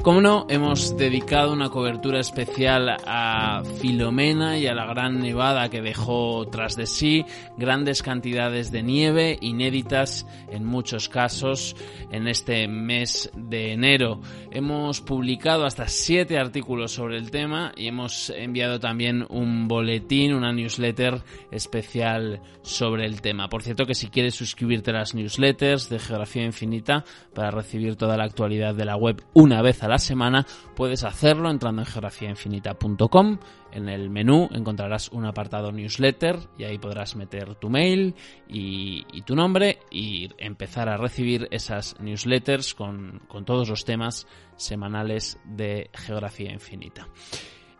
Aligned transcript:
Como 0.03 0.19
no, 0.19 0.47
hemos 0.49 0.97
dedicado 0.97 1.53
una 1.53 1.69
cobertura 1.69 2.19
especial 2.19 2.97
a 3.05 3.61
Filomena 3.79 4.57
y 4.57 4.65
a 4.65 4.73
la 4.73 4.87
gran 4.87 5.19
nevada 5.19 5.69
que 5.69 5.83
dejó 5.83 6.47
tras 6.47 6.75
de 6.75 6.87
sí, 6.87 7.23
grandes 7.55 8.01
cantidades 8.01 8.71
de 8.71 8.81
nieve, 8.81 9.37
inéditas 9.41 10.25
en 10.49 10.65
muchos 10.65 11.07
casos, 11.07 11.75
en 12.11 12.27
este 12.27 12.67
mes 12.67 13.29
de 13.35 13.73
enero. 13.73 14.21
Hemos 14.49 15.01
publicado 15.01 15.65
hasta 15.65 15.87
siete 15.87 16.39
artículos 16.39 16.93
sobre 16.93 17.17
el 17.17 17.29
tema 17.29 17.71
y 17.77 17.85
hemos 17.85 18.31
enviado 18.31 18.79
también 18.79 19.27
un 19.29 19.67
boletín, 19.67 20.33
una 20.33 20.51
newsletter 20.51 21.21
especial 21.51 22.41
sobre 22.63 23.05
el 23.05 23.21
tema. 23.21 23.49
Por 23.49 23.61
cierto 23.61 23.85
que 23.85 23.93
si 23.93 24.07
quieres 24.07 24.33
suscribirte 24.33 24.89
a 24.89 24.95
las 24.95 25.13
newsletters 25.13 25.89
de 25.89 25.99
Geografía 25.99 26.43
Infinita 26.43 27.05
para 27.35 27.51
recibir 27.51 27.97
toda 27.97 28.17
la 28.17 28.23
actualidad 28.23 28.73
de 28.73 28.85
la 28.85 28.95
web 28.95 29.23
una 29.33 29.61
vez 29.61 29.83
a 29.83 29.90
la 29.91 29.99
semana, 29.99 30.47
puedes 30.75 31.03
hacerlo 31.03 31.51
entrando 31.51 31.81
en 31.81 31.85
geografiainfinita.com. 31.85 33.37
En 33.73 33.89
el 33.89 34.09
menú 34.09 34.49
encontrarás 34.51 35.09
un 35.09 35.25
apartado 35.25 35.71
newsletter 35.71 36.39
y 36.57 36.63
ahí 36.63 36.77
podrás 36.77 37.15
meter 37.15 37.55
tu 37.55 37.69
mail 37.69 38.15
y, 38.47 39.21
tu 39.23 39.35
nombre 39.35 39.79
y 39.91 40.29
empezar 40.37 40.89
a 40.89 40.97
recibir 40.97 41.47
esas 41.51 41.99
newsletters 41.99 42.73
con, 42.73 43.21
con 43.27 43.45
todos 43.45 43.69
los 43.69 43.85
temas 43.85 44.27
semanales 44.55 45.37
de 45.43 45.89
Geografía 45.93 46.51
Infinita. 46.51 47.07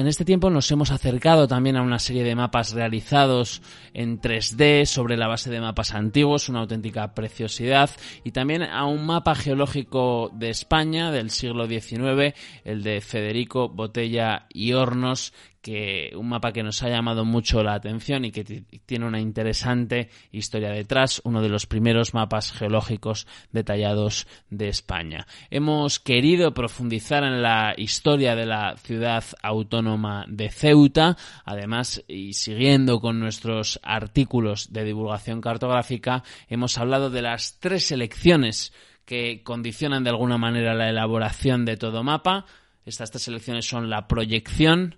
En 0.02 0.08
este 0.08 0.26
tiempo 0.26 0.50
nos 0.50 0.72
hemos 0.72 0.90
acercado 0.90 1.48
también 1.48 1.78
a 1.78 1.84
una 1.84 2.00
serie 2.00 2.24
de 2.24 2.34
mapas 2.34 2.72
realizados 2.72 3.62
en 3.94 4.20
3D 4.20 4.86
sobre 4.86 5.16
la 5.16 5.28
base 5.28 5.52
de 5.52 5.62
mapas 5.62 5.94
antiguos, 5.94 6.50
una 6.50 6.62
auténtica 6.62 7.14
preciosidad, 7.14 7.92
y 8.24 8.32
también 8.32 8.64
a 8.64 8.86
un 8.86 9.06
mapa 9.06 9.36
geológico 9.36 10.32
de 10.34 10.50
España 10.50 11.12
del 11.12 11.30
siglo 11.30 11.68
XIX, 11.68 12.34
el 12.64 12.82
de 12.82 13.00
Federico 13.02 13.70
Botella 13.70 14.48
y 14.52 14.74
Hornos, 14.74 15.34
que 15.62 16.12
un 16.16 16.30
mapa 16.30 16.52
que 16.52 16.64
nos 16.64 16.82
ha 16.84 16.90
llamado 16.90 17.24
mucho 17.24 17.64
la 17.64 17.76
atención 17.76 18.26
y 18.26 18.32
que 18.32 18.44
tiene 18.86 19.06
una 19.06 19.20
interesante 19.20 20.10
historia 20.32 20.70
detrás, 20.70 21.22
uno 21.24 21.42
de 21.42 21.50
los 21.50 21.68
primeros 21.68 22.14
mapas 22.14 22.52
geológicos 22.52 23.28
detallados 23.52 24.28
de 24.50 24.70
España. 24.70 25.28
Hemos 25.50 26.00
querido 26.00 26.54
profundizar 26.54 27.24
en 27.24 27.42
la 27.42 27.74
historia 27.78 28.36
de 28.36 28.46
la 28.46 28.76
ciudad 28.78 29.24
autónoma 29.44 30.26
de 30.28 30.50
Ceuta, 30.50 31.16
además 31.46 32.04
y 32.08 32.34
siguiendo 32.34 33.00
con 33.00 33.20
nuestros 33.20 33.80
artículos 33.84 34.74
de 34.74 34.84
divulgación 34.84 35.42
cartográfica, 35.42 36.24
hemos 36.50 36.78
hablado 36.78 37.10
de 37.10 37.22
las 37.22 37.60
tres 37.60 37.92
elecciones 37.92 38.74
que 39.06 39.44
condicionan 39.44 40.04
de 40.04 40.10
alguna 40.10 40.38
manera 40.38 40.74
la 40.74 40.90
elaboración 40.90 41.66
de 41.66 41.78
todo 41.78 42.04
mapa. 42.04 42.46
Estas 42.86 43.12
tres 43.12 43.28
elecciones 43.28 43.66
son 43.68 43.90
la 43.90 44.08
proyección, 44.08 44.96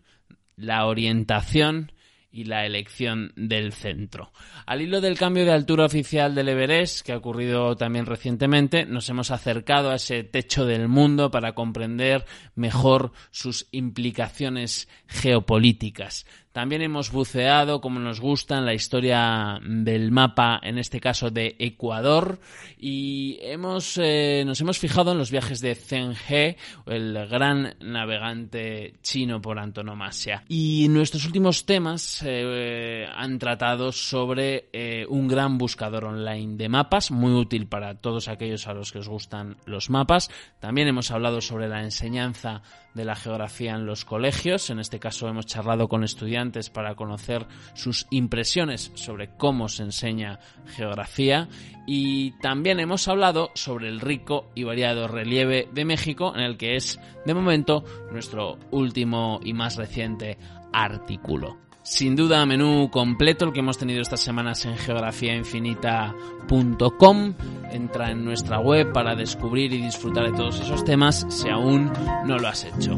la 0.56 0.86
orientación 0.86 1.91
y 2.34 2.46
la 2.46 2.66
elección 2.66 3.31
del 3.36 3.74
centro. 3.74 4.34
Al 4.66 4.81
hilo 4.81 5.02
del 5.02 5.19
cambio 5.19 5.46
de 5.46 5.52
altura 5.52 5.86
oficial 5.86 6.34
del 6.34 6.50
Everest, 6.50 7.06
que 7.06 7.12
ha 7.12 7.18
ocurrido 7.18 7.78
también 7.78 8.08
recientemente, 8.08 8.86
nos 8.86 9.08
hemos 9.09 9.30
acercado 9.30 9.92
a 9.92 9.96
ese 9.96 10.24
techo 10.24 10.66
del 10.66 10.88
mundo 10.88 11.30
para 11.30 11.53
comprender 11.53 12.25
mejor 12.56 13.12
sus 13.30 13.68
implicaciones 13.72 14.90
geopolíticas. 15.08 16.25
También 16.53 16.84
hemos 16.84 17.12
buceado, 17.12 17.81
como 17.81 18.00
nos 18.00 18.22
gusta, 18.22 18.59
en 18.59 18.66
la 18.66 18.75
historia 18.75 19.59
del 19.64 20.12
mapa, 20.12 20.59
en 20.62 20.78
este 20.78 21.00
caso 21.00 21.31
de 21.31 21.56
Ecuador, 21.58 22.40
y 22.78 23.40
hemos, 23.41 23.97
eh, 23.97 24.44
nos 24.46 24.62
hemos 24.62 24.78
fijado 24.78 25.13
en 25.13 25.18
los 25.18 25.31
viajes 25.31 25.62
de 25.62 25.74
Zheng 25.74 26.13
He, 26.30 26.56
el 26.86 27.28
gran 27.28 27.74
navegante 27.80 28.94
chino 29.02 29.42
por 29.42 29.58
antonomasia. 29.58 30.44
Y 30.47 30.86
nuestros 30.90 31.25
últimos 31.25 31.66
temas 31.66 32.24
eh, 32.24 33.08
han 33.12 33.40
tratado 33.40 33.92
sobre 33.92 34.69
eh, 34.74 35.08
un 35.09 35.28
gran 35.28 35.58
buscador 35.58 36.06
online 36.06 36.56
de 36.56 36.69
mapas, 36.69 37.09
muy 37.09 37.31
útil 37.31 37.66
para 37.66 37.96
todos 37.96 38.28
aquellos 38.28 38.68
a 38.68 38.75
los 38.75 38.92
que 38.92 39.00
os 39.00 39.09
gustan 39.09 39.58
los 39.66 39.90
mapas. 39.90 40.30
También 40.59 40.88
hemos 40.88 41.09
hablado 41.09 41.42
sobre 41.42 41.68
la 41.68 41.81
enseñanza 41.81 42.62
de 42.94 43.06
la 43.06 43.16
geografía 43.16 43.74
en 43.74 43.86
los 43.86 44.06
colegios. 44.06 44.70
En 44.70 44.80
este 44.80 45.00
caso 45.00 45.28
hemos 45.28 45.46
charlado 45.46 45.88
con 45.88 46.04
estudiantes 46.04 46.70
para 46.70 46.96
conocer 46.96 47.46
sus 47.74 48.08
impresiones 48.09 48.92
sobre 48.96 49.30
cómo 49.36 49.70
se 49.70 49.84
enseña 49.84 50.40
geografía 50.76 51.48
y 51.86 52.31
también 52.40 52.80
hemos 52.80 53.08
hablado 53.08 53.52
sobre 53.56 53.90
el 53.90 54.00
rico 54.00 54.52
y 54.56 54.64
variado 54.64 55.08
relieve 55.08 55.68
de 55.74 55.86
México 55.86 56.34
en 56.36 56.42
el 56.42 56.58
que 56.58 56.76
es 56.76 57.00
de 57.26 57.34
momento 57.34 57.84
nuestro 58.12 58.58
último 58.72 59.40
y 59.44 59.54
más 59.54 59.75
reciente 59.75 60.38
artículo. 60.72 61.62
Sin 61.83 62.16
duda, 62.16 62.45
menú 62.45 62.89
completo 62.89 63.44
el 63.44 63.51
que 63.51 63.59
hemos 63.59 63.77
tenido 63.77 64.01
estas 64.01 64.21
semanas 64.21 64.63
en 64.66 64.77
geografiainfinita.com. 64.77 67.33
Entra 67.71 68.11
en 68.11 68.23
nuestra 68.23 68.59
web 68.59 68.94
para 68.94 69.16
descubrir 69.16 69.73
y 69.73 69.81
disfrutar 69.81 70.31
de 70.31 70.38
todos 70.38 70.61
esos 70.61 70.85
temas 70.85 71.25
si 71.29 71.49
aún 71.49 71.91
no 72.25 72.39
lo 72.39 72.47
has 72.47 72.63
hecho. 72.63 72.97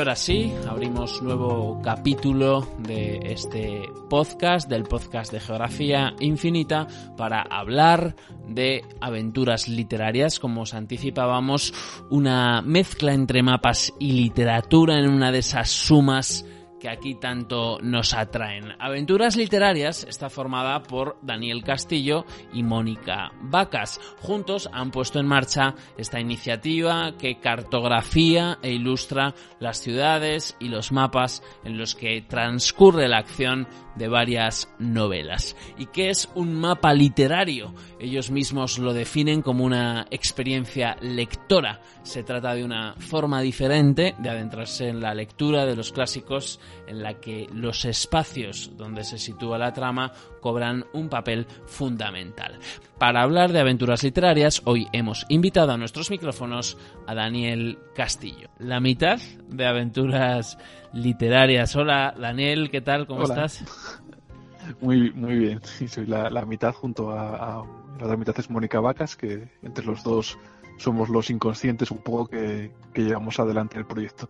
Ahora 0.00 0.16
sí, 0.16 0.50
abrimos 0.80 1.20
nuevo 1.20 1.78
capítulo 1.84 2.66
de 2.78 3.20
este 3.24 3.82
podcast, 4.08 4.66
del 4.66 4.84
podcast 4.84 5.30
de 5.30 5.38
Geografía 5.38 6.14
Infinita, 6.20 6.88
para 7.18 7.42
hablar 7.42 8.16
de 8.48 8.82
aventuras 8.98 9.68
literarias, 9.68 10.40
como 10.40 10.62
os 10.62 10.72
anticipábamos, 10.72 11.74
una 12.08 12.62
mezcla 12.62 13.12
entre 13.12 13.42
mapas 13.42 13.92
y 13.98 14.12
literatura 14.12 14.98
en 14.98 15.10
una 15.10 15.30
de 15.30 15.40
esas 15.40 15.68
sumas 15.68 16.46
que 16.80 16.88
aquí 16.88 17.14
tanto 17.14 17.78
nos 17.82 18.14
atraen. 18.14 18.74
Aventuras 18.78 19.36
Literarias 19.36 20.04
está 20.08 20.30
formada 20.30 20.82
por 20.82 21.18
Daniel 21.22 21.62
Castillo 21.62 22.24
y 22.52 22.62
Mónica 22.62 23.32
Vacas. 23.42 24.00
Juntos 24.20 24.68
han 24.72 24.90
puesto 24.90 25.20
en 25.20 25.26
marcha 25.26 25.74
esta 25.96 26.18
iniciativa 26.18 27.12
que 27.18 27.38
cartografía 27.38 28.58
e 28.62 28.72
ilustra 28.72 29.34
las 29.60 29.78
ciudades 29.78 30.56
y 30.58 30.68
los 30.68 30.90
mapas 30.90 31.42
en 31.64 31.78
los 31.78 31.94
que 31.94 32.22
transcurre 32.22 33.08
la 33.08 33.18
acción 33.18 33.68
de 33.94 34.08
varias 34.08 34.72
novelas. 34.78 35.56
¿Y 35.78 35.86
qué 35.86 36.10
es 36.10 36.28
un 36.34 36.54
mapa 36.54 36.92
literario? 36.94 37.74
Ellos 37.98 38.30
mismos 38.30 38.78
lo 38.78 38.92
definen 38.92 39.42
como 39.42 39.64
una 39.64 40.06
experiencia 40.10 40.96
lectora. 41.00 41.80
Se 42.02 42.22
trata 42.22 42.54
de 42.54 42.64
una 42.64 42.94
forma 42.98 43.40
diferente 43.40 44.14
de 44.18 44.30
adentrarse 44.30 44.88
en 44.88 45.00
la 45.00 45.14
lectura 45.14 45.66
de 45.66 45.76
los 45.76 45.92
clásicos 45.92 46.60
en 46.86 47.02
la 47.02 47.20
que 47.20 47.46
los 47.52 47.84
espacios 47.84 48.76
donde 48.76 49.04
se 49.04 49.18
sitúa 49.18 49.58
la 49.58 49.72
trama 49.72 50.12
cobran 50.40 50.84
un 50.92 51.08
papel 51.08 51.46
fundamental. 51.66 52.58
Para 52.98 53.22
hablar 53.22 53.52
de 53.52 53.60
aventuras 53.60 54.02
literarias, 54.02 54.62
hoy 54.64 54.88
hemos 54.92 55.24
invitado 55.28 55.72
a 55.72 55.76
nuestros 55.76 56.10
micrófonos 56.10 56.76
a 57.06 57.14
Daniel 57.14 57.78
Castillo. 57.94 58.48
La 58.58 58.80
mitad 58.80 59.18
de 59.48 59.66
aventuras 59.66 60.58
literarias. 60.92 61.74
Hola, 61.76 62.14
Daniel, 62.18 62.70
¿qué 62.70 62.80
tal? 62.80 63.06
¿Cómo 63.06 63.24
estás? 63.24 63.64
Muy, 64.80 65.10
muy 65.12 65.36
bien. 65.36 65.60
Sí, 65.64 65.88
soy 65.88 66.06
la, 66.06 66.44
mitad 66.46 66.72
junto 66.72 67.10
a, 67.10 67.66
la 67.98 68.04
otra 68.04 68.16
mitad 68.16 68.34
es 68.38 68.50
Mónica 68.50 68.78
Vacas, 68.78 69.16
que 69.16 69.48
entre 69.62 69.84
los 69.84 70.04
dos 70.04 70.38
somos 70.78 71.08
los 71.08 71.30
inconscientes 71.30 71.90
un 71.90 71.98
poco 71.98 72.28
que, 72.28 72.70
llevamos 72.94 73.38
adelante 73.40 73.78
el 73.78 73.86
proyecto. 73.86 74.28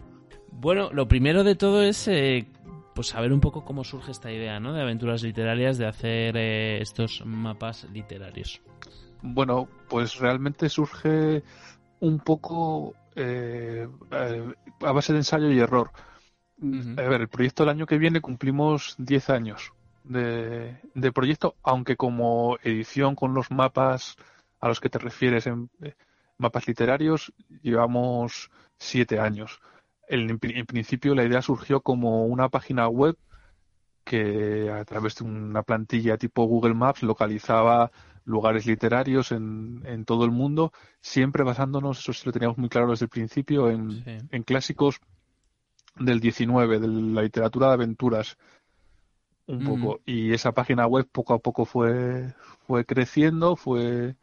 Bueno, 0.50 0.90
lo 0.92 1.08
primero 1.08 1.44
de 1.44 1.54
todo 1.54 1.82
es 1.82 2.08
eh, 2.08 2.46
pues 2.94 3.08
saber 3.08 3.32
un 3.32 3.40
poco 3.40 3.64
cómo 3.64 3.84
surge 3.84 4.12
esta 4.12 4.32
idea, 4.32 4.60
¿no? 4.60 4.72
De 4.72 4.82
aventuras 4.82 5.22
literarias, 5.22 5.78
de 5.78 5.86
hacer 5.86 6.36
eh, 6.36 6.80
estos 6.80 7.22
mapas 7.24 7.86
literarios. 7.92 8.60
Bueno, 9.22 9.68
pues 9.88 10.18
realmente 10.18 10.68
surge 10.68 11.42
un 12.00 12.18
poco 12.20 12.94
eh, 13.14 13.88
a 14.10 14.92
base 14.92 15.12
de 15.12 15.18
ensayo 15.18 15.50
y 15.50 15.58
error. 15.58 15.90
A 16.62 17.02
ver, 17.02 17.22
el 17.22 17.28
proyecto 17.28 17.62
del 17.62 17.70
año 17.70 17.86
que 17.86 17.98
viene 17.98 18.20
cumplimos 18.20 18.94
10 18.98 19.30
años 19.30 19.72
de, 20.04 21.12
proyecto, 21.14 21.56
aunque 21.62 21.96
como 21.96 22.58
edición 22.62 23.14
con 23.14 23.34
los 23.34 23.50
mapas 23.50 24.16
a 24.60 24.68
los 24.68 24.80
que 24.80 24.90
te 24.90 24.98
refieres 24.98 25.46
en 25.46 25.70
eh, 25.82 25.94
mapas 26.36 26.66
literarios, 26.66 27.32
llevamos 27.62 28.50
7 28.78 29.18
años. 29.18 29.60
En, 30.10 30.38
en 30.42 30.66
principio 30.66 31.14
la 31.14 31.24
idea 31.24 31.40
surgió 31.40 31.80
como 31.80 32.26
una 32.26 32.48
página 32.48 32.88
web 32.88 33.16
que 34.04 34.70
a 34.70 34.84
través 34.84 35.14
de 35.16 35.24
una 35.24 35.62
plantilla 35.62 36.18
tipo 36.18 36.44
Google 36.44 36.74
Maps 36.74 37.02
localizaba 37.02 37.92
lugares 38.24 38.66
literarios 38.66 39.32
en, 39.32 39.82
en 39.86 40.04
todo 40.04 40.24
el 40.24 40.30
mundo, 40.30 40.72
siempre 41.00 41.44
basándonos, 41.44 42.00
eso 42.00 42.12
sí 42.12 42.22
lo 42.26 42.32
teníamos 42.32 42.58
muy 42.58 42.68
claro 42.68 42.90
desde 42.90 43.04
el 43.04 43.10
principio, 43.10 43.70
en, 43.70 44.28
en 44.30 44.42
clásicos 44.42 45.00
del 45.96 46.20
19, 46.20 46.80
de 46.80 46.88
la 46.88 47.22
literatura 47.22 47.68
de 47.68 47.74
aventuras 47.74 48.36
un 49.46 49.64
poco. 49.64 50.00
Y 50.06 50.32
esa 50.32 50.52
página 50.52 50.86
web 50.86 51.08
poco 51.10 51.34
a 51.34 51.38
poco 51.38 51.64
fue, 51.64 52.34
fue 52.66 52.84
creciendo, 52.84 53.56
fue, 53.56 54.16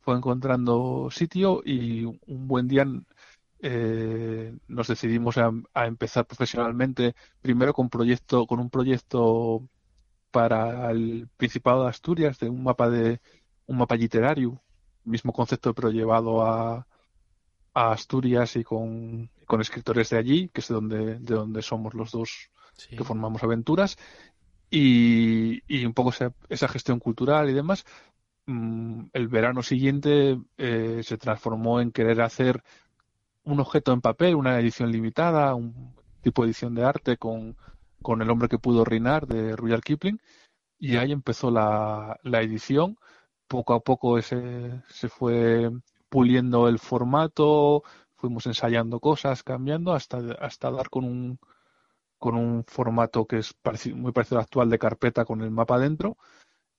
fue 0.00 0.16
encontrando 0.16 1.08
sitio 1.10 1.62
y 1.64 2.04
un 2.04 2.48
buen 2.48 2.68
día 2.68 2.86
eh, 3.66 4.54
nos 4.68 4.88
decidimos 4.88 5.38
a, 5.38 5.50
empezar 5.86 6.26
profesionalmente, 6.26 7.14
primero 7.40 7.72
con 7.72 7.88
proyecto, 7.88 8.46
con 8.46 8.60
un 8.60 8.68
proyecto 8.68 9.66
para 10.30 10.90
el 10.90 11.30
Principado 11.38 11.84
de 11.84 11.88
Asturias, 11.88 12.38
de 12.38 12.50
un 12.50 12.62
mapa 12.62 12.90
de 12.90 13.22
un 13.66 13.78
mapa 13.78 13.96
literario, 13.96 14.60
mismo 15.04 15.32
concepto 15.32 15.74
pero 15.74 15.90
llevado 15.90 16.44
a, 16.44 16.86
a 17.72 17.92
Asturias 17.92 18.54
y 18.56 18.64
con, 18.64 19.30
con 19.46 19.62
escritores 19.62 20.10
de 20.10 20.18
allí, 20.18 20.48
que 20.50 20.60
es 20.60 20.68
de 20.68 20.74
donde, 20.74 21.18
de 21.20 21.34
donde 21.34 21.62
somos 21.62 21.94
los 21.94 22.12
dos 22.12 22.50
que 22.90 23.02
formamos 23.02 23.42
aventuras, 23.44 23.96
y, 24.70 25.86
un 25.86 25.94
poco 25.94 26.12
esa, 26.50 26.68
gestión 26.68 26.98
cultural 26.98 27.48
y 27.48 27.54
demás. 27.54 27.86
Mm, 28.44 29.06
el 29.14 29.28
verano 29.28 29.62
siguiente 29.62 30.38
eh, 30.58 31.00
se 31.02 31.16
transformó 31.16 31.80
en 31.80 31.92
querer 31.92 32.20
hacer 32.20 32.62
un 33.44 33.60
objeto 33.60 33.92
en 33.92 34.00
papel, 34.00 34.34
una 34.34 34.58
edición 34.58 34.90
limitada, 34.90 35.54
un 35.54 35.94
tipo 36.22 36.42
de 36.42 36.48
edición 36.48 36.74
de 36.74 36.84
arte 36.84 37.16
con, 37.16 37.56
con 38.02 38.22
El 38.22 38.30
hombre 38.30 38.48
que 38.48 38.58
pudo 38.58 38.84
reinar 38.84 39.26
de 39.26 39.56
Rudyard 39.56 39.82
Kipling. 39.82 40.20
Y 40.78 40.96
ahí 40.96 41.12
empezó 41.12 41.50
la, 41.50 42.18
la 42.22 42.42
edición. 42.42 42.98
Poco 43.46 43.74
a 43.74 43.80
poco 43.80 44.18
ese, 44.18 44.82
se 44.88 45.08
fue 45.08 45.70
puliendo 46.08 46.68
el 46.68 46.78
formato, 46.78 47.82
fuimos 48.16 48.46
ensayando 48.46 49.00
cosas, 49.00 49.42
cambiando 49.42 49.92
hasta, 49.92 50.18
hasta 50.40 50.70
dar 50.70 50.88
con 50.88 51.04
un, 51.04 51.38
con 52.18 52.36
un 52.36 52.64
formato 52.66 53.26
que 53.26 53.38
es 53.38 53.54
muy 53.94 54.12
parecido 54.12 54.38
al 54.38 54.44
actual 54.44 54.70
de 54.70 54.78
carpeta 54.78 55.24
con 55.24 55.42
el 55.42 55.50
mapa 55.50 55.78
dentro 55.78 56.16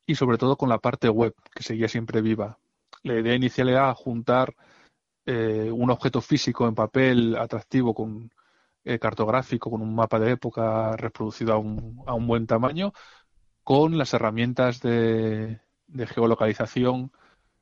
y 0.07 0.15
sobre 0.15 0.37
todo 0.37 0.57
con 0.57 0.69
la 0.69 0.79
parte 0.79 1.09
web 1.09 1.35
que 1.53 1.63
seguía 1.63 1.87
siempre 1.87 2.21
viva. 2.21 2.57
La 3.03 3.19
idea 3.19 3.35
inicial 3.35 3.69
era 3.69 3.93
juntar 3.93 4.55
eh, 5.25 5.69
un 5.71 5.89
objeto 5.89 6.21
físico 6.21 6.67
en 6.67 6.75
papel 6.75 7.35
atractivo 7.35 7.93
con 7.93 8.31
eh, 8.83 8.99
cartográfico 8.99 9.71
con 9.71 9.81
un 9.81 9.95
mapa 9.95 10.19
de 10.19 10.31
época 10.31 10.95
reproducido 10.95 11.53
a 11.53 11.57
un, 11.57 12.03
a 12.05 12.13
un 12.13 12.27
buen 12.27 12.45
tamaño 12.45 12.93
con 13.63 13.97
las 13.97 14.13
herramientas 14.13 14.79
de, 14.81 15.59
geolocalización 16.13 17.11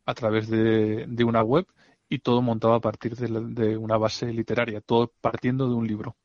a 0.05 0.13
través 0.13 0.49
de, 0.49 1.23
una 1.25 1.41
web 1.41 1.65
y 2.09 2.19
todo 2.19 2.41
montado 2.41 2.73
a 2.73 2.81
partir 2.81 3.15
de, 3.15 3.77
una 3.77 3.95
base 3.95 4.25
literaria, 4.33 4.81
todo 4.81 5.13
partiendo 5.21 5.69
de 5.69 5.75
un 5.75 5.87
libro. 5.87 6.17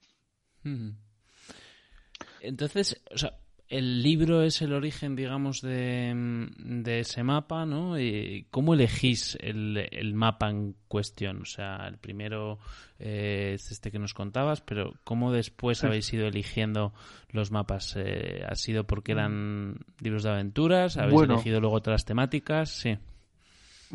Entonces, 2.40 3.00
o 3.12 3.16
sea, 3.16 3.38
el 3.68 4.02
libro 4.02 4.42
es 4.42 4.62
el 4.62 4.72
origen, 4.72 5.14
digamos, 5.14 5.60
de, 5.60 6.50
ese 6.86 7.22
mapa, 7.22 7.66
¿no? 7.66 8.00
Y 8.00 8.46
¿Cómo 8.50 8.74
elegís 8.74 9.36
el, 9.40 10.14
mapa 10.14 10.48
en 10.48 10.74
cuestión? 10.88 11.42
O 11.42 11.44
sea, 11.44 11.86
el 11.86 11.98
primero 11.98 12.58
eh, 12.98 13.52
es 13.54 13.70
este 13.70 13.90
que 13.90 13.98
nos 13.98 14.14
contabas, 14.14 14.62
pero 14.62 14.94
¿cómo 15.04 15.32
después 15.32 15.84
habéis 15.84 16.12
ido 16.12 16.26
eligiendo 16.26 16.94
los 17.30 17.50
mapas? 17.50 17.94
Eh, 17.96 18.42
¿Ha 18.48 18.54
sido 18.54 18.84
porque 18.84 19.12
eran 19.12 19.80
libros 20.00 20.22
de 20.22 20.30
aventuras? 20.30 20.96
¿Habéis 20.96 21.22
elegido 21.22 21.60
luego 21.60 21.76
otras 21.76 22.06
temáticas? 22.06 22.70
Sí. 22.70 22.96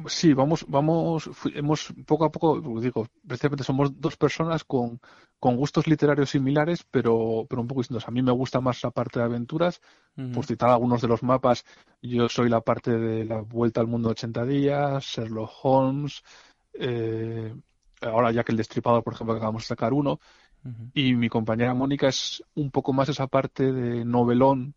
Sí, 0.07 0.33
vamos, 0.33 0.65
vamos, 0.67 1.29
hemos 1.53 1.93
poco 2.07 2.25
a 2.25 2.31
poco, 2.31 2.59
digo, 2.79 3.07
precisamente 3.27 3.63
somos 3.63 3.99
dos 4.01 4.17
personas 4.17 4.63
con, 4.63 4.99
con 5.43 5.57
gustos 5.57 5.87
literarios 5.87 6.29
similares, 6.29 6.85
pero, 6.89 7.45
pero 7.49 7.61
un 7.61 7.67
poco 7.67 7.81
distintos. 7.81 8.07
A 8.07 8.11
mí 8.11 8.21
me 8.21 8.31
gusta 8.31 8.61
más 8.61 8.81
la 8.81 8.91
parte 8.91 9.19
de 9.19 9.25
aventuras, 9.25 9.81
por 10.33 10.45
citar 10.45 10.69
algunos 10.69 11.01
de 11.01 11.09
los 11.09 11.21
mapas, 11.21 11.65
yo 12.01 12.29
soy 12.29 12.47
la 12.47 12.61
parte 12.61 12.91
de 12.91 13.25
la 13.25 13.41
vuelta 13.41 13.81
al 13.81 13.87
mundo 13.87 14.07
de 14.07 14.13
80 14.13 14.45
días, 14.45 15.03
Sherlock 15.03 15.51
Holmes, 15.63 16.23
eh, 16.75 17.53
ahora 17.99 18.31
ya 18.31 18.45
que 18.45 18.53
el 18.53 18.57
destripador, 18.57 19.03
por 19.03 19.15
ejemplo, 19.15 19.35
acabamos 19.35 19.63
de 19.63 19.67
sacar 19.67 19.91
uno, 19.91 20.21
y 20.93 21.13
mi 21.13 21.27
compañera 21.27 21.73
Mónica 21.73 22.07
es 22.07 22.41
un 22.55 22.71
poco 22.71 22.93
más 22.93 23.09
esa 23.09 23.27
parte 23.27 23.73
de 23.73 24.05
novelón, 24.05 24.75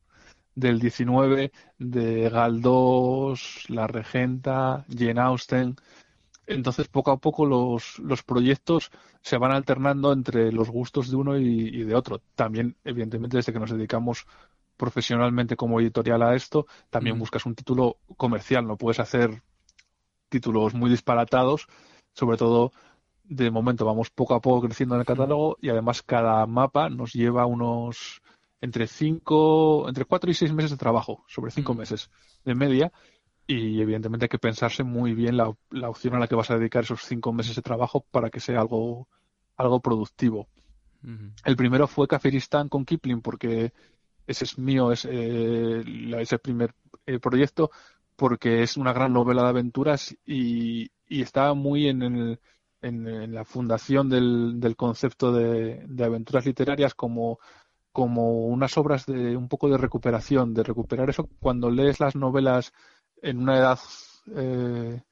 del 0.56 0.80
19 0.80 1.52
de 1.78 2.28
Galdós, 2.28 3.66
La 3.68 3.86
Regenta, 3.86 4.84
Jane 4.88 5.20
Austen. 5.20 5.76
Entonces, 6.46 6.88
poco 6.88 7.10
a 7.10 7.16
poco 7.16 7.44
los, 7.44 7.98
los 7.98 8.22
proyectos 8.22 8.90
se 9.20 9.36
van 9.36 9.52
alternando 9.52 10.12
entre 10.12 10.52
los 10.52 10.70
gustos 10.70 11.10
de 11.10 11.16
uno 11.16 11.36
y, 11.36 11.82
de 11.82 11.94
otro. 11.94 12.20
También, 12.34 12.76
evidentemente, 12.84 13.36
desde 13.36 13.52
que 13.52 13.58
nos 13.58 13.70
dedicamos 13.70 14.26
profesionalmente 14.76 15.56
como 15.56 15.80
editorial 15.80 16.22
a 16.22 16.34
esto, 16.34 16.66
también 16.90 17.18
buscas 17.18 17.46
un 17.46 17.54
título 17.54 17.98
comercial. 18.16 18.66
No 18.66 18.76
puedes 18.76 19.00
hacer 19.00 19.42
títulos 20.28 20.74
muy 20.74 20.90
disparatados, 20.90 21.66
sobre 22.12 22.36
todo 22.36 22.72
de 23.24 23.50
momento 23.50 23.84
vamos 23.84 24.10
poco 24.10 24.34
a 24.34 24.40
poco 24.40 24.66
creciendo 24.66 24.94
en 24.94 25.00
el 25.00 25.06
catálogo 25.06 25.56
y 25.60 25.68
además 25.68 26.02
cada 26.02 26.46
mapa 26.46 26.88
nos 26.88 27.12
lleva 27.12 27.46
unos 27.46 28.22
entre 28.60 28.86
cinco, 28.86 29.88
entre 29.88 30.04
cuatro 30.04 30.30
y 30.30 30.34
seis 30.34 30.52
meses 30.52 30.70
de 30.70 30.76
trabajo, 30.76 31.24
sobre 31.26 31.50
cinco 31.50 31.74
mm. 31.74 31.78
meses 31.78 32.10
de 32.44 32.54
media, 32.54 32.92
y 33.46 33.80
evidentemente 33.80 34.24
hay 34.24 34.28
que 34.28 34.38
pensarse 34.38 34.82
muy 34.82 35.14
bien 35.14 35.36
la, 35.36 35.54
la, 35.70 35.88
opción 35.88 36.14
a 36.14 36.18
la 36.18 36.26
que 36.26 36.34
vas 36.34 36.50
a 36.50 36.58
dedicar 36.58 36.84
esos 36.84 37.02
cinco 37.02 37.32
meses 37.32 37.54
de 37.54 37.62
trabajo 37.62 38.04
para 38.10 38.30
que 38.30 38.40
sea 38.40 38.60
algo, 38.60 39.08
algo 39.56 39.80
productivo. 39.80 40.48
El 41.44 41.54
primero 41.54 41.86
fue 41.86 42.08
Cafiristán 42.08 42.68
con 42.68 42.84
Kipling, 42.84 43.20
porque 43.20 43.72
ese 44.26 44.44
es 44.44 44.58
mío, 44.58 44.90
es, 44.90 45.06
eh, 45.08 45.84
ese 46.18 46.38
primer 46.40 46.74
eh, 47.06 47.20
proyecto, 47.20 47.70
porque 48.16 48.62
es 48.64 48.76
una 48.76 48.92
gran 48.92 49.12
novela 49.12 49.44
de 49.44 49.48
aventuras 49.50 50.16
y, 50.24 50.90
y 51.06 51.22
está 51.22 51.54
muy 51.54 51.86
en, 51.86 52.02
el, 52.02 52.40
en, 52.82 53.32
la 53.32 53.44
fundación 53.44 54.08
del, 54.08 54.58
del 54.58 54.74
concepto 54.74 55.32
de, 55.32 55.84
de, 55.86 56.04
aventuras 56.04 56.44
literarias 56.44 56.94
como 56.94 57.38
como 57.92 58.40
unas 58.48 58.76
obras 58.76 59.06
de 59.06 59.38
un 59.38 59.48
poco 59.48 59.70
de 59.70 59.78
recuperación, 59.78 60.52
de 60.52 60.62
recuperar 60.62 61.08
eso 61.08 61.30
cuando 61.40 61.70
lees 61.70 61.98
las 61.98 62.14
novelas 62.14 62.74
en 63.26 63.38
una 63.38 63.59
edad 63.59 63.78
eh, 64.35 65.02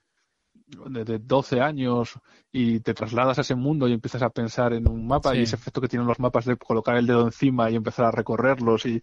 de, 0.66 1.18
12 1.18 1.60
años 1.60 2.14
y 2.52 2.80
te 2.80 2.94
trasladas 2.94 3.38
a 3.38 3.40
ese 3.42 3.54
mundo 3.54 3.88
y 3.88 3.92
empiezas 3.92 4.22
a 4.22 4.30
pensar 4.30 4.72
en 4.72 4.88
un 4.88 5.06
mapa 5.06 5.34
y 5.34 5.42
ese 5.42 5.56
efecto 5.56 5.80
que 5.80 5.88
tienen 5.88 6.06
los 6.06 6.20
mapas 6.20 6.44
de 6.44 6.56
colocar 6.56 6.96
el 6.96 7.06
dedo 7.06 7.22
encima 7.22 7.70
y 7.70 7.76
empezar 7.76 8.06
a 8.06 8.10
recorrerlos 8.10 8.86
y, 8.86 9.02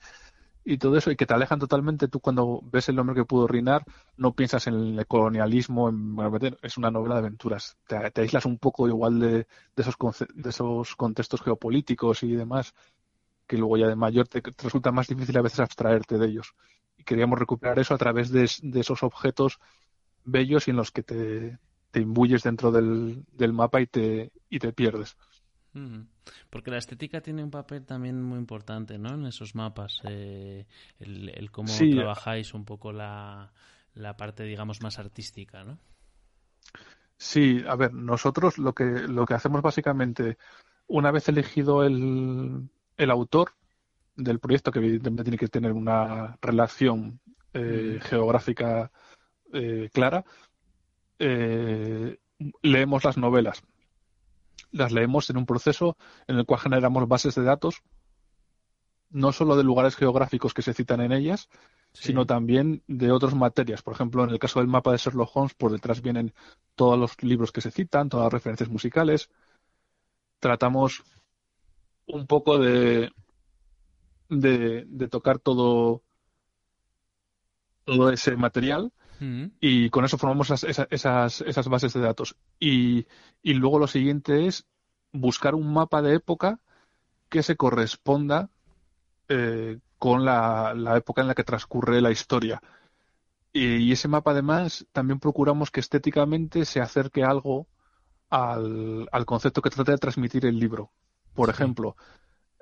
y 0.63 0.77
todo 0.77 0.98
eso 0.98 1.12
y 1.12 1.15
que 1.15 1.25
te 1.25 1.34
alejan 1.34 1.60
totalmente. 1.60 2.08
Tú 2.08 2.20
cuando 2.20 2.62
ves 2.63 2.88
el 2.89 2.96
nombre 2.96 3.15
que 3.15 3.25
pudo 3.25 3.48
reinar 3.48 3.84
no 4.15 4.34
piensas 4.34 4.68
en 4.68 5.00
el 5.00 5.08
colonialismo, 5.08 5.89
en, 5.89 6.15
es 6.62 6.77
una 6.77 6.89
novela 6.89 7.15
de 7.15 7.22
aventuras. 7.22 7.77
Te, 7.88 8.12
te 8.12 8.22
aíslas 8.22 8.46
un 8.46 8.58
poco 8.58 8.88
igual 8.88 9.20
de, 9.20 9.32
de, 9.32 9.48
esos, 9.77 9.96
de 10.34 10.50
esos 10.50 10.96
contextos 10.96 11.41
geopolíticos 11.41 12.24
y 12.24 12.34
demás 12.34 12.74
que 13.51 13.58
luego 13.58 13.75
ya 13.75 13.88
de 13.88 13.98
mayor 13.98 14.30
te, 14.30 14.41
resulta 14.63 14.94
más 14.94 15.08
difícil 15.08 15.38
a 15.38 15.41
veces 15.41 15.60
abstraerte 15.60 16.18
de 16.18 16.25
ellos. 16.25 16.53
Queríamos 17.03 17.39
recuperar 17.39 17.79
eso 17.79 17.93
a 17.93 17.98
través 17.98 18.31
de, 18.31 18.43
esos 18.79 19.03
objetos 19.03 19.60
bellos 20.24 20.67
y 20.67 20.72
en 20.72 20.77
los 20.77 20.91
que 20.91 21.03
te, 21.03 21.58
te 21.91 22.00
imbuyes 22.00 22.43
dentro 22.43 22.72
del, 22.72 23.24
del, 23.31 23.53
mapa 23.53 23.81
y 23.81 23.88
te, 23.88 24.31
y 24.50 24.60
te 24.60 24.74
pierdes. 24.74 25.17
Porque 26.50 26.72
la 26.72 26.77
estética 26.77 27.22
tiene 27.22 27.43
un 27.43 27.51
papel 27.51 27.86
también 27.86 28.22
muy 28.22 28.38
importante, 28.38 28.98
¿no? 28.98 29.13
En 29.13 29.25
esos 29.25 29.55
mapas, 29.55 30.01
eh, 30.03 30.65
el, 31.00 31.50
cómo 31.51 31.72
trabajáis 31.74 32.53
un 32.53 32.65
poco 32.65 32.91
la, 32.91 33.53
la 33.93 34.17
parte, 34.17 34.43
digamos, 34.43 34.81
más 34.81 35.00
artística, 35.00 35.63
¿no? 35.63 35.79
Sí, 37.17 37.63
a 37.67 37.75
ver, 37.75 37.93
nosotros 37.93 38.58
lo 38.58 38.74
que, 38.74 38.84
lo 38.84 39.25
que 39.25 39.34
hacemos 39.34 39.62
básicamente, 39.62 40.38
una 40.88 41.12
vez 41.12 41.29
elegido 41.29 41.84
el, 41.84 42.67
el 42.98 43.12
autor 43.12 43.53
del 44.24 44.40
proyecto, 44.40 44.72
que 44.72 44.80
evidentemente 44.80 45.24
tiene 45.24 45.38
que 45.38 45.48
tener 45.48 45.74
una 45.74 46.38
relación 46.42 47.20
eh, 47.54 48.00
geográfica 48.01 48.92
eh, 49.54 49.90
clara, 49.94 50.24
eh, 51.20 52.18
leemos 52.62 53.04
las 53.04 53.18
novelas. 53.18 53.62
Las 54.72 54.92
leemos 54.92 55.30
en 55.30 55.38
un 55.38 55.46
proceso 55.46 55.98
en 56.28 56.38
el 56.38 56.46
cual 56.46 56.62
generamos 56.62 57.08
bases 57.08 57.36
de 57.36 57.44
datos, 57.44 57.84
no 59.10 59.32
solo 59.34 59.58
de 59.58 59.63
lugares 59.63 59.96
geográficos 59.96 60.54
que 60.54 60.62
se 60.62 60.74
citan 60.74 61.01
en 61.01 61.12
ellas, 61.12 61.50
sino 61.94 62.25
también 62.25 62.84
de 62.88 63.12
otras 63.12 63.36
materias. 63.36 63.82
Por 63.82 63.94
ejemplo, 63.94 64.24
en 64.24 64.30
el 64.30 64.40
caso 64.40 64.60
del 64.60 64.70
mapa 64.70 64.92
de 64.92 64.98
Sherlock 64.98 65.36
Holmes, 65.36 65.54
por 65.54 65.72
detrás 65.72 66.01
vienen 66.01 66.34
todos 66.75 66.98
los 66.98 67.22
libros 67.22 67.51
que 67.51 67.62
se 67.62 67.72
citan, 67.72 68.10
todas 68.10 68.25
las 68.25 68.34
referencias 68.34 68.70
musicales. 68.70 69.30
Tratamos 70.40 71.04
un 72.08 72.28
poco 72.28 72.58
de, 72.58 73.12
de, 74.31 75.07
tocar 75.09 75.38
todo, 75.39 76.01
todo 77.85 78.09
ese 78.09 78.35
material 78.35 78.91
mm. 79.19 79.45
y 79.59 79.89
con 79.89 80.05
eso 80.05 80.17
formamos 80.17 80.50
esas, 80.50 80.88
esas, 80.89 81.41
esas 81.41 81.67
bases 81.67 81.93
de 81.93 82.01
datos. 82.01 82.35
Y, 82.59 83.05
y 83.43 83.53
luego 83.53 83.77
lo 83.77 83.88
siguiente 83.88 84.47
es 84.47 84.65
buscar 85.11 85.55
un 85.55 85.71
mapa 85.71 86.01
de 86.01 86.15
época 86.15 86.59
que 87.29 87.43
se 87.43 87.55
corresponda 87.55 88.50
eh, 89.29 89.79
con 89.97 90.25
la, 90.25 90.73
época 90.97 91.21
en 91.21 91.27
la 91.27 91.35
que 91.35 91.43
transcurre 91.43 92.01
la 92.01 92.11
historia. 92.11 92.61
Y, 93.53 93.91
ese 93.91 94.07
mapa, 94.07 94.31
además, 94.31 94.85
también 94.91 95.19
procuramos 95.19 95.71
que 95.71 95.79
estéticamente 95.79 96.65
se 96.65 96.81
acerque 96.81 97.23
algo 97.23 97.67
al, 98.29 99.07
concepto 99.25 99.61
que 99.61 99.69
trata 99.69 99.91
de 99.91 99.97
transmitir 99.97 100.45
el 100.45 100.57
libro. 100.57 100.91
Por 101.33 101.50
ejemplo, 101.50 101.95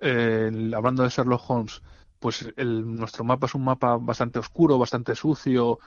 hablando 0.02 1.04
de 1.04 1.10
Sherlock 1.10 1.50
Holmes, 1.50 1.82
pues 2.20 2.54
nuestro 2.58 3.24
mapa 3.24 3.48
es 3.48 3.56
un 3.56 3.64
mapa 3.64 3.98
bastante 3.98 4.40
oscuro, 4.40 4.78
bastante 4.78 5.16
sucio, 5.16 5.80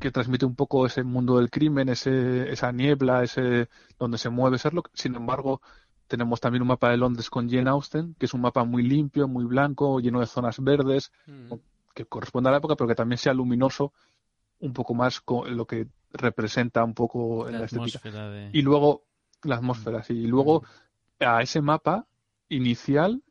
que 0.00 0.10
transmite 0.10 0.44
un 0.44 0.54
poco 0.54 0.86
ese 0.86 1.02
mundo 1.02 1.38
del 1.38 1.50
crimen, 1.50 1.88
ese, 1.88 2.50
esa 2.50 2.72
niebla, 2.72 3.22
ese 3.22 3.68
donde 3.98 4.18
se 4.18 4.28
mueve 4.28 4.58
Sherlock. 4.58 4.90
Sin 4.92 5.14
embargo, 5.14 5.62
tenemos 6.06 6.40
también 6.40 6.62
un 6.62 6.68
mapa 6.68 6.90
de 6.90 6.96
Londres 6.96 7.30
con 7.30 7.48
Jane 7.48 7.70
Austen, 7.70 8.14
que 8.18 8.26
es 8.26 8.34
un 8.34 8.40
mapa 8.40 8.64
muy 8.64 8.82
limpio, 8.82 9.28
muy 9.28 9.44
blanco, 9.44 10.00
lleno 10.00 10.20
de 10.20 10.26
zonas 10.26 10.62
verdes, 10.62 11.12
mm. 11.26 11.54
que 11.94 12.06
corresponde 12.06 12.48
a 12.48 12.52
la 12.52 12.58
época, 12.58 12.76
pero 12.76 12.88
que 12.88 12.94
también 12.94 13.18
sea 13.18 13.34
luminoso, 13.34 13.92
un 14.60 14.72
poco 14.72 14.94
más 14.94 15.20
con 15.20 15.56
lo 15.56 15.66
que 15.66 15.88
representa 16.12 16.84
un 16.84 16.94
poco 16.94 17.48
en 17.48 17.58
la 17.58 17.64
estética. 17.66 18.00
Y 18.52 18.62
luego, 18.62 19.04
la 19.42 19.56
atmósfera, 19.56 20.02
sí. 20.02 20.14
Y 20.14 20.26
luego, 20.26 20.62
mm. 21.20 21.24
a 21.24 21.42
ese 21.42 21.60
mapa 21.60 22.06
inicial 22.48 23.22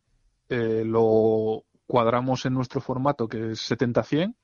eh, 0.49 0.83
lo 0.85 1.63
cuadramos 1.87 2.45
en 2.45 2.53
nuestro 2.53 2.81
formato, 2.81 3.27
que 3.27 3.51
es 3.51 3.71
70-100. 3.71 4.35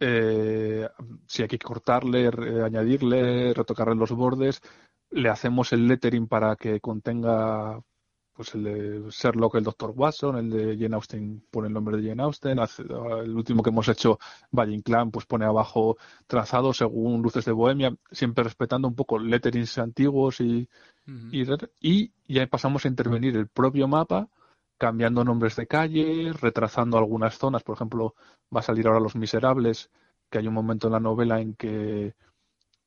Eh, 0.00 0.88
si 1.26 1.42
hay 1.42 1.48
que 1.48 1.58
cortarle, 1.58 2.30
añadirle, 2.64 3.52
retocarle 3.52 3.96
los 3.96 4.12
bordes, 4.12 4.60
le 5.10 5.28
hacemos 5.28 5.72
el 5.72 5.88
lettering 5.88 6.28
para 6.28 6.54
que 6.54 6.80
contenga 6.80 7.80
pues 8.38 8.54
el 8.54 8.62
de 8.62 9.10
Sherlock, 9.10 9.56
el 9.56 9.64
Dr. 9.64 9.90
Watson, 9.96 10.36
el 10.38 10.48
de 10.48 10.78
Jane 10.78 10.94
Austen 10.94 11.42
pone 11.50 11.66
el 11.66 11.74
nombre 11.74 11.96
de 11.96 12.08
Jane 12.08 12.22
Austen, 12.22 12.60
el 12.60 13.34
último 13.34 13.64
que 13.64 13.70
hemos 13.70 13.88
hecho, 13.88 14.20
Valle 14.52 14.74
Inclán, 14.74 15.10
pues 15.10 15.26
pone 15.26 15.44
abajo 15.44 15.96
trazado 16.28 16.72
según 16.72 17.20
Luces 17.20 17.44
de 17.46 17.50
Bohemia, 17.50 17.92
siempre 18.12 18.44
respetando 18.44 18.86
un 18.86 18.94
poco 18.94 19.18
letterings 19.18 19.78
antiguos 19.78 20.40
y, 20.40 20.68
y, 21.80 22.12
ya 22.28 22.46
pasamos 22.46 22.84
a 22.84 22.88
intervenir 22.88 23.36
el 23.36 23.48
propio 23.48 23.88
mapa, 23.88 24.28
cambiando 24.78 25.24
nombres 25.24 25.56
de 25.56 25.66
calles, 25.66 26.40
retrasando 26.40 26.98
algunas 26.98 27.36
zonas, 27.36 27.62
por 27.62 27.76
ejemplo, 27.76 28.14
va 28.54 28.60
a 28.60 28.62
salir 28.62 28.86
ahora 28.86 29.00
Los 29.00 29.16
Miserables, 29.16 29.90
que 30.30 30.38
hay 30.38 30.46
un 30.46 30.54
momento 30.54 30.86
en 30.88 30.92
la 30.94 31.00
novela 31.00 31.40
en 31.40 31.54
que 31.54 32.14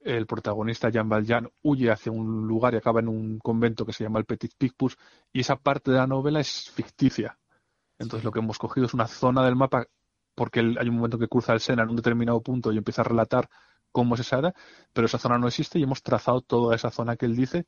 el 0.04 0.26
protagonista 0.26 0.90
Jean 0.90 1.10
Valjean 1.10 1.50
huye 1.62 1.92
hacia 1.92 2.12
un 2.12 2.48
lugar 2.48 2.74
y 2.74 2.78
acaba 2.78 3.02
en 3.02 3.08
un 3.08 3.40
convento 3.40 3.86
que 3.86 3.94
se 3.94 4.04
llama 4.04 4.20
el 4.20 4.26
Petit 4.26 4.54
Picpus 4.58 4.98
y 5.32 5.42
esa 5.42 5.58
parte 5.58 5.92
de 5.92 5.98
la 5.98 6.08
novela 6.08 6.40
es 6.40 6.70
ficticia. 6.72 7.38
Entonces 8.00 8.24
lo 8.24 8.32
que 8.32 8.40
hemos 8.40 8.58
cogido 8.58 8.88
es 8.88 8.94
una 8.94 9.08
zona 9.08 9.46
del 9.46 9.56
mapa 9.56 9.86
porque 10.34 10.60
hay 10.60 10.90
un 10.90 10.96
momento 10.96 11.20
que 11.20 11.28
cruza 11.28 11.54
el 11.54 11.60
Sena 11.60 11.84
en 11.84 11.90
un 11.90 11.98
determinado 11.98 12.42
punto 12.42 12.72
y 12.72 12.78
empieza 12.78 13.02
a 13.02 13.06
relatar 13.06 13.50
cómo 13.92 14.16
es 14.16 14.22
esa 14.22 14.54
pero 14.94 15.06
esa 15.06 15.20
zona 15.20 15.38
no 15.38 15.48
existe 15.48 15.78
y 15.78 15.84
hemos 15.84 16.02
trazado 16.02 16.42
toda 16.42 16.76
esa 16.76 16.90
zona 16.90 17.16
que 17.18 17.26
él 17.26 17.36
dice 17.36 17.68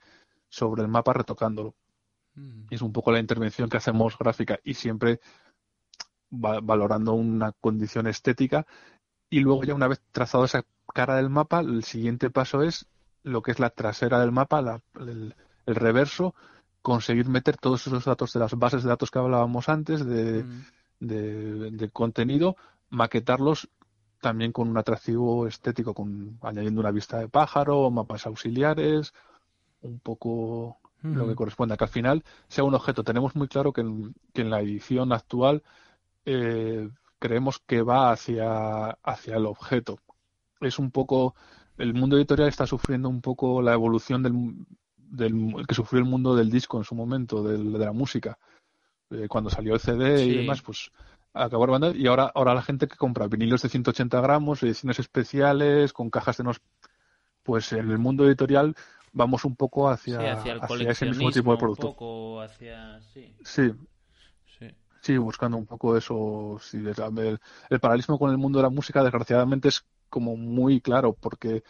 sobre 0.50 0.82
el 0.82 0.88
mapa 0.88 1.14
retocándolo. 1.14 1.76
Mm. 2.36 2.66
Y 2.70 2.76
es 2.76 2.82
un 2.82 2.92
poco 2.92 3.12
la 3.12 3.20
intervención 3.20 3.70
que 3.70 3.78
hacemos 3.78 4.18
gráfica 4.18 4.60
y 4.64 4.74
siempre 4.74 5.20
valorando 6.30 7.14
una 7.14 7.52
condición 7.52 8.08
estética 8.08 8.66
y 9.30 9.40
luego 9.40 9.64
ya 9.64 9.74
una 9.74 9.88
vez 9.88 10.00
trazado 10.12 10.46
esa 10.46 10.64
cara 10.94 11.16
del 11.16 11.30
mapa, 11.30 11.62
el 11.62 11.84
siguiente 11.84 12.30
paso 12.30 12.62
es 12.62 12.88
lo 13.24 13.42
que 13.42 13.52
es 13.52 13.60
la 13.60 13.72
trasera 13.72 14.20
del 14.20 14.32
mapa, 14.32 14.82
el, 15.00 15.36
reverso, 15.66 16.36
conseguir 16.84 17.30
meter 17.30 17.58
todos 17.58 17.88
esos 17.88 18.06
datos 18.06 18.34
de 18.34 18.40
las 18.40 18.54
bases 18.54 18.84
de 18.84 18.90
datos 18.90 19.10
que 19.10 19.18
hablábamos 19.18 19.70
antes, 19.70 20.06
de, 20.06 20.44
de, 21.00 21.90
contenido, 21.92 22.58
maquetarlos 22.90 23.70
también 24.22 24.52
con 24.52 24.70
un 24.70 24.78
atractivo 24.78 25.48
estético, 25.48 25.96
con 25.96 26.38
añadiendo 26.44 26.82
una 26.82 26.92
vista 26.92 27.18
de 27.18 27.28
pájaro, 27.28 27.90
mapas 27.90 28.28
auxiliares, 28.28 29.14
un 29.82 30.00
poco 30.00 30.78
lo 31.04 31.28
que 31.28 31.36
corresponde 31.36 31.74
a 31.74 31.78
que 31.78 31.84
al 31.84 31.90
final 31.90 32.24
sea 32.48 32.64
un 32.64 32.74
objeto. 32.74 33.04
Tenemos 33.04 33.36
muy 33.36 33.48
claro 33.48 33.74
que 33.74 33.82
en, 33.82 34.16
que 34.34 34.42
en 34.42 34.50
la 34.50 34.62
edición 34.62 35.12
actual 35.12 35.62
eh, 36.26 36.90
creemos 37.20 37.60
que 37.60 37.82
va 37.82 38.12
hacia, 38.12 38.90
hacia 39.04 39.36
el 39.36 39.46
objeto. 39.46 40.00
Es 40.62 40.80
un 40.80 40.92
poco, 40.92 41.36
el 41.78 41.94
mundo 41.94 42.18
editorial 42.18 42.50
está 42.50 42.66
sufriendo 42.66 43.10
un 43.10 43.22
poco 43.22 43.62
la 43.62 43.74
evolución 43.74 44.24
del, 44.24 44.56
del 44.98 45.66
que 45.68 45.76
sufrió 45.76 46.00
el 46.00 46.10
mundo 46.10 46.36
del 46.36 46.50
disco 46.50 46.78
en 46.78 46.84
su 46.86 46.96
momento, 46.96 47.44
del, 47.44 47.74
de 47.74 47.86
la 47.86 47.92
música. 47.92 48.38
Eh, 49.10 49.28
cuando 49.28 49.50
salió 49.50 49.74
el 49.74 49.80
CD 49.80 50.26
y 50.26 50.38
demás, 50.38 50.62
pues 50.62 50.92
acabó 51.34 51.68
banda 51.68 51.92
y 51.96 52.08
ahora, 52.08 52.32
ahora 52.34 52.54
la 52.54 52.62
gente 52.62 52.88
que 52.88 52.96
compra 52.96 53.28
vinilos 53.28 53.62
de 53.62 53.70
180 53.70 54.22
gramos, 54.22 54.64
ediciones 54.64 55.00
especiales, 55.00 55.94
con 55.94 56.10
cajas 56.10 56.38
de 56.38 56.44
unos... 56.44 56.62
Pues 57.44 57.74
en 57.74 57.92
el 57.92 57.98
mundo 57.98 58.26
editorial 58.26 58.76
vamos 59.14 59.46
un 59.46 59.56
poco 59.56 59.90
hacia, 59.90 60.34
hacia, 60.34 60.60
ese 60.90 61.06
mismo 61.06 61.32
tipo 61.32 61.52
de 61.52 61.58
producto. 61.58 62.42
hacia... 62.42 63.00
sí, 63.46 63.72
Sí, 65.04 65.18
buscando 65.18 65.58
un 65.58 65.66
poco 65.66 65.98
eso. 65.98 66.58
Sí, 66.62 66.78
el, 66.78 67.40
el, 67.70 67.80
paralelismo 67.82 68.18
con 68.18 68.32
el 68.32 68.38
mundo 68.38 68.60
de 68.60 68.64
la 68.64 68.70
música, 68.70 69.04
desgraciadamente, 69.04 69.68
es 69.68 69.86
como 70.10 70.38
muy 70.38 70.80
claro, 70.80 71.12
porque 71.12 71.62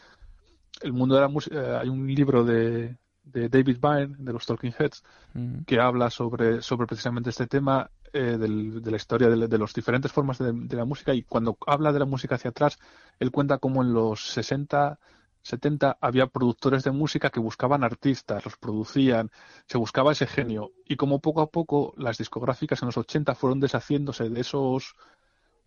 el 0.82 0.94
mundo 0.94 1.16
de 1.16 1.22
la 1.22 1.28
música. 1.30 1.56
Eh, 1.56 1.78
hay 1.82 1.90
un 1.90 2.06
libro 2.14 2.44
de, 2.44 2.96
de 3.24 3.50
David 3.50 3.80
Byrne, 3.82 4.16
de 4.20 4.34
los 4.34 4.46
Talking 4.46 4.76
Heads, 4.78 5.04
mm. 5.34 5.64
que 5.66 5.80
habla 5.80 6.12
sobre, 6.12 6.62
sobre 6.62 6.86
precisamente 6.86 7.32
este 7.32 7.48
tema 7.48 7.90
eh, 8.14 8.38
de 8.38 8.92
la 8.92 8.98
historia 8.98 9.30
de, 9.30 9.48
de 9.48 9.58
las 9.58 9.74
diferentes 9.74 10.12
formas 10.12 10.38
de, 10.38 10.52
de, 10.54 10.76
la 10.76 10.86
música. 10.86 11.12
Y 11.16 11.24
cuando 11.24 11.58
habla 11.66 11.92
de 11.92 12.00
la 12.00 12.06
música 12.06 12.36
hacia 12.36 12.52
atrás, 12.52 12.78
él 13.20 13.32
cuenta 13.32 13.58
cómo 13.58 13.82
en 13.82 13.94
los 13.94 14.28
60 14.28 15.00
70 15.44 15.98
había 16.02 16.28
productores 16.28 16.84
de 16.84 16.92
música 16.92 17.30
que 17.30 17.40
buscaban 17.40 17.84
artistas, 17.84 18.44
los 18.46 18.58
producían, 18.58 19.30
se 19.68 19.78
buscaba 19.78 20.14
ese 20.14 20.26
genio 20.26 20.72
y 20.86 20.96
como 20.96 21.20
poco 21.20 21.42
a 21.42 21.52
poco 21.52 21.94
las 21.98 22.18
discográficas 22.18 22.82
en 22.82 22.88
los 22.88 22.98
80 22.98 23.36
fueron 23.36 23.60
deshaciéndose 23.60 24.30
de 24.30 24.42
esos 24.42 24.96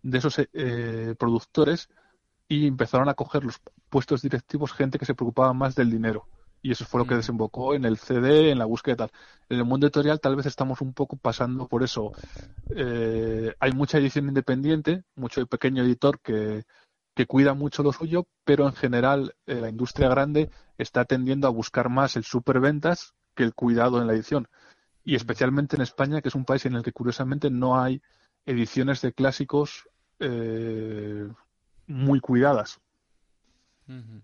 de 0.03 0.17
esos 0.17 0.39
eh, 0.39 1.15
productores 1.17 1.89
y 2.47 2.67
empezaron 2.67 3.09
a 3.09 3.13
coger 3.13 3.43
los 3.43 3.61
puestos 3.89 4.21
directivos 4.21 4.73
gente 4.73 4.99
que 4.99 5.05
se 5.05 5.15
preocupaba 5.15 5.53
más 5.53 5.75
del 5.75 5.91
dinero 5.91 6.27
y 6.61 6.71
eso 6.71 6.85
fue 6.85 6.99
lo 6.99 7.05
que 7.05 7.13
mm. 7.13 7.17
desembocó 7.17 7.73
en 7.75 7.85
el 7.85 7.97
CD, 7.97 8.51
en 8.51 8.59
la 8.59 8.65
búsqueda 8.65 8.95
tal. 8.95 9.11
En 9.49 9.57
el 9.59 9.65
mundo 9.65 9.87
editorial 9.87 10.19
tal 10.19 10.35
vez 10.35 10.45
estamos 10.45 10.81
un 10.81 10.93
poco 10.93 11.15
pasando 11.17 11.67
por 11.67 11.83
eso. 11.83 12.11
Eh, 12.75 13.53
hay 13.59 13.71
mucha 13.71 13.97
edición 13.97 14.27
independiente, 14.27 15.03
mucho 15.15 15.45
pequeño 15.47 15.83
editor 15.83 16.19
que 16.19 16.65
que 17.17 17.25
cuida 17.25 17.55
mucho 17.55 17.81
lo 17.81 17.91
suyo, 17.91 18.27
pero 18.43 18.67
en 18.67 18.73
general 18.73 19.33
eh, 19.47 19.55
la 19.55 19.69
industria 19.69 20.07
grande 20.07 20.51
está 20.77 21.03
tendiendo 21.03 21.47
a 21.47 21.49
buscar 21.49 21.89
más 21.89 22.15
el 22.15 22.23
superventas 22.23 23.15
que 23.33 23.41
el 23.41 23.55
cuidado 23.55 23.99
en 23.99 24.05
la 24.05 24.13
edición. 24.13 24.47
Y 25.03 25.15
especialmente 25.15 25.75
en 25.75 25.81
España, 25.81 26.21
que 26.21 26.27
es 26.27 26.35
un 26.35 26.45
país 26.45 26.67
en 26.67 26.75
el 26.75 26.83
que 26.83 26.91
curiosamente 26.91 27.49
no 27.49 27.81
hay 27.81 28.03
ediciones 28.45 29.01
de 29.01 29.13
clásicos 29.13 29.89
eh, 30.19 31.27
muy 31.87 32.19
cuidadas. 32.19 32.81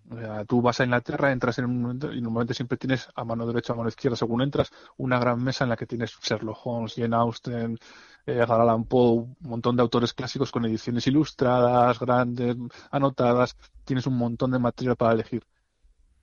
O 0.10 0.18
sea, 0.18 0.44
tú 0.44 0.62
vas 0.62 0.80
a 0.80 0.84
Inglaterra, 0.84 1.32
entras 1.32 1.58
en 1.58 1.66
un 1.66 1.82
momento 1.82 2.12
y 2.12 2.20
normalmente 2.22 2.54
siempre 2.54 2.78
tienes 2.78 3.08
a 3.16 3.24
mano 3.24 3.48
derecha 3.48 3.72
o 3.72 3.76
a 3.76 3.78
mano 3.78 3.90
izquierda, 3.90 4.18
según 4.18 4.42
entras, 4.42 4.70
una 4.98 5.20
gran 5.20 5.42
mesa 5.42 5.64
en 5.64 5.70
la 5.70 5.78
que 5.78 5.88
tienes 5.88 6.18
Sherlock 6.22 6.60
Holmes, 6.66 6.96
Jane 6.96 7.16
Austen, 7.16 7.78
eh, 8.26 8.42
Allan 8.42 8.84
Poe, 8.86 9.22
un 9.22 9.38
montón 9.40 9.78
de 9.78 9.82
autores 9.82 10.14
clásicos 10.14 10.52
con 10.52 10.66
ediciones 10.66 11.08
ilustradas, 11.08 11.98
grandes, 12.00 12.58
anotadas. 12.92 13.56
Tienes 13.86 14.06
un 14.06 14.18
montón 14.18 14.52
de 14.52 14.60
material 14.60 14.98
para 14.98 15.14
elegir. 15.14 15.46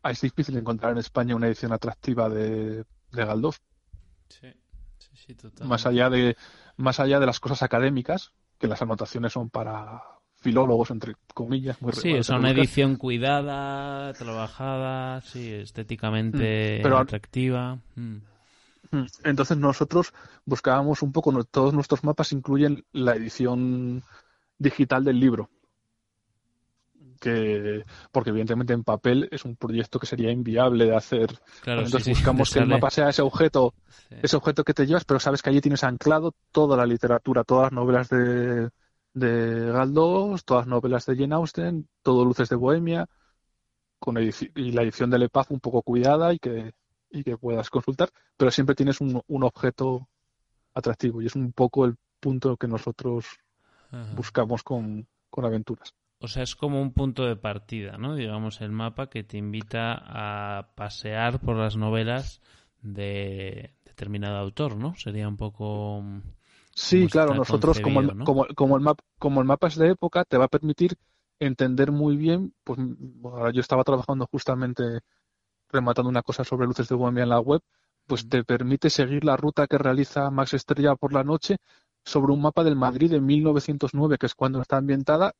Ah, 0.02 0.10
es 0.10 0.20
difícil 0.20 0.56
encontrar 0.56 0.92
en 0.92 0.98
España 0.98 1.36
una 1.36 1.46
edición 1.46 1.72
atractiva 1.72 2.28
de, 2.28 2.84
de 3.12 3.24
Galdós. 3.24 3.60
Sí, 4.28 4.52
sí, 4.98 5.10
sí, 5.14 5.34
totalmente. 5.34 5.64
Más 5.64 5.86
allá 5.86 6.10
de, 6.10 6.36
más 6.76 7.00
allá 7.00 7.20
de 7.20 7.26
las 7.26 7.40
cosas 7.40 7.62
académicas, 7.62 8.32
que 8.58 8.68
las 8.68 8.82
anotaciones 8.82 9.32
son 9.32 9.48
para 9.48 10.02
filólogos, 10.40 10.90
entre 10.90 11.14
comillas. 11.34 11.80
Muy 11.80 11.92
sí, 11.92 12.10
es 12.12 12.28
una 12.30 12.50
edición 12.50 12.96
cuidada, 12.96 14.12
trabajada, 14.14 15.20
sí, 15.22 15.52
estéticamente 15.52 16.82
Mm, 16.82 16.92
atractiva. 16.94 17.78
Mm. 17.94 18.16
Mm, 18.92 19.06
Entonces 19.24 19.56
nosotros 19.56 20.12
buscábamos 20.44 21.02
un 21.02 21.12
poco, 21.12 21.32
todos 21.44 21.74
nuestros 21.74 22.04
mapas 22.04 22.32
incluyen 22.32 22.84
la 22.92 23.14
edición 23.14 24.02
digital 24.58 25.04
del 25.04 25.20
libro. 25.20 25.50
Que, 27.20 27.84
porque 28.12 28.30
evidentemente 28.30 28.72
en 28.72 28.82
papel 28.82 29.28
es 29.30 29.44
un 29.44 29.54
proyecto 29.54 29.98
que 29.98 30.06
sería 30.06 30.30
inviable 30.30 30.86
de 30.86 30.96
hacer. 30.96 31.28
Claro, 31.60 31.82
Entonces 31.82 32.04
sí, 32.04 32.10
buscamos 32.10 32.50
que 32.50 32.60
el 32.60 32.66
mapa 32.66 32.90
sea 32.90 33.10
ese 33.10 33.20
objeto, 33.20 33.74
sí. 34.08 34.16
ese 34.22 34.36
objeto 34.36 34.64
que 34.64 34.72
te 34.72 34.86
llevas, 34.86 35.04
pero 35.04 35.20
sabes 35.20 35.42
que 35.42 35.50
allí 35.50 35.60
tienes 35.60 35.84
anclado 35.84 36.34
toda 36.50 36.78
la 36.78 36.86
literatura, 36.86 37.44
todas 37.44 37.64
las 37.64 37.72
novelas 37.72 38.08
de, 38.08 38.70
de 39.12 39.70
Galdós, 39.72 40.44
todas 40.44 40.66
las 40.66 40.70
novelas 40.70 41.06
de 41.06 41.16
Jane 41.16 41.34
Austen, 41.34 41.88
todo 42.02 42.24
Luces 42.24 42.48
de 42.48 42.56
Bohemia, 42.56 43.08
con 43.98 44.16
y 44.18 44.72
la 44.72 44.82
edición 44.82 45.10
del 45.10 45.24
EPUB 45.24 45.46
un 45.50 45.60
poco 45.60 45.82
cuidada 45.82 46.32
y 46.32 46.38
que, 46.38 46.72
y 47.10 47.22
que 47.22 47.36
puedas 47.36 47.68
consultar, 47.70 48.10
pero 48.36 48.50
siempre 48.50 48.74
tienes 48.74 49.00
un, 49.00 49.20
un 49.26 49.44
objeto 49.44 50.08
atractivo 50.74 51.20
y 51.20 51.26
es 51.26 51.34
un 51.34 51.52
poco 51.52 51.84
el 51.84 51.96
punto 52.18 52.56
que 52.56 52.68
nosotros 52.68 53.26
Ajá. 53.90 54.12
buscamos 54.14 54.62
con, 54.62 55.06
con 55.28 55.44
aventuras. 55.44 55.94
O 56.22 56.28
sea, 56.28 56.42
es 56.42 56.54
como 56.54 56.82
un 56.82 56.92
punto 56.92 57.24
de 57.24 57.36
partida, 57.36 57.96
¿no? 57.96 58.14
Digamos, 58.14 58.60
el 58.60 58.72
mapa 58.72 59.08
que 59.08 59.24
te 59.24 59.38
invita 59.38 59.94
a 59.98 60.74
pasear 60.74 61.40
por 61.40 61.56
las 61.56 61.76
novelas 61.76 62.42
de 62.82 63.74
determinado 63.84 64.36
autor, 64.36 64.76
¿no? 64.76 64.94
Sería 64.96 65.28
un 65.28 65.36
poco... 65.36 66.04
Sí, 66.74 67.08
claro, 67.08 67.34
nosotros 67.34 67.80
como 67.80 68.00
el, 68.00 68.12
como, 68.22 68.46
como 68.56 68.76
el 68.76 68.82
mapa, 68.82 69.04
como 69.18 69.40
el 69.40 69.46
mapa 69.46 69.68
es 69.68 69.76
de 69.76 69.90
época, 69.90 70.24
te 70.24 70.36
va 70.38 70.44
a 70.46 70.48
permitir 70.48 70.96
entender 71.38 71.92
muy 71.92 72.16
bien, 72.16 72.54
pues 72.64 72.78
bueno, 72.80 73.38
ahora 73.38 73.52
yo 73.52 73.60
estaba 73.60 73.84
trabajando 73.84 74.26
justamente 74.30 75.00
rematando 75.70 76.10
una 76.10 76.22
cosa 76.22 76.44
sobre 76.44 76.66
luces 76.66 76.88
de 76.88 76.94
Bohemia 76.96 77.24
en 77.24 77.30
la 77.30 77.40
web, 77.40 77.62
pues 78.06 78.26
Mm. 78.26 78.28
te 78.30 78.44
permite 78.44 78.90
seguir 78.90 79.24
la 79.24 79.36
ruta 79.36 79.66
que 79.68 79.78
realiza 79.78 80.30
Max 80.30 80.54
Estrella 80.54 80.96
por 80.96 81.12
la 81.12 81.24
noche 81.24 81.58
sobre 82.04 82.32
un 82.32 82.42
mapa 82.42 82.64
del 82.64 82.76
Madrid 82.76 83.10
de 83.10 83.20
1909, 83.20 84.18
que 84.18 84.26
es 84.26 84.34
cuando 84.34 84.62
está 84.62 84.78
ambientada, 84.78 85.34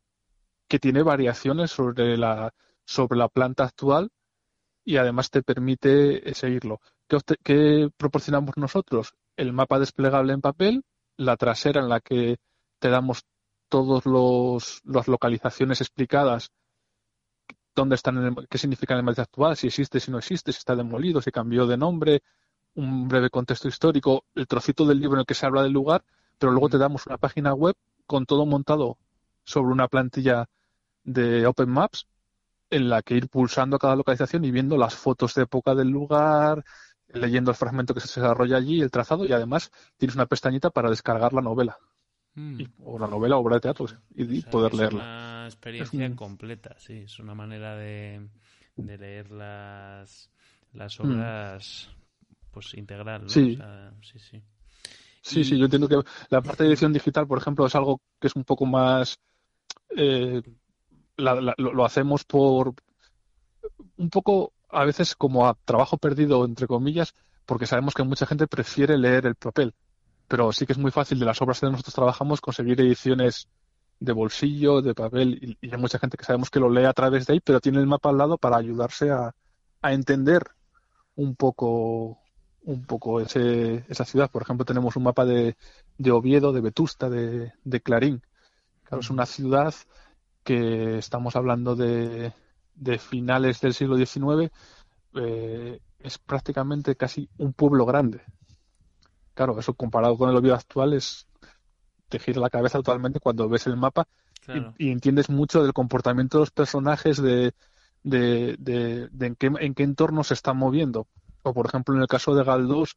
que 0.69 0.79
tiene 0.79 1.03
variaciones 1.03 1.71
sobre 1.71 2.17
la, 2.17 2.53
sobre 2.87 3.19
la 3.19 3.29
planta 3.29 3.65
actual 3.65 4.11
y 4.85 4.97
además 4.97 5.31
te 5.31 5.43
permite 5.43 6.29
eh, 6.31 6.35
seguirlo. 6.35 6.81
¿Qué, 7.09 7.17
obte- 7.17 7.39
qué 7.43 7.91
proporcionamos 7.97 8.57
nosotros? 8.57 9.15
El 9.37 9.53
mapa 9.53 9.79
desplegable 9.79 10.33
en 10.33 10.41
papel, 10.41 10.85
la 11.29 11.37
trasera 11.37 11.81
en 11.81 11.89
la 11.89 12.01
que 12.01 12.39
te 12.81 12.89
damos 12.91 13.25
todos 13.69 14.07
los 14.07 14.81
las 14.85 15.09
localizaciones 15.09 15.81
explicadas 15.81 16.51
dónde 17.75 17.95
están 17.95 18.19
en 18.19 18.25
el- 18.39 18.49
qué 18.49 18.59
significa 18.59 18.95
en 18.95 18.99
el 18.99 19.05
Madrid 19.05 19.21
actual, 19.21 19.57
si 19.57 19.67
existe, 19.69 20.01
si 20.01 20.11
no 20.11 20.19
existe, 20.19 20.53
si 20.53 20.59
está 20.59 20.77
demolido, 20.77 21.21
si 21.23 21.31
cambió 21.31 21.67
de 21.67 21.77
nombre, 21.77 22.23
un 22.75 23.09
breve 23.09 23.31
contexto 23.31 23.69
histórico, 23.69 24.25
el 24.35 24.47
trocito 24.47 24.87
del 24.87 25.01
libro 25.01 25.17
en 25.17 25.21
el 25.21 25.27
que 25.27 25.35
se 25.35 25.47
habla 25.47 25.63
del 25.63 25.73
lugar, 25.73 26.05
pero 26.39 26.53
luego 26.53 26.69
te 26.69 26.79
damos 26.79 27.07
una 27.07 27.19
página 27.19 27.55
web 27.55 27.75
con 28.07 28.27
todo 28.27 28.47
montado 28.47 28.99
sobre 29.45 29.73
una 29.73 29.89
plantilla 29.89 30.47
de 31.05 31.47
Open 31.47 31.71
Maps 31.71 32.07
en 32.71 32.89
la 32.89 33.03
que 33.03 33.15
ir 33.17 33.29
pulsando 33.29 33.79
cada 33.79 33.97
localización 33.97 34.45
y 34.45 34.51
viendo 34.53 34.77
las 34.79 34.95
fotos 34.95 35.35
de 35.35 35.43
época 35.43 35.75
del 35.75 35.89
lugar, 35.91 36.65
leyendo 37.15 37.51
el 37.51 37.57
fragmento 37.57 37.95
que 37.95 38.01
se 38.01 38.21
desarrolla 38.21 38.57
allí, 38.57 38.81
el 38.81 38.91
trazado 38.91 39.25
y 39.25 39.33
además 39.33 39.71
tienes 39.97 40.15
una 40.15 40.27
pestañita 40.27 40.71
para 40.71 40.91
descargar 40.91 41.33
la 41.33 41.41
novela 41.43 41.79
mm. 42.35 42.61
y- 42.61 42.69
o 42.85 42.99
la 42.99 43.07
novela 43.07 43.37
o 43.37 43.41
obra 43.41 43.57
de 43.57 43.61
teatro 43.61 43.87
y, 44.15 44.39
O 44.39 44.41
sea, 44.43 44.51
poder 44.51 44.73
es 44.73 44.79
leerla. 44.79 45.01
una 45.03 45.45
experiencia 45.47 46.05
Es 46.05 46.11
un- 46.11 46.17
completa, 46.17 46.77
sí. 46.79 46.99
Es 46.99 47.19
una 47.19 47.35
manera 47.35 47.77
de, 47.77 48.29
de 48.77 48.99
leer 48.99 49.31
las, 49.31 50.31
las 50.73 50.99
Mm. 51.01 51.11
obras 51.11 51.91
pues 52.53 52.75
integral, 52.75 53.23
¿no? 53.23 53.29
Sí. 53.29 53.53
O 53.55 53.57
sea, 53.57 53.93
sí, 54.03 54.19
sí. 54.19 54.43
Sí, 55.23 55.41
Y- 55.41 55.45
sí, 55.45 55.59
yo 55.59 55.65
entiendo 55.67 55.89
que 55.89 56.01
la 56.31 56.41
parte 56.43 56.63
de 56.65 56.71
edición 56.71 56.93
digital, 56.93 57.27
por 57.27 57.39
ejemplo, 57.39 57.67
es 57.67 57.75
algo 57.75 58.01
que 58.21 58.27
es 58.29 58.37
un 58.37 58.45
poco 58.45 58.67
más... 58.67 59.19
eh, 59.97 60.43
la- 61.17 61.41
la- 61.41 61.55
lo, 61.59 61.75
lo 61.75 61.85
hacemos 61.85 62.25
por 62.25 62.75
un 63.99 64.09
poco, 64.11 64.53
a 64.73 64.85
veces 64.85 65.15
como 65.15 65.47
a 65.47 65.55
trabajo 65.65 65.99
perdido, 65.99 66.45
entre 66.45 66.67
comillas, 66.67 67.15
porque 67.47 67.67
sabemos 67.67 67.95
que 67.95 68.03
mucha 68.05 68.27
gente 68.27 68.47
prefiere 68.47 68.97
leer 68.99 69.27
el 69.27 69.35
papel. 69.35 69.75
Pero 70.29 70.53
sí 70.53 70.67
que 70.67 70.73
es 70.73 70.79
muy 70.79 70.91
fácil 70.91 71.19
de 71.19 71.27
las 71.27 71.43
obras 71.43 71.61
que 71.61 71.67
nosotros 71.67 71.95
trabajamos 71.95 72.41
conseguir 72.41 72.81
ediciones 72.81 73.49
de 73.99 74.13
bolsillo, 74.13 74.81
de 74.83 74.95
papel, 74.95 75.57
y, 75.61 75.67
y 75.67 75.71
hay 75.73 75.79
mucha 75.79 75.99
gente 75.99 76.17
que 76.17 76.25
sabemos 76.25 76.51
que 76.51 76.61
lo 76.61 76.71
lee 76.71 76.85
a 76.85 76.93
través 76.93 77.27
de 77.27 77.35
ahí, 77.35 77.41
pero 77.41 77.61
tiene 77.61 77.79
el 77.81 77.87
mapa 77.87 78.11
al 78.11 78.19
lado 78.19 78.39
para 78.39 78.57
ayudarse 78.57 79.11
a, 79.11 79.35
a 79.83 79.93
entender 79.93 80.43
un 81.17 81.35
poco 81.37 82.19
un 82.63 82.85
poco 82.85 83.21
ese, 83.21 83.85
esa 83.89 84.05
ciudad. 84.05 84.31
Por 84.31 84.43
ejemplo, 84.43 84.65
tenemos 84.65 84.97
un 84.97 85.05
mapa 85.05 85.25
de, 85.25 85.57
de 85.99 86.11
Oviedo, 86.11 86.53
de 86.53 86.61
Vetusta, 86.61 87.09
de, 87.09 87.53
de 87.65 87.81
Clarín. 87.81 88.23
Claro, 88.85 89.01
es 89.01 89.11
una 89.11 89.27
ciudad 89.27 89.75
que 90.45 90.99
estamos 90.99 91.37
hablando 91.37 91.75
de, 91.77 92.33
de 92.81 92.99
finales 92.99 93.61
del 93.61 93.75
siglo 93.75 93.97
XIX, 93.97 94.51
eh, 95.15 95.81
es 96.01 96.19
prácticamente 96.19 96.97
casi 96.97 97.29
un 97.39 97.53
pueblo 97.53 97.87
grande. 97.87 98.23
Claro, 99.35 99.59
eso 99.59 99.75
comparado 99.75 100.17
con 100.19 100.29
el 100.31 100.37
Oviedo 100.37 100.55
actual 100.55 100.93
es 100.95 101.27
te 102.09 102.19
gira 102.19 102.41
la 102.41 102.51
cabeza 102.51 102.79
totalmente 102.79 103.21
cuando 103.21 103.49
ves 103.49 103.67
el 103.67 103.77
mapa 103.77 104.07
Claro. 104.41 104.75
y, 104.79 104.89
y 104.89 104.91
entiendes 104.93 105.31
mucho 105.31 105.63
del 105.63 105.73
comportamiento 105.73 106.39
de 106.39 106.43
los 106.43 106.51
personajes, 106.51 107.23
de, 107.23 107.55
de, 108.03 108.57
de- 108.59 109.09
de 109.13 109.27
en, 109.27 109.37
qué, 109.37 109.53
en 109.61 109.75
qué 109.75 109.83
entorno 109.85 110.25
se 110.25 110.35
están 110.35 110.57
moviendo. 110.57 111.07
O, 111.43 111.55
por 111.55 111.67
ejemplo, 111.67 111.95
en 111.95 112.03
el 112.03 112.09
caso 112.09 112.35
de 112.35 112.45
Galdós, 112.45 112.97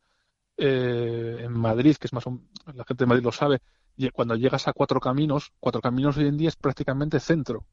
eh, 0.58 1.38
en 1.42 1.54
Madrid, 1.54 1.96
que 1.98 2.08
es 2.08 2.14
más 2.14 2.26
o- 2.28 2.40
la 2.74 2.86
gente 2.86 3.04
de 3.04 3.08
Madrid 3.08 3.24
lo 3.24 3.32
sabe, 3.32 3.62
y 3.98 4.10
cuando 4.10 4.36
llegas 4.36 4.68
a 4.68 4.74
Cuatro 4.74 5.00
Caminos, 5.00 5.52
Cuatro 5.60 5.82
Caminos 5.82 6.18
hoy 6.18 6.28
en 6.28 6.38
día 6.38 6.50
es 6.50 6.56
prácticamente 6.56 7.20
centro, 7.20 7.66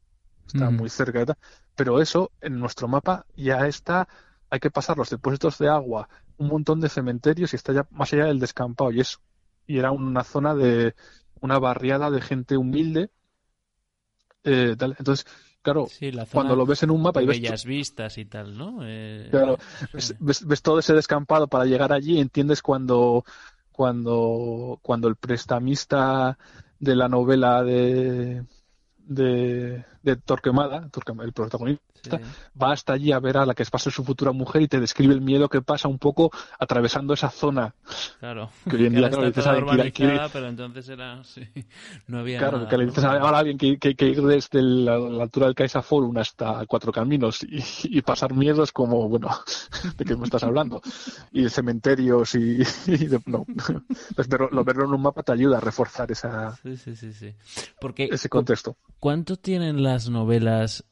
está 0.50 0.70
muy 0.70 0.88
cerca 0.90 1.36
pero 1.74 2.00
eso 2.00 2.32
en 2.40 2.58
nuestro 2.58 2.88
mapa 2.88 3.26
ya 3.36 3.66
está, 3.66 4.08
hay 4.50 4.60
que 4.60 4.70
pasar 4.70 4.96
los 4.98 5.10
depósitos 5.10 5.58
de 5.58 5.68
agua, 5.68 6.08
un 6.36 6.48
montón 6.48 6.80
de 6.80 6.88
cementerios 6.88 7.52
y 7.52 7.56
está 7.56 7.72
ya 7.72 7.86
más 7.90 8.12
allá 8.12 8.26
del 8.26 8.40
descampado 8.40 8.90
y 8.92 9.00
eso. 9.00 9.18
Y 9.66 9.78
era 9.78 9.90
una 9.92 10.24
zona 10.24 10.54
de 10.54 10.94
una 11.40 11.58
barriada 11.58 12.10
de 12.10 12.20
gente 12.20 12.56
humilde. 12.56 13.10
eh, 14.44 14.74
tal. 14.78 14.94
Entonces, 14.98 15.26
claro, 15.62 15.86
Sí, 15.86 16.10
cuando 16.32 16.56
lo 16.56 16.66
ves 16.66 16.82
en 16.82 16.90
un 16.90 17.02
mapa 17.02 17.22
y 17.22 17.26
ves, 17.26 17.40
bellas 17.40 17.64
vistas 17.64 18.18
y 18.18 18.24
tal, 18.24 18.56
¿no? 18.56 18.78
Eh, 18.82 19.30
Claro, 19.30 19.58
sí. 19.78 19.86
ves, 19.92 20.14
ves- 20.18 20.44
ves 20.46 20.62
todo 20.62 20.78
ese 20.80 20.92
descampado 20.94 21.46
para 21.48 21.64
llegar 21.64 21.92
allí, 21.92 22.18
entiendes 22.18 22.62
cuando, 22.62 23.24
cuando, 23.70 24.78
cuando 24.82 25.06
el 25.08 25.16
prestamista 25.16 26.36
de 26.80 26.96
la 26.96 27.08
novela 27.08 27.62
de, 27.62 28.44
de, 29.10 29.84
de 30.02 30.16
Torquemada, 30.16 30.88
el 31.20 31.32
protagonista, 31.32 31.84
Sí. 32.02 32.16
va 32.60 32.72
hasta 32.72 32.92
allí 32.92 33.12
a 33.12 33.18
ver 33.20 33.36
a 33.38 33.46
la 33.46 33.54
que 33.54 33.64
pasa 33.64 33.90
su 33.90 34.04
futura 34.04 34.32
mujer 34.32 34.62
y 34.62 34.68
te 34.68 34.80
describe 34.80 35.14
el 35.14 35.20
miedo 35.20 35.48
que 35.48 35.62
pasa 35.62 35.88
un 35.88 35.98
poco 35.98 36.30
atravesando 36.58 37.14
esa 37.14 37.30
zona. 37.30 37.74
Claro. 38.18 38.50
Que 38.68 38.76
hoy 38.76 38.86
en 38.86 38.92
Que 38.92 38.98
día, 38.98 39.08
claro, 39.10 39.26
está 39.26 39.40
dices, 39.40 39.46
"Ay, 39.46 39.62
quiere- 39.74 39.92
quiere- 39.92 40.12
urbanizada, 40.14 40.28
pero 40.32 40.48
entonces 40.48 40.88
era... 40.88 41.24
Sí, 41.24 41.42
no 42.06 42.18
había 42.20 42.38
Claro, 42.38 42.58
nada, 42.58 42.68
que 42.68 42.76
le 42.78 42.86
dices 42.86 43.04
a 43.04 43.12
a 43.12 43.38
alguien 43.38 43.58
que, 43.58 43.78
que, 43.78 43.94
que 43.94 44.06
ir 44.06 44.22
desde 44.22 44.62
la, 44.62 44.98
la 44.98 45.22
altura 45.24 45.46
del 45.46 45.54
Caixa 45.54 45.82
Forum 45.82 46.16
hasta 46.18 46.64
Cuatro 46.66 46.92
Caminos 46.92 47.42
y, 47.42 47.62
y 47.84 48.02
pasar 48.02 48.34
miedo 48.34 48.62
es 48.62 48.72
como, 48.72 49.08
bueno, 49.08 49.28
¿de 49.98 50.04
qué 50.04 50.16
me 50.16 50.24
estás 50.24 50.42
hablando? 50.44 50.80
Y 51.32 51.42
de 51.42 51.50
cementerios 51.50 52.34
y, 52.34 52.58
y 52.86 53.06
de, 53.06 53.20
no. 53.26 53.44
Pues 54.16 54.28
verlo, 54.28 54.48
lo- 54.50 54.64
verlo 54.64 54.84
en 54.84 54.92
un 54.94 55.02
mapa 55.02 55.22
te 55.22 55.32
ayuda 55.32 55.58
a 55.58 55.60
reforzar 55.60 56.10
esa, 56.10 56.56
Sí, 56.62 56.76
sí, 56.76 56.96
sí, 56.96 57.12
sí. 57.12 57.34
Porque 57.80 58.08
ese 58.10 58.28
cu- 58.28 58.38
contexto. 58.38 58.76
¿cuánto 58.98 59.36
tienen 59.36 59.82
las 59.82 60.08
novelas 60.10 60.84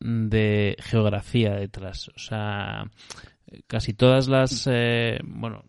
de 0.00 0.76
geografía 0.80 1.54
detrás? 1.54 2.08
O 2.08 2.18
sea, 2.18 2.90
casi 3.66 3.94
todas 3.94 4.28
las, 4.28 4.66
eh, 4.70 5.18
bueno, 5.24 5.64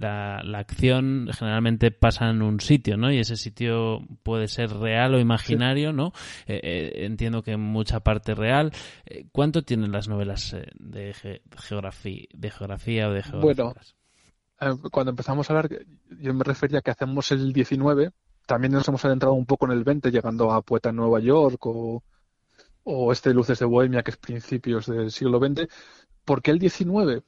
la, 0.00 0.58
acción 0.58 1.28
generalmente 1.32 1.90
pasa 1.90 2.30
en 2.30 2.42
un 2.42 2.60
sitio, 2.60 2.96
¿no? 2.96 3.12
Y 3.12 3.18
ese 3.18 3.36
sitio 3.36 4.00
puede 4.22 4.48
ser 4.48 4.70
real 4.70 5.14
o 5.14 5.20
imaginario, 5.20 5.92
¿no? 5.92 6.12
Eh, 6.46 6.60
eh, 6.62 7.04
entiendo 7.04 7.42
que 7.42 7.52
en 7.52 7.60
mucha 7.60 8.00
parte 8.00 8.34
real. 8.34 8.72
Eh, 9.06 9.26
¿Cuánto 9.32 9.62
tienen 9.62 9.92
las 9.92 10.08
novelas 10.08 10.56
de, 10.78 11.14
geografía, 11.56 12.26
de 12.32 12.50
geografía 12.50 13.08
o 13.08 13.12
de 13.12 13.22
geografía? 13.22 13.64
Bueno, 14.60 14.78
cuando 14.90 15.10
empezamos 15.10 15.48
a 15.48 15.52
hablar, 15.52 15.70
yo 16.20 16.34
me 16.34 16.44
refería 16.44 16.78
a 16.78 16.82
que 16.82 16.92
hacemos 16.92 17.32
el 17.32 17.52
19, 17.52 18.10
también 18.46 18.72
nos 18.72 18.86
hemos 18.86 19.04
adentrado 19.04 19.34
un 19.34 19.46
poco 19.46 19.66
en 19.66 19.72
el 19.72 19.84
20, 19.84 20.10
llegando 20.10 20.52
a 20.52 20.62
Poeta 20.62 20.90
en 20.90 20.96
Nueva 20.96 21.20
York 21.20 21.64
o, 21.66 22.02
o 22.84 23.12
este 23.12 23.34
Luces 23.34 23.58
de 23.58 23.66
Bohemia, 23.66 24.02
que 24.02 24.10
es 24.10 24.16
principios 24.16 24.86
del 24.86 25.10
siglo 25.10 25.38
XX. 25.38 25.68
¿Por 26.24 26.42
qué 26.42 26.50
el 26.50 26.58
19? 26.58 27.22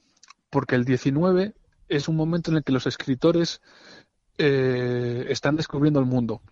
Porque 0.51 0.75
el 0.75 0.85
19 0.85 1.55
es 1.88 2.09
un 2.09 2.17
momento 2.17 2.51
en 2.51 2.59
el 2.59 2.64
que 2.64 2.73
los 2.73 2.87
escritores 2.87 3.61
eh, 4.38 5.27
están 5.29 5.57
descubriendo 5.57 6.01
el 6.01 6.07
mundo. 6.07 6.43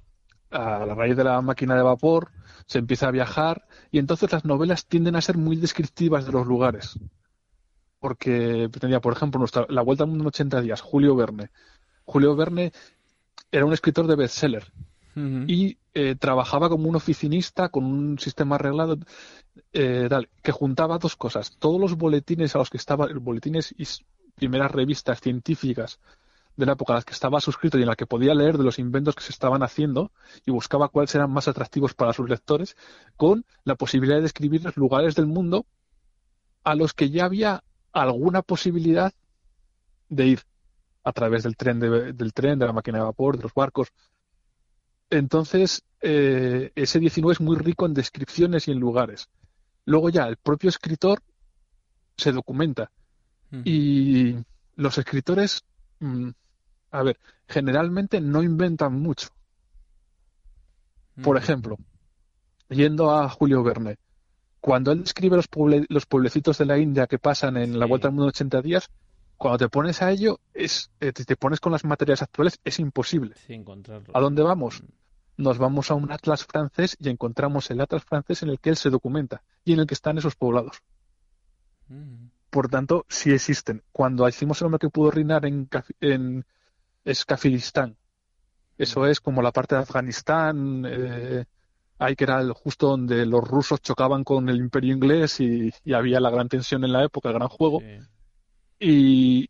A 0.51 0.85
la 0.85 0.95
raíz 0.95 1.17
de 1.17 1.25
la 1.25 1.41
máquina 1.41 1.75
de 1.75 1.83
vapor 1.83 2.31
se 2.67 2.79
empieza 2.79 3.09
a 3.09 3.13
viajar 3.13 3.67
y 3.91 3.99
entonces 3.99 4.31
las 4.33 4.45
novelas 4.45 4.87
tienden 4.87 5.17
a 5.17 5.23
ser 5.23 5.37
muy 5.39 5.57
descriptivas 5.57 6.27
de 6.27 6.33
los 6.33 6.47
lugares. 6.47 6.99
Porque 7.99 8.69
tenía, 8.81 9.01
por 9.01 9.15
ejemplo, 9.15 9.39
nuestra, 9.39 9.67
La 9.69 9.83
Vuelta 9.83 10.05
al 10.05 10.11
Mundo 10.11 10.25
en 10.25 10.29
80 10.29 10.61
días, 10.61 10.81
Julio 10.81 11.15
Verne. 11.17 11.51
Julio 12.05 12.35
Verne 12.37 12.73
era 13.51 13.65
un 13.65 13.73
escritor 13.73 14.07
de 14.07 14.17
bestseller 14.17 14.73
y 15.15 15.77
eh, 15.95 16.15
trabajaba 16.15 16.69
como 16.69 16.89
un 16.89 16.97
oficinista 16.97 17.69
con 17.69 17.85
un 17.85 18.19
sistema 18.19 18.55
arreglado 18.55 18.99
eh, 19.73 20.09
que 20.43 20.53
juntaba 20.53 20.99
dos 20.99 21.17
cosas. 21.17 21.57
Todos 21.59 21.81
los 21.81 21.97
boletines 21.97 22.55
a 22.55 22.59
los 22.59 22.71
que 22.71 22.79
estaba, 22.79 23.09
boletines 23.21 23.75
y 23.77 23.85
primeras 24.35 24.71
revistas 24.71 25.21
científicas 25.21 26.01
de 26.57 26.67
la 26.67 26.73
época 26.73 26.93
a 26.93 26.97
las 26.97 27.05
que 27.05 27.13
estaba 27.13 27.41
suscrito 27.41 27.79
y 27.79 27.83
en 27.83 27.89
la 27.89 27.97
que 27.97 28.07
podía 28.07 28.35
leer 28.35 28.59
de 28.59 28.65
los 28.65 28.79
inventos 28.79 29.15
que 29.15 29.23
se 29.23 29.33
estaban 29.33 29.63
haciendo 29.63 30.13
y 30.45 30.51
buscaba 30.51 30.89
cuáles 30.89 31.15
eran 31.15 31.31
más 31.31 31.49
atractivos 31.49 31.95
para 31.95 32.13
sus 32.13 32.29
lectores, 32.29 32.77
con 33.17 33.45
la 33.65 33.75
posibilidad 33.75 34.17
de 34.17 34.23
describir 34.23 34.63
los 34.65 34.77
lugares 34.77 35.15
del 35.15 35.27
mundo 35.27 35.67
a 36.65 36.75
los 36.75 36.93
que 36.93 37.11
ya 37.11 37.25
había 37.25 37.65
alguna 37.93 38.43
posibilidad 38.43 39.13
de 40.09 40.27
ir 40.27 40.41
a 41.05 41.13
través 41.13 41.43
del 41.43 41.57
tren, 41.57 41.81
de, 41.81 42.13
del 42.13 42.33
tren, 42.33 42.59
de 42.59 42.67
la 42.67 42.73
máquina 42.73 42.99
de 42.99 43.05
vapor, 43.05 43.37
de 43.37 43.43
los 43.43 43.55
barcos. 43.55 43.89
Entonces, 45.13 45.83
eh, 46.01 46.73
ese 46.75 46.99
19 46.99 47.35
es 47.35 47.41
muy 47.43 47.59
rico 47.59 47.85
en 47.85 47.93
descripciones 47.93 48.67
y 48.67 48.71
en 48.71 48.81
lugares. 48.81 49.29
Luego 49.85 50.09
ya 50.09 50.27
el 50.27 50.39
propio 50.39 50.71
escritor 50.71 51.23
se 52.17 52.33
documenta. 52.33 52.91
Y 53.65 54.35
los 54.77 54.97
escritores, 54.97 55.65
mm, 56.01 56.31
a 56.93 57.03
ver, 57.03 57.19
generalmente 57.47 58.23
no 58.23 58.43
inventan 58.43 58.95
mucho. 58.95 59.29
Por 61.23 61.37
ejemplo, 61.37 61.77
yendo 62.71 63.11
a 63.15 63.29
Julio 63.29 63.63
Verne, 63.63 63.99
cuando 64.63 64.93
él 64.93 65.03
describe 65.03 65.37
los, 65.37 65.51
los 65.91 66.07
pueblecitos 66.07 66.57
de 66.57 66.65
la 66.65 66.79
India 66.79 67.07
que 67.07 67.19
pasan 67.19 67.59
en 67.59 67.79
la 67.79 67.85
vuelta 67.85 68.09
al 68.09 68.15
mundo 68.15 68.29
80 68.29 68.63
días, 68.63 68.89
cuando 69.37 69.59
te 69.59 69.69
pones 69.69 70.01
a 70.01 70.11
ello, 70.11 70.41
es, 70.55 70.91
eh, 71.01 71.13
te, 71.13 71.37
pones 71.37 71.61
con 71.61 71.73
las 71.73 71.85
materias 71.85 72.23
actuales, 72.23 72.59
es 72.65 72.79
imposible. 72.79 73.35
¿A 74.15 74.21
dónde 74.21 74.43
vamos? 74.43 74.83
Mm. 74.83 75.02
Nos 75.37 75.59
vamos 75.59 75.91
a 75.91 75.95
un 75.95 76.11
atlas 76.13 76.45
francés 76.45 76.97
y 77.01 77.09
encontramos 77.09 77.71
el 77.71 77.81
atlas 77.81 78.05
francés 78.05 78.43
en 78.43 78.51
el 78.51 78.61
que 78.61 78.71
él 78.71 78.77
se 78.77 78.91
documenta 78.91 79.43
y 79.65 79.73
en 79.73 79.81
el 79.81 79.87
que 79.87 79.95
están 79.95 80.19
esos 80.19 80.37
poblados. 80.37 80.83
Mm. 81.89 82.27
Por 82.51 82.69
tanto, 82.69 83.07
sí 83.09 83.33
existen. 83.33 83.83
Cuando 83.93 84.29
hicimos 84.29 84.61
el 84.61 84.67
hombre 84.67 84.79
que 84.79 84.91
pudo 84.91 85.11
reinar 85.11 85.47
en, 85.47 85.69
en 86.01 86.45
Escafilistán, 87.05 87.97
eso 88.77 89.01
mm. 89.01 89.07
es 89.07 89.21
como 89.21 89.43
la 89.43 89.53
parte 89.53 89.75
de 89.75 89.83
Afganistán, 89.83 90.85
eh, 90.87 91.45
ahí 91.99 92.17
que 92.17 92.25
era 92.25 92.43
justo 92.53 92.89
donde 92.89 93.25
los 93.27 93.47
rusos 93.47 93.81
chocaban 93.81 94.25
con 94.25 94.49
el 94.49 94.57
imperio 94.57 94.95
inglés 94.95 95.41
y, 95.41 95.73
había 95.93 96.21
la 96.21 96.31
gran 96.31 96.49
tensión 96.49 96.85
en 96.85 96.93
la 96.93 97.05
época, 97.05 97.29
el 97.29 97.37
gran 97.37 97.49
juego. 97.49 97.81
Y, 98.79 99.49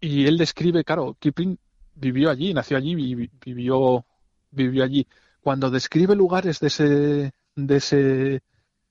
él 0.00 0.38
describe, 0.38 0.84
claro, 0.84 1.16
Kipling 1.18 1.58
vivió 1.94 2.30
allí, 2.30 2.52
nació 2.54 2.76
allí 2.76 2.92
y 2.92 3.30
vivió, 3.44 4.04
vivió 4.50 4.84
allí. 4.84 5.06
Cuando 5.40 5.70
describe 5.70 6.14
lugares 6.14 6.60
de 6.60 6.66
ese, 6.68 7.32
de 7.54 7.76
ese, 7.76 8.42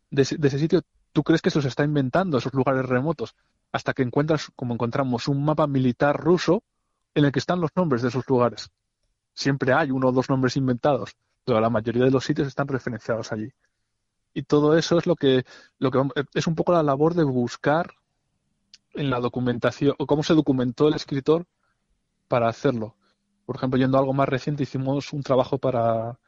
de 0.10 0.22
ese, 0.22 0.60
sitio, 0.60 0.82
tú 1.14 1.24
crees 1.24 1.42
que 1.42 1.50
se 1.50 1.60
los 1.60 1.66
está 1.66 1.84
inventando, 1.84 2.38
esos 2.38 2.54
lugares 2.54 2.86
remotos, 2.86 3.36
hasta 3.72 3.94
que 3.94 4.04
encuentras, 4.04 4.50
como 4.56 4.74
encontramos, 4.74 5.28
un 5.28 5.44
mapa 5.44 5.68
militar 5.68 6.18
ruso 6.18 6.64
en 7.14 7.26
el 7.26 7.32
que 7.32 7.40
están 7.40 7.62
los 7.62 7.72
nombres 7.76 8.02
de 8.02 8.10
esos 8.10 8.28
lugares. 8.28 8.70
Siempre 9.34 9.74
hay 9.74 9.92
uno 9.92 10.08
o 10.08 10.12
dos 10.12 10.30
nombres 10.30 10.58
inventados, 10.58 11.16
pero 11.44 11.60
la 11.60 11.70
mayoría 11.70 12.06
de 12.06 12.12
los 12.12 12.26
sitios 12.26 12.48
están 12.48 12.68
referenciados 12.68 13.32
allí. 13.32 13.52
Y 14.34 14.44
todo 14.44 14.78
eso 14.78 14.98
es 14.98 15.06
lo 15.08 15.16
que, 15.16 15.46
lo 15.80 15.92
que 15.92 16.00
es 16.34 16.48
un 16.48 16.56
poco 16.56 16.74
la 16.74 16.84
labor 16.84 17.14
de 17.14 17.24
buscar 17.24 17.92
en 18.94 19.10
la 19.10 19.20
documentación, 19.20 19.96
o 19.98 20.08
cómo 20.08 20.24
se 20.24 20.34
documentó 20.34 20.88
el 20.88 20.96
escritor 20.96 21.46
para 22.28 22.50
hacerlo. 22.50 22.97
Por 23.48 23.56
ejemplo, 23.56 23.80
yendo 23.80 23.96
a 23.98 24.02
algo 24.02 24.12
más 24.12 24.28
reciente, 24.28 24.64
hicimos 24.64 25.14
un 25.14 25.24
trabajo 25.24 25.58
para, 25.58 26.20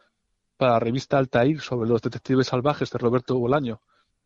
para 0.56 0.72
la 0.72 0.80
revista 0.80 1.18
Altair 1.18 1.60
sobre 1.60 1.90
los 1.90 2.02
detectives 2.02 2.48
salvajes 2.48 2.90
de 2.90 2.98
Roberto 2.98 3.38
Bolaño. 3.38 3.82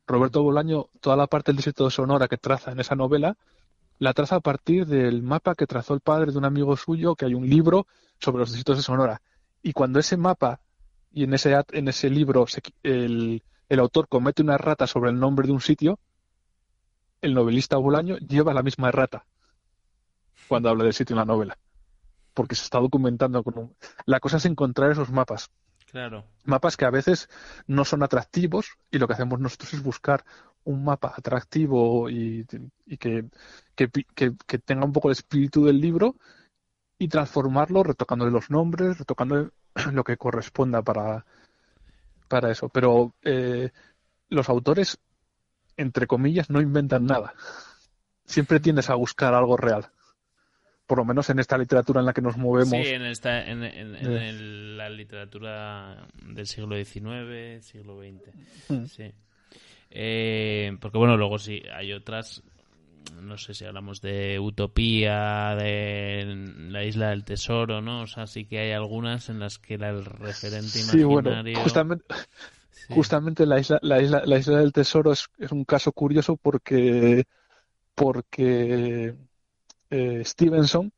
Roberto 0.06 0.44
Bolaño, 0.44 0.90
toda 1.02 1.16
la 1.16 1.26
parte 1.26 1.52
del 1.52 1.56
distrito 1.56 1.86
de 1.86 1.90
Sonora 1.90 2.28
que 2.28 2.38
traza 2.38 2.72
en 2.72 2.80
esa 2.80 2.94
novela, 2.94 3.36
la 3.98 4.14
traza 4.14 4.36
a 4.36 4.42
partir 4.42 4.86
del 4.86 5.24
mapa 5.24 5.56
que 5.56 5.66
trazó 5.66 5.96
el 5.96 6.02
padre 6.02 6.32
de 6.32 6.38
un 6.38 6.46
amigo 6.46 6.78
suyo, 6.78 7.16
que 7.16 7.26
hay 7.26 7.34
un 7.34 7.50
libro 7.50 7.88
sobre 8.20 8.42
los 8.42 8.50
distritos 8.50 8.78
de 8.78 8.84
Sonora. 8.84 9.24
Y 9.64 9.74
cuando 9.74 9.98
ese 9.98 10.16
mapa 10.16 10.60
y 11.12 11.24
en 11.24 11.34
ese, 11.34 11.60
en 11.72 11.88
ese 11.88 12.12
libro 12.12 12.46
el, 12.84 13.42
el 13.70 13.80
autor 13.80 14.08
comete 14.08 14.44
una 14.44 14.60
rata 14.60 14.86
sobre 14.86 15.10
el 15.10 15.20
nombre 15.20 15.48
de 15.48 15.54
un 15.54 15.62
sitio, 15.62 15.98
el 17.22 17.34
novelista 17.34 17.78
Bolaño 17.78 18.18
lleva 18.18 18.54
la 18.54 18.62
misma 18.62 18.90
errata 18.90 19.26
cuando 20.48 20.70
habla 20.70 20.84
del 20.84 20.94
sitio 20.94 21.16
en 21.16 21.20
la 21.20 21.26
novela, 21.26 21.58
porque 22.34 22.56
se 22.56 22.63
está 22.63 22.80
documentando 22.80 23.43
con 23.43 23.58
un... 23.58 23.76
La 24.06 24.19
cosa 24.19 24.38
es 24.38 24.46
encontrar 24.46 24.91
esos 24.91 25.12
mapas. 25.12 25.52
Claro. 25.91 26.26
Mapas 26.46 26.76
que 26.76 26.86
a 26.86 26.89
veces 26.89 27.30
no 27.67 27.86
son 27.86 28.04
atractivos 28.04 28.78
y 28.91 28.98
lo 28.98 29.08
que 29.08 29.13
hacemos 29.13 29.39
nosotros 29.39 29.74
es 29.74 29.84
buscar 29.84 30.26
un 30.63 30.84
mapa 30.84 31.13
atractivo 31.15 32.10
y, 32.10 32.46
que, 32.98 33.26
que, 33.76 34.58
tenga 34.60 34.86
un 34.86 34.93
poco 34.93 35.10
el 35.10 35.13
espíritu 35.13 35.65
del 35.65 35.80
libro 35.80 36.15
y 36.98 37.10
transformarlo 37.10 37.84
retocándole 37.84 38.32
los 38.32 38.50
nombres, 38.50 38.98
retocándole 38.98 39.50
lo 39.91 40.04
que 40.04 40.17
corresponda 40.17 40.82
para, 40.82 41.26
para 42.28 42.50
eso. 42.50 42.69
Pero 42.69 43.13
eh, 43.22 43.72
los 44.30 44.50
autores 44.50 45.00
entre 45.78 46.08
comillas, 46.08 46.50
no 46.50 46.62
inventan 46.62 47.06
nada. 47.06 47.34
Siempre 48.26 48.60
tiendes 48.60 48.89
a 48.89 48.96
buscar 48.96 49.34
algo 49.34 49.58
real. 49.58 49.91
Por 50.86 50.98
lo 50.98 51.06
menos 51.06 51.30
en 51.30 51.39
esta 51.39 51.58
literatura 51.58 52.02
en 52.02 52.06
la 52.06 52.13
que 52.13 52.22
nos 52.22 52.38
movemos. 52.38 52.72
Sí, 52.72 52.93
en, 52.93 53.04
esta, 53.04 53.43
en, 53.46 53.63
eh. 53.63 54.34
la 54.76 54.89
literatura 54.89 56.08
del 56.26 56.46
siglo 56.46 56.76
XIX, 56.76 57.65
siglo 57.65 58.00
XX. 58.00 58.69
Mm. 58.69 58.86
Sí. 58.86 59.12
Eh, 59.89 60.78
porque 60.82 60.98
bueno, 60.98 61.15
luego 61.15 61.39
sí, 61.39 61.63
hay 61.74 61.93
otras, 61.93 62.43
no 63.22 63.38
sé 63.38 63.54
si 63.54 63.63
hablamos 63.63 64.02
de 64.02 64.39
Utopía, 64.39 65.56
de 65.56 66.26
la 66.69 66.84
Isla 66.84 67.12
del 67.12 67.24
Tesoro, 67.24 67.82
¿no? 67.82 68.02
O 68.02 68.08
sea, 68.08 68.28
sí 68.28 68.46
que 68.46 68.60
hay 68.60 68.72
algunas 68.72 69.30
en 69.30 69.39
las 69.39 69.60
que 69.60 69.76
el 69.76 70.04
referente 70.04 70.80
imaginario... 70.80 71.56
Sí, 71.56 71.62
justamente, 71.62 72.06
Justamente 72.89 73.46
la 73.46 73.60
isla, 73.60 73.80
la 73.82 74.02
isla, 74.02 74.24
la 74.26 74.38
isla 74.38 74.60
del 74.60 74.74
tesoro 74.74 75.12
es, 75.12 75.30
es 75.38 75.52
un 75.52 75.63
caso 75.63 75.91
curioso 75.91 76.36
porque, 76.36 77.26
porque 77.96 79.15
eh, 79.94 80.26
Stevenson 80.26 80.92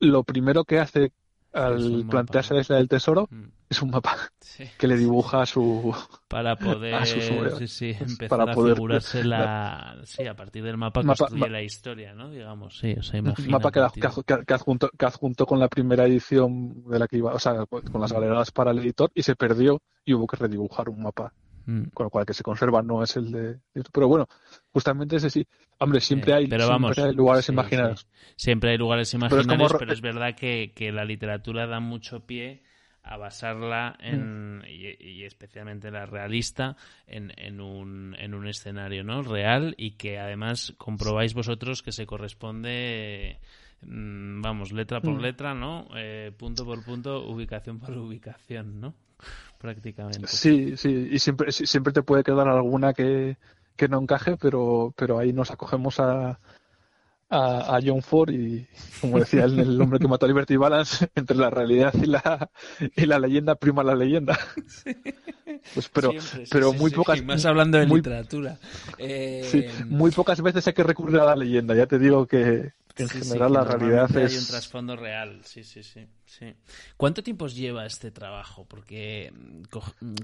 lo 0.00 0.24
primero 0.24 0.64
que 0.64 0.80
hace 0.80 1.12
al 1.52 2.06
plantearse 2.08 2.54
la 2.54 2.60
isla 2.60 2.76
del 2.76 2.88
tesoro 2.88 3.28
mm. 3.30 3.44
es 3.68 3.82
un 3.82 3.90
mapa 3.90 4.16
que 4.78 4.86
le 4.86 4.96
dibuja 4.96 5.42
a 5.42 5.46
su 5.46 5.94
para 6.28 6.56
poder 6.58 6.94
a 6.94 7.04
sí, 7.04 7.20
sí, 7.68 7.90
empezar 7.90 8.28
para 8.28 8.52
a 8.52 8.54
poder, 8.54 8.74
figurarse 8.74 9.22
la 9.24 9.98
sí 10.04 10.26
a 10.26 10.34
partir 10.34 10.64
del 10.64 10.78
mapa, 10.78 11.02
construye 11.02 11.50
la 11.50 11.62
historia 11.62 12.14
no 12.14 12.30
digamos. 12.30 12.78
Sí 12.78 12.94
o 12.98 13.02
sea 13.02 13.18
imagina 13.18 13.58
mapa 13.58 13.70
que, 13.70 14.00
que, 14.00 14.44
que, 14.46 14.54
adjunto, 14.54 14.88
que 14.96 15.04
adjunto 15.04 15.44
con 15.44 15.60
la 15.60 15.68
primera 15.68 16.06
edición 16.06 16.84
de 16.88 16.98
la 16.98 17.06
que 17.06 17.18
iba 17.18 17.34
o 17.34 17.38
sea 17.38 17.66
con 17.66 18.00
las 18.00 18.12
galeras 18.12 18.50
para 18.50 18.70
el 18.70 18.78
editor 18.78 19.10
y 19.14 19.22
se 19.22 19.36
perdió 19.36 19.82
y 20.06 20.14
hubo 20.14 20.26
que 20.26 20.36
redibujar 20.36 20.88
un 20.88 21.02
mapa 21.02 21.34
mm. 21.66 21.90
con 21.94 22.04
lo 22.04 22.10
cual 22.10 22.26
que 22.26 22.34
se 22.34 22.42
conserva 22.42 22.82
no 22.82 23.02
es 23.02 23.16
el 23.16 23.30
de 23.30 23.58
pero 23.92 24.08
bueno 24.08 24.26
justamente 24.72 25.16
ese 25.16 25.30
sí 25.30 25.46
hombre 25.78 26.00
siempre 26.00 26.34
hay, 26.34 26.46
lugares 26.46 27.48
imaginarios 27.48 28.06
siempre 28.36 28.70
hay 28.70 28.78
lugares 28.78 29.12
imaginarios 29.14 29.74
pero 29.78 29.92
es, 29.92 30.00
verdad 30.00 30.34
que, 30.34 30.72
que 30.74 30.92
la 30.92 31.04
literatura 31.04 31.66
da 31.66 31.80
mucho 31.80 32.26
pie 32.26 32.62
a 33.04 33.16
basarla 33.16 33.96
en, 34.00 34.58
mm. 34.58 34.62
y, 34.68 35.24
especialmente 35.24 35.90
la 35.90 36.06
realista 36.06 36.76
en, 37.06 37.32
en, 37.36 37.60
un, 37.60 38.14
en 38.18 38.34
un 38.34 38.46
escenario 38.46 39.02
no 39.02 39.22
real 39.22 39.74
y 39.76 39.92
que 39.92 40.18
además 40.18 40.74
comprobáis 40.78 41.34
vosotros 41.34 41.82
que 41.82 41.92
se 41.92 42.06
corresponde 42.06 43.40
mm, 43.82 44.40
vamos, 44.40 44.72
letra 44.72 45.00
por 45.00 45.20
letra, 45.20 45.54
¿no? 45.54 45.88
Eh, 45.96 46.32
punto 46.36 46.64
por 46.64 46.84
punto, 46.84 47.26
ubicación 47.28 47.80
por 47.80 47.96
ubicación, 47.98 48.80
¿no? 48.80 48.94
Prácticamente. 49.62 50.26
Sí, 50.26 50.76
sí, 50.76 51.08
y 51.12 51.20
siempre, 51.20 51.52
siempre 51.52 51.92
te 51.92 52.02
puede 52.02 52.24
quedar 52.24 52.48
alguna 52.48 52.92
que, 52.92 53.36
que 53.76 53.86
no 53.86 54.00
encaje, 54.00 54.36
pero, 54.36 54.92
pero 54.96 55.20
ahí 55.20 55.32
nos 55.32 55.52
acogemos 55.52 56.00
a, 56.00 56.40
a, 57.30 57.78
John 57.80 58.02
Ford 58.02 58.30
y, 58.30 58.66
como 59.00 59.20
decía 59.20 59.44
él, 59.44 59.60
el 59.60 59.80
hombre 59.80 60.00
que 60.00 60.08
mató 60.08 60.26
a 60.26 60.28
Liberty 60.28 60.56
Balance, 60.56 61.08
entre 61.14 61.36
la 61.36 61.48
realidad 61.48 61.94
y 61.94 62.06
la, 62.06 62.50
y 62.96 63.06
la 63.06 63.20
leyenda 63.20 63.54
prima 63.54 63.84
la 63.84 63.94
leyenda. 63.94 64.36
Pues 65.74 65.88
pero, 65.90 66.10
pero 66.50 66.72
muy 66.72 66.90
pocas... 66.90 67.22
Más 67.22 67.44
hablando 67.44 67.78
de 67.78 67.86
literatura. 67.86 68.58
Eh, 68.98 69.70
muy 69.86 70.10
pocas 70.10 70.42
veces 70.42 70.66
hay 70.66 70.72
que 70.72 70.82
recurrir 70.82 71.20
a 71.20 71.24
la 71.24 71.36
leyenda, 71.36 71.76
ya 71.76 71.86
te 71.86 72.00
digo 72.00 72.26
que, 72.26 72.72
en 72.96 73.08
general 73.08 73.52
la 73.52 73.64
realidad 73.64 74.16
es... 74.16 74.32
Hay 74.32 74.38
un 74.38 74.46
trasfondo 74.46 74.96
real, 74.96 75.40
sí, 75.44 75.64
sí, 75.64 75.82
sí, 75.82 76.06
sí. 76.24 76.54
¿Cuánto 76.96 77.22
tiempo 77.22 77.46
os 77.46 77.54
lleva 77.54 77.86
este 77.86 78.10
trabajo? 78.10 78.66
Porque 78.66 79.32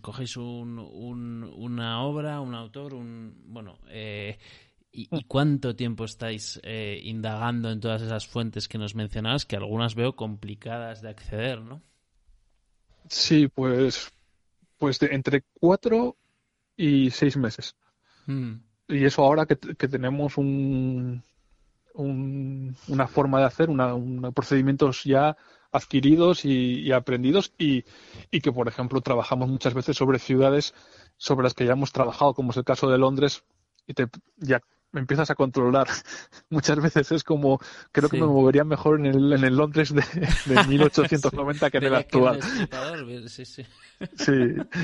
cogéis 0.02 0.36
un, 0.36 0.78
un, 0.78 1.44
una 1.44 2.02
obra, 2.02 2.40
un 2.40 2.54
autor, 2.54 2.94
un... 2.94 3.34
Bueno, 3.46 3.78
eh, 3.88 4.38
¿Y, 4.90 5.24
cuánto 5.24 5.76
tiempo 5.76 6.04
estáis 6.04 6.58
eh, 6.62 6.98
indagando 7.04 7.70
en 7.70 7.80
todas 7.80 8.02
esas 8.02 8.26
fuentes 8.26 8.68
que 8.68 8.78
nos 8.78 8.94
mencionabas, 8.94 9.44
que 9.44 9.56
algunas 9.56 9.94
veo 9.94 10.16
complicadas 10.16 11.02
de 11.02 11.10
acceder, 11.10 11.60
¿no? 11.60 11.82
Sí, 13.08 13.48
pues, 13.48 14.10
pues 14.78 15.00
entre 15.02 15.44
cuatro 15.60 16.16
y 16.76 17.10
seis 17.10 17.36
meses. 17.36 17.76
Hmm. 18.26 18.56
Y 18.88 19.04
eso 19.04 19.22
ahora 19.22 19.44
que, 19.46 19.56
tenemos 19.56 20.38
un, 20.38 21.22
una 22.02 23.06
forma 23.06 23.40
de 23.40 23.44
hacer, 23.44 23.70
una, 23.70 23.94
procedimientos 24.32 25.04
ya 25.04 25.36
adquiridos 25.70 26.44
y, 26.44 26.92
aprendidos 26.92 27.52
y, 27.58 27.84
y, 28.30 28.40
que, 28.40 28.52
por 28.52 28.68
ejemplo, 28.68 29.00
trabajamos 29.00 29.48
muchas 29.48 29.74
veces 29.74 29.96
sobre 29.96 30.18
ciudades 30.18 30.74
sobre 31.18 31.44
las 31.44 31.54
que 31.54 31.66
ya 31.66 31.72
hemos 31.72 31.92
trabajado, 31.92 32.32
como 32.32 32.52
es 32.52 32.56
el 32.56 32.64
caso 32.64 32.88
de 32.88 32.96
Londres, 32.96 33.42
y 33.86 33.94
te, 33.94 34.06
ya 34.36 34.60
me 34.92 35.00
empiezas 35.00 35.30
a 35.30 35.34
controlar. 35.34 35.86
Muchas 36.50 36.80
veces 36.80 37.12
es 37.12 37.24
como, 37.24 37.60
creo 37.92 38.08
que 38.08 38.18
me 38.18 38.26
movería 38.26 38.64
mejor 38.64 38.98
en 39.00 39.06
el, 39.06 39.32
en 39.32 39.44
el 39.44 39.56
Londres 39.56 39.92
de, 39.94 40.02
de 40.46 40.64
1890 40.68 41.70
que 41.70 41.78
en 41.78 41.84
el 41.84 41.94
actual. 41.94 42.40
sí, 43.28 43.44
sí. 43.44 43.66
sí, 44.16 44.32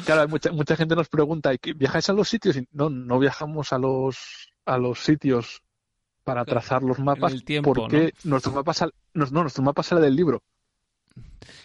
claro, 0.05 0.29
mucha, 0.29 0.53
mucha 0.53 0.77
gente 0.77 0.97
nos 0.97 1.09
pregunta, 1.09 1.53
¿viajáis 1.77 2.11
a 2.11 2.13
los 2.13 2.29
sitios? 2.29 2.57
Y 2.57 2.69
no, 2.73 2.91
no 2.91 3.19
viajamos 3.19 3.73
a 3.73 3.79
los, 3.79 4.53
a 4.67 4.77
los 4.77 4.99
sitios 5.01 5.63
para 6.25 6.45
trazar 6.45 6.83
los 6.83 6.99
mapas 6.99 7.35
porque 7.63 8.13
nuestro 8.25 8.53
mapa 8.53 8.75
sale, 8.75 8.93
no, 9.13 9.27
nuestro 9.27 9.63
mapa 9.63 9.83
sale 9.83 10.01
del 10.01 10.17
libro. 10.17 10.43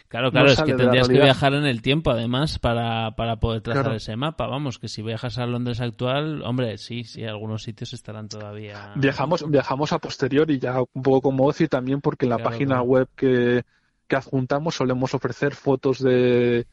Claro, 0.10 0.32
claro, 0.32 0.52
es 0.52 0.62
que 0.62 0.74
tendrías 0.74 1.08
que 1.08 1.22
viajar 1.22 1.54
en 1.54 1.66
el 1.66 1.82
tiempo, 1.82 2.12
además, 2.12 2.60
para, 2.60 3.16
para 3.16 3.40
poder 3.40 3.62
trazar 3.62 3.94
ese 3.94 4.16
mapa. 4.16 4.48
Vamos, 4.48 4.80
que 4.80 4.88
si 4.88 5.02
viajas 5.02 5.38
a 5.38 5.46
Londres 5.46 5.82
actual, 5.82 6.42
hombre, 6.44 6.78
sí, 6.78 7.04
sí, 7.04 7.24
algunos 7.24 7.64
sitios 7.64 7.94
estarán 7.94 8.28
todavía. 8.28 8.94
Viajamos, 8.96 9.50
viajamos 9.50 9.94
a 9.94 10.00
posteriori, 10.00 10.60
ya 10.60 10.82
un 10.82 11.04
poco 11.04 11.22
como 11.22 11.46
Oci 11.46 11.68
también, 11.68 12.02
porque 12.02 12.26
en 12.26 12.32
la 12.32 12.40
página 12.40 12.82
web 12.82 13.08
que, 13.16 13.64
que 14.08 14.16
adjuntamos 14.16 14.76
solemos 14.76 15.14
ofrecer 15.14 15.54
fotos 15.54 16.00
de, 16.00 16.66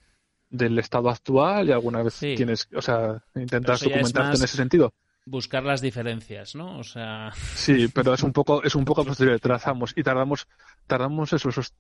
del 0.51 0.79
estado 0.79 1.11
actual 1.11 1.69
y 1.69 1.73
alguna 1.73 2.03
vez 2.03 2.19
tienes, 2.19 2.69
o 2.75 2.83
sea, 2.83 3.23
intentas 3.35 3.81
documentarte 3.81 4.39
en 4.39 4.45
ese 4.45 4.57
sentido 4.57 4.93
buscar 5.27 5.65
las 5.65 5.83
diferencias, 5.83 6.55
¿no? 6.55 6.79
O 6.79 6.85
sea. 6.85 7.33
Sí, 7.35 7.89
pero 7.95 8.15
es 8.15 8.23
un 8.23 8.33
poco, 8.33 8.63
es 8.63 8.75
un 8.75 8.85
poco 8.85 9.05
posterior. 9.05 9.39
Trazamos 9.41 9.93
y 9.95 10.03
tardamos, 10.03 10.49
tardamos 10.87 11.33
eso, 11.33 11.51
esos 11.51 11.75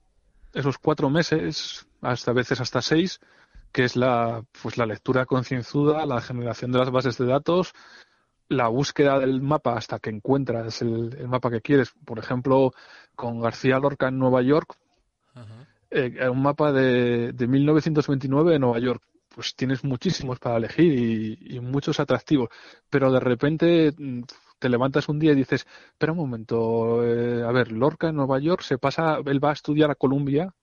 esos 0.56 0.78
cuatro 0.78 1.10
meses, 1.10 1.86
hasta 2.00 2.32
veces 2.32 2.60
hasta 2.60 2.80
seis, 2.80 3.20
que 3.72 3.84
es 3.84 3.94
la, 3.94 4.42
pues 4.62 4.78
la 4.78 4.86
lectura 4.86 5.26
concienzuda, 5.26 6.06
la 6.06 6.22
generación 6.22 6.72
de 6.72 6.78
las 6.78 6.90
bases 6.90 7.18
de 7.18 7.26
datos, 7.26 7.72
la 8.48 8.68
búsqueda 8.68 9.18
del 9.18 9.42
mapa 9.42 9.76
hasta 9.76 9.98
que 9.98 10.08
encuentras 10.08 10.80
el, 10.80 11.28
mapa 11.28 11.50
que 11.50 11.60
quieres. 11.60 11.92
Por 12.04 12.18
ejemplo, 12.18 12.72
con 13.14 13.40
García 13.40 13.78
Lorca 13.78 14.08
en 14.08 14.18
Nueva 14.18 14.40
York, 14.40 14.76
eh, 15.90 16.26
un 16.28 16.42
mapa 16.42 16.72
de, 16.72 17.32
de 17.32 17.46
1929 17.46 18.54
en 18.54 18.60
Nueva 18.62 18.78
York. 18.78 19.02
Pues 19.36 19.54
tienes 19.54 19.84
muchísimos 19.84 20.38
para 20.38 20.56
elegir 20.56 20.94
y, 20.94 21.56
y 21.56 21.60
muchos 21.60 22.00
atractivos, 22.00 22.48
pero 22.88 23.12
de 23.12 23.20
repente 23.20 23.94
te 24.58 24.68
levantas 24.70 25.10
un 25.10 25.18
día 25.18 25.32
y 25.32 25.34
dices, 25.34 25.66
espera 25.88 26.12
un 26.12 26.18
momento, 26.18 27.04
eh, 27.04 27.44
a 27.44 27.52
ver, 27.52 27.70
Lorca 27.70 28.08
en 28.08 28.16
Nueva 28.16 28.38
York 28.38 28.62
se 28.62 28.78
pasa, 28.78 29.18
él 29.26 29.44
va 29.44 29.50
a 29.50 29.52
estudiar 29.52 29.90
a 29.90 29.94
Columbia, 29.94 30.54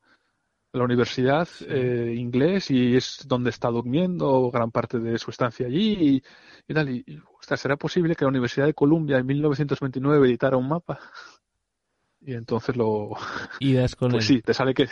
la 0.73 0.83
universidad 0.85 1.47
eh, 1.67 2.15
inglés 2.17 2.71
y 2.71 2.95
es 2.95 3.19
donde 3.27 3.51
está 3.51 3.69
durmiendo 3.69 4.49
gran 4.49 4.71
parte 4.71 4.97
de 4.99 5.19
su 5.19 5.29
estancia 5.29 5.67
allí 5.67 6.23
y, 6.67 6.73
tal. 6.73 6.89
Y, 6.89 7.05
¿será 7.41 7.77
posible 7.77 8.15
que 8.15 8.25
la 8.25 8.29
Universidad 8.29 8.65
de 8.65 8.73
Columbia 8.73 9.19
en 9.19 9.27
1929 9.27 10.27
editara 10.27 10.57
un 10.57 10.69
mapa? 10.69 10.99
Y 12.25 12.33
entonces 12.33 12.75
lo... 12.75 13.11
Y 13.59 13.73
das 13.73 13.95
con 13.95 14.11
pues 14.11 14.25
sí, 14.25 14.41
te 14.41 14.53
sale 14.53 14.73
que 14.73 14.87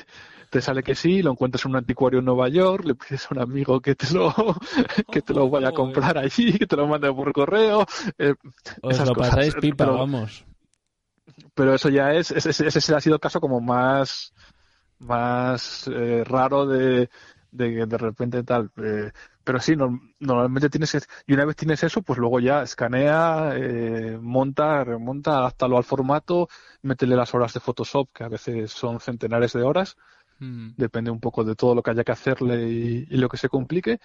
te 0.50 0.62
sale 0.62 0.84
que 0.84 0.96
sí, 0.96 1.22
lo 1.22 1.32
encuentras 1.32 1.64
en 1.64 1.72
un 1.72 1.78
anticuario 1.78 2.20
en 2.20 2.26
Nueva 2.26 2.50
York, 2.50 2.84
le 2.84 2.96
pides 2.96 3.26
a 3.26 3.36
un 3.36 3.40
amigo 3.40 3.80
que 3.80 3.96
te 3.96 4.14
lo 4.14 4.34
que 5.12 5.22
te 5.22 5.34
lo 5.34 5.50
vaya 5.50 5.70
a 5.70 5.72
comprar 5.72 6.18
allí, 6.18 6.58
que 6.58 6.68
te 6.68 6.76
lo 6.76 6.88
mande 6.88 7.12
por 7.14 7.32
correo. 7.32 7.86
Eh, 8.18 8.34
Os 8.82 9.00
lo 9.00 9.16
pasáis 9.16 9.56
pipa, 9.56 9.86
vamos. 9.86 10.46
Pero 11.54 11.74
eso 11.74 11.88
ya 11.88 12.14
es, 12.14 12.32
ese, 12.32 12.50
ese, 12.50 12.96
ha 12.96 13.00
sido 13.00 13.16
el 13.16 13.22
caso 13.22 13.40
como 13.40 13.62
más 13.62 14.34
más 15.00 15.88
eh, 15.88 16.24
raro 16.26 16.66
de, 16.68 17.10
de 17.52 17.86
de 17.86 17.98
repente 17.98 18.44
tal. 18.44 18.70
Eh, 18.76 19.10
pero 19.44 19.60
sí, 19.60 19.76
normalmente 20.20 20.70
tienes 20.70 21.08
y 21.26 21.34
una 21.34 21.46
vez 21.46 21.56
tienes 21.56 21.84
eso, 21.84 22.02
pues 22.02 22.20
luego 22.20 22.40
ya 22.40 22.64
escanea, 22.64 23.54
eh, 23.56 24.18
monta, 24.22 24.84
remonta, 24.84 25.38
adáptalo 25.38 25.78
al 25.78 25.84
formato, 25.84 26.48
métele 26.82 27.16
las 27.16 27.34
horas 27.34 27.54
de 27.54 27.60
Photoshop, 27.60 28.10
que 28.14 28.24
a 28.24 28.30
veces 28.30 28.72
son 28.72 29.00
centenares 29.00 29.54
de 29.54 29.64
horas, 29.64 29.98
mm. 30.40 30.72
depende 30.78 31.12
un 31.12 31.20
poco 31.20 31.44
de 31.44 31.56
todo 31.56 31.76
lo 31.76 31.84
que 31.84 31.92
haya 31.92 32.04
que 32.04 32.12
hacerle 32.12 32.70
y, 32.70 33.06
lo 33.18 33.30
que 33.30 33.38
se 33.38 33.50
complique, 33.50 34.00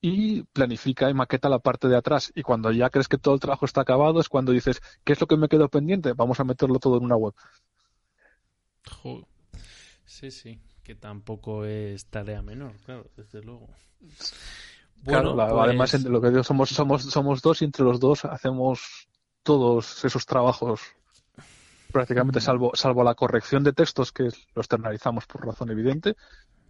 y 0.00 0.42
planifica 0.44 1.10
y 1.10 1.14
maqueta 1.14 1.48
la 1.48 1.58
parte 1.58 1.88
de 1.88 1.96
atrás. 1.96 2.32
Y 2.34 2.42
cuando 2.42 2.70
ya 2.70 2.88
crees 2.90 3.08
que 3.08 3.18
todo 3.18 3.34
el 3.34 3.40
trabajo 3.40 3.66
está 3.66 3.80
acabado, 3.82 4.20
es 4.20 4.28
cuando 4.28 4.52
dices, 4.52 4.80
¿qué 5.04 5.12
es 5.12 5.20
lo 5.20 5.26
que 5.26 5.36
me 5.36 5.48
quedó 5.48 5.68
pendiente? 5.68 6.12
Vamos 6.12 6.40
a 6.40 6.44
meterlo 6.44 6.78
todo 6.78 6.98
en 6.98 7.04
una 7.04 7.16
web. 7.16 7.34
Sí, 10.04 10.30
sí, 10.30 10.60
que 10.82 10.94
tampoco 10.94 11.64
es 11.64 12.06
tarea 12.06 12.42
menor, 12.42 12.76
claro, 12.84 13.10
desde 13.16 13.42
luego. 13.42 13.68
Bueno, 15.02 15.40
además 15.40 15.90
pues 15.90 16.04
lo 16.04 16.20
que 16.20 16.30
digo, 16.30 16.42
somos, 16.42 16.70
somos, 16.70 17.02
somos 17.04 17.42
dos 17.42 17.62
y 17.62 17.64
entre 17.64 17.84
los 17.84 18.00
dos 18.00 18.24
hacemos 18.24 19.08
todos 19.42 20.04
esos 20.04 20.26
trabajos 20.26 20.80
prácticamente, 21.92 22.40
salvo, 22.40 22.72
salvo 22.74 23.02
la 23.02 23.14
corrección 23.14 23.64
de 23.64 23.72
textos 23.72 24.12
que 24.12 24.24
lo 24.24 24.60
externalizamos 24.60 25.26
por 25.26 25.46
razón 25.46 25.70
evidente. 25.70 26.16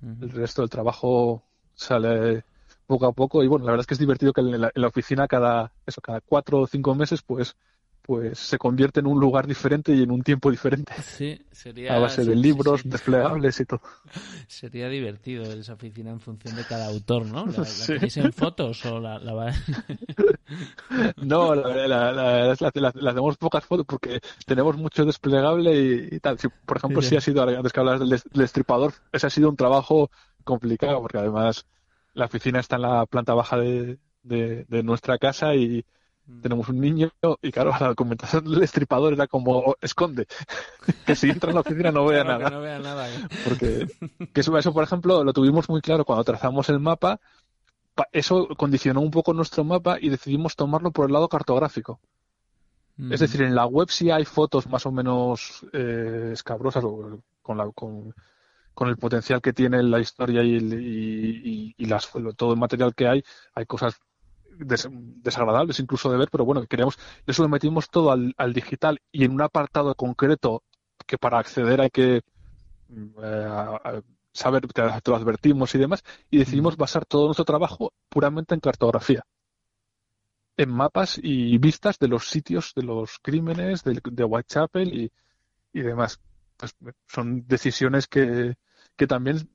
El 0.03 0.31
resto 0.31 0.63
del 0.63 0.71
trabajo 0.71 1.43
sale 1.75 2.45
poco 2.87 3.07
a 3.07 3.13
poco 3.13 3.43
y 3.43 3.49
bueno, 3.49 3.65
la 3.65 3.73
verdad 3.73 3.83
es 3.83 3.87
que 3.87 3.95
es 3.95 4.01
divertido 4.01 4.33
que 4.33 4.41
en 4.41 4.61
la, 4.61 4.71
en 4.75 4.83
la 4.83 4.89
oficina 4.89 5.27
cada, 5.27 5.73
eso, 5.85 6.01
cada 6.01 6.21
cuatro 6.21 6.61
o 6.61 6.67
cinco 6.67 6.95
meses 6.95 7.23
pues 7.23 7.57
pues 8.09 8.39
se 8.39 8.57
convierte 8.57 9.01
en 9.01 9.07
un 9.07 9.21
lugar 9.21 9.47
diferente 9.47 9.93
y 9.93 10.03
en 10.03 10.11
un 10.11 10.23
tiempo 10.23 10.51
diferente. 10.51 10.95
Sí, 11.03 11.39
sería... 11.53 11.95
A 11.95 11.99
base 11.99 12.25
de 12.25 12.35
libros, 12.35 12.81
desplegables 12.83 13.61
y 13.61 13.67
todo. 13.67 13.83
Sería 14.49 14.89
divertido 14.89 15.45
esa 15.45 15.75
oficina 15.75 16.11
en 16.13 16.19
función 16.19 16.57
de 16.57 16.65
cada 16.65 16.87
autor, 16.87 17.27
¿no? 17.27 17.45
¿La, 17.45 17.67
tenéis 17.87 18.17
en 18.17 18.33
fotos 18.33 18.83
o 18.87 18.99
la...? 18.99 19.19
no, 21.19 21.55
la, 21.55 21.87
la, 21.87 22.13
la, 22.15 23.11
hacemos 23.11 23.37
pocas 23.37 23.67
fotos 23.67 23.85
porque 23.85 24.21
tenemos 24.47 24.79
mucho 24.79 25.05
desplegable 25.05 26.09
y, 26.11 26.19
tal. 26.21 26.39
Si, 26.39 26.49
por 26.49 26.79
ejemplo, 26.79 27.03
si 27.03 27.15
ha 27.15 27.21
sido, 27.21 27.43
antes 27.43 27.75
que 27.75 27.81
hablas 27.81 28.01
del 28.01 28.23
destripador, 28.33 28.95
ese 29.13 29.27
ha 29.27 29.31
sido 29.31 29.51
un 29.51 29.57
trabajo 29.57 30.11
complicado 30.45 31.03
porque 31.03 31.19
además 31.19 31.67
la 32.15 32.25
oficina 32.25 32.61
está 32.61 32.77
en 32.77 32.83
la 32.83 33.05
planta 33.05 33.35
baja 33.35 33.59
de, 33.59 33.99
de 34.23 34.83
nuestra 34.83 35.19
casa 35.19 35.55
y. 35.55 35.85
tenemos 36.43 36.69
un 36.69 36.81
niño 36.81 37.11
y 37.43 37.51
claro, 37.51 37.73
la 37.81 37.89
documentación 37.89 38.45
del 38.45 38.63
estripador 38.63 39.13
era 39.13 39.27
como 39.27 39.77
esconde, 39.81 40.27
que 41.07 41.15
si 41.15 41.31
entra 41.31 41.51
en 41.51 41.55
la 41.55 41.61
oficina 41.63 41.91
no 41.91 42.05
vea 42.05 42.25
nada. 42.25 42.51
no 42.51 42.61
vea 42.61 42.79
nada. 42.79 43.09
Porque 43.45 43.87
que 44.33 44.41
eso, 44.41 44.57
eso, 44.57 44.73
por 44.73 44.85
ejemplo, 44.85 45.25
lo 45.25 45.33
tuvimos 45.33 45.69
muy 45.69 45.81
claro 45.81 46.05
cuando 46.05 46.25
trazamos 46.25 46.69
el 46.69 46.81
mapa, 46.81 47.21
eso 48.13 48.49
condicionó 48.57 49.01
un 49.01 49.11
poco 49.11 49.33
nuestro 49.33 49.65
mapa 49.65 49.99
y 50.01 50.09
decidimos 50.09 50.55
tomarlo 50.55 50.91
por 50.93 51.07
el 51.07 51.13
lado 51.13 51.29
cartográfico. 51.29 52.01
Es 53.11 53.21
decir, 53.21 53.43
en 53.43 53.55
la 53.55 53.65
web 53.65 53.89
sí 53.91 54.11
hay 54.11 54.25
fotos 54.25 54.67
más 54.67 54.85
o 54.85 54.91
menos 54.91 55.65
eh, 55.73 56.31
escabrosas 56.33 56.83
con, 57.43 57.57
la, 57.57 57.71
con, 57.71 58.13
con, 58.75 58.89
el 58.89 58.97
potencial 58.97 59.41
que 59.41 59.53
tiene 59.53 59.85
la 59.85 60.01
historia 60.01 60.43
y, 60.43 60.57
y, 60.57 61.75
y, 61.79 61.87
las, 61.87 62.11
todo 62.37 62.55
el 62.55 62.59
material 62.59 62.97
que 62.97 63.07
hay, 63.07 63.23
hay 63.55 63.67
cosas 63.67 64.01
desagradables 64.59 65.81
incluso 65.81 66.11
de 66.11 66.19
ver, 66.19 66.29
pero 66.31 66.45
bueno, 66.45 66.65
queríamos, 66.67 66.99
eso 67.27 67.43
lo 67.43 67.49
metimos 67.49 67.89
todo 67.91 68.11
al, 68.11 68.53
digital 68.53 69.01
y 69.13 69.25
en 69.25 69.33
un 69.33 69.43
apartado 69.43 69.95
concreto 69.95 70.63
que 71.07 71.19
para 71.19 71.39
acceder 71.39 71.81
hay 71.81 71.91
que 71.91 72.23
eh, 73.23 74.03
saber, 74.33 74.67
te, 74.69 74.83
lo 74.83 75.17
advertimos 75.17 75.75
y 75.75 75.79
demás, 75.79 76.03
y 76.31 76.39
decidimos 76.39 76.77
basar 76.77 77.05
todo 77.07 77.27
nuestro 77.27 77.45
trabajo 77.45 77.93
puramente 78.09 78.55
en 78.55 78.61
cartografía, 78.61 79.25
en 80.57 80.71
mapas 80.71 81.19
y 81.23 81.57
vistas 81.59 81.99
de 81.99 82.09
los 82.09 82.29
sitios 82.29 82.73
de 82.75 82.83
los 82.83 83.19
crímenes 83.23 83.85
de, 83.85 84.25
Whitechapel 84.25 84.93
y, 84.95 85.13
y 85.73 85.81
demás. 85.81 86.21
Pues 86.57 86.75
son 87.07 87.47
decisiones 87.47 88.09
que, 88.09 88.57
que 88.97 89.07
también 89.07 89.49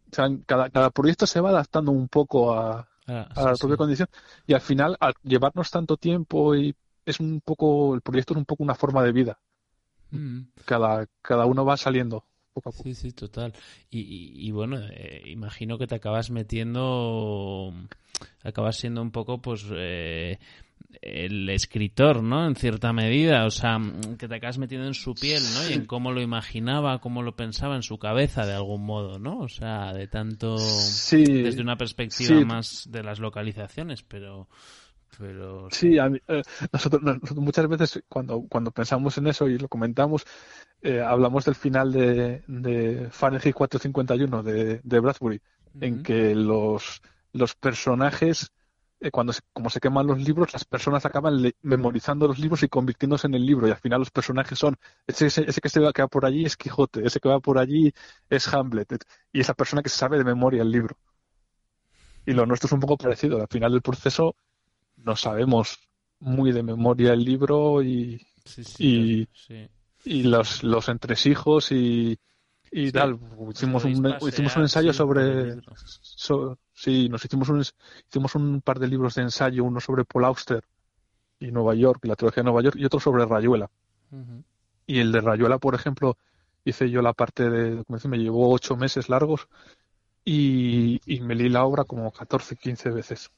cada, 0.45 0.69
cada 0.69 0.89
proyecto 0.89 1.27
se 1.27 1.41
va 1.41 1.49
adaptando 1.49 1.91
un 1.91 2.07
poco 2.07 2.53
a, 2.53 2.87
ah, 3.07 3.27
a 3.35 3.43
la 3.43 3.55
propia 3.55 3.77
condición 3.77 4.07
y 4.47 4.53
al 4.53 4.61
final 4.61 4.97
al 4.99 5.13
llevarnos 5.23 5.71
tanto 5.71 5.97
tiempo 5.97 6.55
y 6.55 6.75
es 7.05 7.19
un 7.19 7.41
poco 7.41 7.95
el 7.95 8.01
proyecto 8.01 8.33
es 8.33 8.37
un 8.37 8.45
poco 8.45 8.63
una 8.63 8.75
forma 8.75 9.03
de 9.03 9.11
vida 9.11 9.39
mm. 10.11 10.39
cada 10.65 11.07
cada 11.21 11.45
uno 11.45 11.65
va 11.65 11.77
saliendo 11.77 12.25
poco 12.53 12.69
a 12.69 12.71
poco. 12.71 12.83
Sí, 12.83 12.95
sí, 12.95 13.11
total. 13.11 13.53
Y, 13.89 14.47
y, 14.47 14.51
bueno, 14.51 14.77
eh, 14.91 15.23
imagino 15.25 15.77
que 15.77 15.87
te 15.87 15.95
acabas 15.95 16.29
metiendo, 16.29 17.73
acabas 18.43 18.77
siendo 18.77 19.01
un 19.01 19.11
poco, 19.11 19.41
pues, 19.41 19.65
eh, 19.71 20.39
el 21.01 21.49
escritor, 21.49 22.23
¿no? 22.23 22.45
En 22.45 22.55
cierta 22.55 22.93
medida, 22.93 23.45
o 23.45 23.51
sea, 23.51 23.79
que 24.17 24.27
te 24.27 24.35
acabas 24.35 24.57
metiendo 24.57 24.87
en 24.87 24.93
su 24.93 25.13
piel, 25.13 25.41
¿no? 25.53 25.69
Y 25.69 25.73
en 25.73 25.85
cómo 25.85 26.11
lo 26.11 26.21
imaginaba, 26.21 26.99
cómo 26.99 27.21
lo 27.21 27.35
pensaba 27.35 27.75
en 27.75 27.83
su 27.83 27.97
cabeza, 27.97 28.45
de 28.45 28.53
algún 28.53 28.85
modo, 28.85 29.19
¿no? 29.19 29.39
O 29.39 29.49
sea, 29.49 29.93
de 29.93 30.07
tanto 30.07 30.57
sí, 30.57 31.23
desde 31.23 31.61
una 31.61 31.77
perspectiva 31.77 32.39
más 32.45 32.87
de 32.89 33.03
las 33.03 33.19
localizaciones, 33.19 34.03
pero 34.03 34.47
pero 35.17 35.67
sí, 35.71 35.97
eh, 35.97 36.41
nosotros, 36.71 37.01
muchas 37.35 37.67
veces 37.67 38.03
cuando 38.09 38.41
cuando 38.49 38.71
pensamos 38.71 39.17
en 39.17 39.27
eso 39.27 39.47
y 39.47 39.57
lo 39.57 39.67
comentamos 39.67 40.25
eh, 40.81 41.01
hablamos 41.01 41.45
del 41.45 41.55
final 41.55 41.91
de, 41.91 42.43
de 42.47 43.09
Fahrenheit 43.11 43.53
451 43.53 44.43
de, 44.43 44.81
de 44.83 44.99
Bradbury 44.99 45.41
en 45.79 46.03
que 46.03 46.33
los 46.35 47.01
los 47.31 47.55
personajes 47.55 48.51
cuando 49.11 49.33
se, 49.33 49.41
como 49.51 49.69
se 49.69 49.79
queman 49.79 50.07
los 50.07 50.19
libros, 50.19 50.53
las 50.53 50.65
personas 50.65 51.05
acaban 51.05 51.51
memorizando 51.61 52.27
los 52.27 52.39
libros 52.39 52.63
y 52.63 52.69
convirtiéndose 52.69 53.27
en 53.27 53.35
el 53.35 53.45
libro. 53.45 53.67
Y 53.67 53.71
al 53.71 53.77
final 53.77 53.99
los 53.99 54.11
personajes 54.11 54.57
son, 54.57 54.77
ese, 55.07 55.27
ese, 55.27 55.61
que 55.61 55.69
se 55.69 55.79
va, 55.79 55.91
que 55.91 56.01
va 56.01 56.07
por 56.07 56.25
allí 56.25 56.45
es 56.45 56.55
Quijote, 56.55 57.05
ese 57.05 57.19
que 57.19 57.29
va 57.29 57.39
por 57.39 57.57
allí 57.57 57.93
es 58.29 58.47
Hamlet. 58.53 59.03
Y 59.31 59.41
esa 59.41 59.53
persona 59.53 59.81
que 59.81 59.89
sabe 59.89 60.17
de 60.17 60.23
memoria 60.23 60.61
el 60.61 60.71
libro. 60.71 60.97
Y 62.25 62.31
lo 62.31 62.45
nuestro 62.45 62.67
es 62.67 62.73
un 62.73 62.79
poco 62.79 62.97
parecido. 62.97 63.41
Al 63.41 63.47
final 63.47 63.71
del 63.71 63.81
proceso 63.81 64.35
no 64.97 65.15
sabemos 65.15 65.79
muy 66.19 66.51
de 66.51 66.63
memoria 66.63 67.13
el 67.13 67.23
libro 67.23 67.83
y, 67.83 68.25
y, 68.77 69.27
y 70.05 70.23
los, 70.23 70.63
los 70.63 70.87
entresijos 70.87 71.71
y, 71.71 72.17
y 72.71 72.91
tal. 72.91 73.19
Hicimos 73.51 73.85
un, 73.85 74.15
hicimos 74.27 74.55
un 74.55 74.63
ensayo 74.63 74.93
sobre, 74.93 75.57
Sí, 76.73 77.07
nos 77.09 77.23
hicimos 77.23 77.49
un, 77.49 77.61
hicimos 77.61 78.35
un 78.35 78.61
par 78.61 78.79
de 78.79 78.87
libros 78.87 79.15
de 79.15 79.21
ensayo, 79.21 79.63
uno 79.63 79.79
sobre 79.79 80.05
Paul 80.05 80.25
Auster 80.25 80.63
y 81.39 81.51
Nueva 81.51 81.75
York, 81.75 82.03
la 82.05 82.15
trilogía 82.15 82.41
de 82.41 82.45
Nueva 82.45 82.63
York, 82.63 82.75
y 82.79 82.85
otro 82.85 82.99
sobre 82.99 83.25
Rayuela. 83.25 83.69
Y 84.85 84.99
el 84.99 85.11
de 85.11 85.21
Rayuela, 85.21 85.57
por 85.57 85.75
ejemplo, 85.75 86.17
hice 86.65 86.89
yo 86.89 87.01
la 87.01 87.13
parte 87.13 87.49
de 87.49 87.75
documentación, 87.75 88.11
me 88.11 88.17
llevó 88.19 88.51
ocho 88.51 88.75
meses 88.75 89.09
largos 89.09 89.47
y, 90.25 90.99
me 91.21 91.35
leí 91.35 91.49
la 91.49 91.65
obra 91.65 91.83
como 91.83 92.11
14, 92.11 92.55
15 92.55 92.89
veces. 92.89 93.31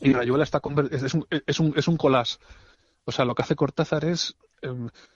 Y 0.00 0.12
Rayuela 0.12 0.44
está 0.44 0.60
es, 0.90 1.14
un, 1.14 1.26
es, 1.46 1.60
un, 1.60 1.74
es 1.76 1.88
un 1.88 1.96
collage. 1.96 2.38
O 3.04 3.12
sea, 3.12 3.24
lo 3.24 3.34
que 3.34 3.42
hace 3.42 3.56
Cortázar 3.56 4.04
es 4.04 4.36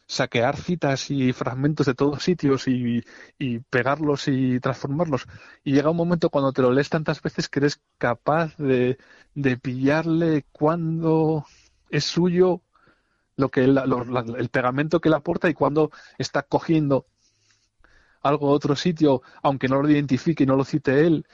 saquear 0.06 0.56
citas 0.56 1.10
y 1.10 1.32
fragmentos 1.32 1.86
de 1.86 1.94
todos 1.94 2.22
sitios 2.22 2.66
y, 2.68 3.02
pegarlos 3.70 4.28
y 4.28 4.60
transformarlos. 4.60 5.26
Y 5.62 5.72
llega 5.72 5.90
un 5.90 5.96
momento 5.96 6.30
cuando 6.30 6.52
te 6.52 6.62
lo 6.62 6.72
lees 6.72 6.88
tantas 6.88 7.20
veces 7.22 7.48
que 7.48 7.60
eres 7.60 7.80
capaz 7.98 8.56
de, 8.56 8.98
pillarle 9.62 10.44
cuando 10.52 11.46
es 11.90 12.04
suyo 12.04 12.62
lo 13.36 13.50
que 13.50 13.64
el 13.64 14.48
pegamento 14.50 15.00
que 15.00 15.10
le 15.10 15.16
aporta 15.16 15.48
y 15.48 15.54
cuando 15.54 15.90
está 16.18 16.42
cogiendo 16.42 17.06
algo 18.22 18.48
de 18.48 18.54
otro 18.54 18.76
sitio, 18.76 19.22
aunque 19.42 19.68
no 19.68 19.82
lo 19.82 19.90
identifique 19.90 20.44
y 20.44 20.46
no 20.46 20.56
lo 20.56 20.64
cite 20.64 21.06
él. 21.06 21.26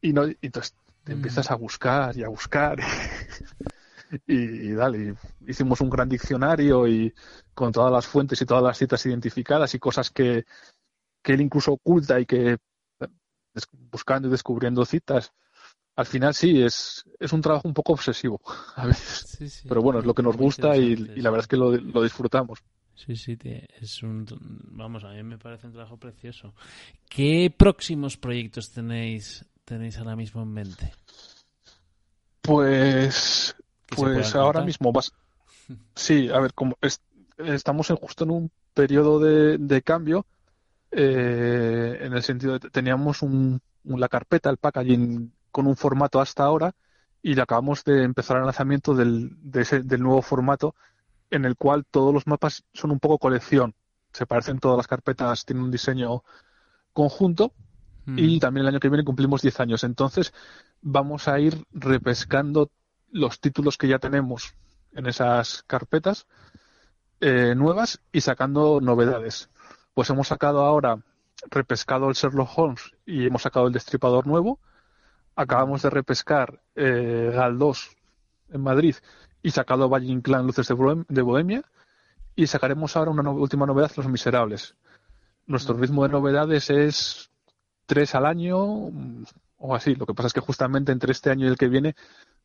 Y, 0.00 0.12
no, 0.12 0.26
y 0.26 0.36
entonces 0.40 0.74
te 1.04 1.12
mm. 1.12 1.16
empiezas 1.16 1.50
a 1.50 1.56
buscar 1.56 2.16
y 2.16 2.24
a 2.24 2.28
buscar. 2.28 2.78
y, 4.26 4.72
dale, 4.72 5.14
hicimos 5.46 5.80
un 5.80 5.90
gran 5.90 6.08
diccionario 6.08 6.86
y 6.86 7.12
con 7.54 7.72
todas 7.72 7.92
las 7.92 8.06
fuentes 8.06 8.40
y 8.40 8.46
todas 8.46 8.62
las 8.62 8.78
citas 8.78 9.04
identificadas 9.06 9.74
y 9.74 9.78
cosas 9.78 10.10
que, 10.10 10.44
que 11.22 11.32
él 11.32 11.40
incluso 11.40 11.72
oculta 11.72 12.18
y 12.20 12.26
que 12.26 12.58
buscando 13.90 14.28
y 14.28 14.30
descubriendo 14.30 14.84
citas. 14.84 15.32
Al 15.96 16.06
final 16.06 16.32
sí, 16.32 16.62
es, 16.62 17.04
es 17.18 17.32
un 17.32 17.40
trabajo 17.40 17.66
un 17.66 17.74
poco 17.74 17.92
obsesivo 17.92 18.40
a 18.76 18.86
veces. 18.86 19.64
Pero 19.68 19.82
bueno, 19.82 19.98
es 19.98 20.06
lo 20.06 20.14
que 20.14 20.22
nos 20.22 20.36
gusta 20.36 20.76
y, 20.76 20.96
la 20.96 21.30
verdad 21.30 21.44
es 21.44 21.48
que 21.48 21.56
lo, 21.56 21.76
lo 21.76 22.02
disfrutamos. 22.02 22.62
Sí, 22.94 23.14
sí, 23.14 23.38
es 23.80 24.02
un, 24.02 24.26
vamos, 24.40 25.04
a 25.04 25.10
mí 25.10 25.22
me 25.22 25.38
parece 25.38 25.68
un 25.68 25.72
trabajo 25.72 25.96
precioso. 25.96 26.52
¿Qué 27.08 27.52
próximos 27.56 28.16
proyectos 28.16 28.72
tenéis, 28.72 29.44
tenéis 29.64 29.98
ahora 29.98 30.16
mismo 30.16 30.42
en 30.42 30.52
mente? 30.52 30.92
Pues 32.42 33.54
pues 33.96 34.34
ahora 34.34 34.62
mismo 34.62 34.92
vas. 34.92 35.12
Sí, 35.94 36.28
a 36.28 36.40
ver, 36.40 36.54
como 36.54 36.76
estamos 37.38 37.88
justo 38.00 38.24
en 38.24 38.30
un 38.30 38.50
periodo 38.74 39.20
de, 39.20 39.82
cambio, 39.82 40.26
eh, 40.90 41.98
en 42.00 42.12
el 42.12 42.22
sentido 42.22 42.58
de 42.58 42.70
teníamos 42.70 43.22
un, 43.22 43.60
la 43.84 44.08
carpeta, 44.08 44.50
el 44.50 44.56
packaging 44.56 45.32
con 45.50 45.66
un 45.66 45.76
formato 45.76 46.20
hasta 46.20 46.44
ahora 46.44 46.74
y 47.22 47.38
acabamos 47.38 47.84
de 47.84 48.04
empezar 48.04 48.38
el 48.38 48.44
lanzamiento 48.44 48.94
del, 48.94 49.36
del 49.42 50.02
nuevo 50.02 50.22
formato 50.22 50.74
en 51.30 51.44
el 51.44 51.56
cual 51.56 51.84
todos 51.84 52.14
los 52.14 52.26
mapas 52.26 52.64
son 52.72 52.90
un 52.90 53.00
poco 53.00 53.18
colección. 53.18 53.74
Se 54.12 54.26
parecen 54.26 54.58
todas 54.58 54.76
las 54.76 54.86
carpetas, 54.86 55.44
tienen 55.44 55.64
un 55.64 55.70
diseño 55.70 56.22
conjunto 56.92 57.52
y 58.06 58.36
mm. 58.36 58.38
también 58.38 58.62
el 58.62 58.68
año 58.68 58.80
que 58.80 58.88
viene 58.88 59.04
cumplimos 59.04 59.42
10 59.42 59.60
años. 59.60 59.84
Entonces 59.84 60.32
vamos 60.80 61.28
a 61.28 61.38
ir 61.38 61.64
repescando 61.72 62.70
los 63.10 63.40
títulos 63.40 63.78
que 63.78 63.88
ya 63.88 63.98
tenemos 63.98 64.54
en 64.92 65.06
esas 65.06 65.62
carpetas 65.66 66.26
eh, 67.20 67.54
nuevas 67.56 68.00
y 68.12 68.20
sacando 68.20 68.80
novedades. 68.80 69.50
Pues 69.94 70.10
hemos 70.10 70.28
sacado 70.28 70.64
ahora, 70.64 70.98
repescado 71.50 72.08
el 72.08 72.14
Sherlock 72.14 72.50
Holmes 72.56 72.92
y 73.04 73.26
hemos 73.26 73.42
sacado 73.42 73.66
el 73.66 73.72
Destripador 73.72 74.26
nuevo. 74.26 74.60
Acabamos 75.34 75.82
de 75.82 75.90
repescar 75.90 76.60
eh, 76.74 77.30
Gal 77.34 77.58
2 77.58 77.96
en 78.50 78.60
Madrid 78.60 78.96
y 79.42 79.50
sacado 79.50 79.88
Valle 79.88 80.12
Inclán 80.12 80.46
Luces 80.46 80.68
de 80.68 81.22
Bohemia. 81.22 81.62
Y 82.36 82.46
sacaremos 82.46 82.96
ahora 82.96 83.10
una 83.10 83.28
última 83.30 83.66
novedad, 83.66 83.90
Los 83.96 84.08
Miserables. 84.08 84.76
Nuestro 85.46 85.76
ritmo 85.76 86.04
de 86.04 86.10
novedades 86.10 86.70
es 86.70 87.30
tres 87.86 88.14
al 88.14 88.26
año 88.26 88.90
o 89.58 89.74
así. 89.74 89.94
Lo 89.94 90.06
que 90.06 90.14
pasa 90.14 90.28
es 90.28 90.32
que 90.32 90.40
justamente 90.40 90.92
entre 90.92 91.12
este 91.12 91.30
año 91.30 91.46
y 91.46 91.48
el 91.48 91.58
que 91.58 91.68
viene 91.68 91.94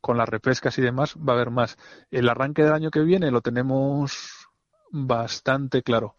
con 0.01 0.17
las 0.17 0.27
repescas 0.27 0.77
y 0.77 0.81
demás 0.81 1.15
va 1.17 1.33
a 1.33 1.35
haber 1.37 1.49
más. 1.49 1.77
El 2.11 2.27
arranque 2.29 2.63
del 2.63 2.73
año 2.73 2.91
que 2.91 3.01
viene 3.01 3.31
lo 3.31 3.41
tenemos 3.41 4.49
bastante 4.91 5.81
claro 5.81 6.15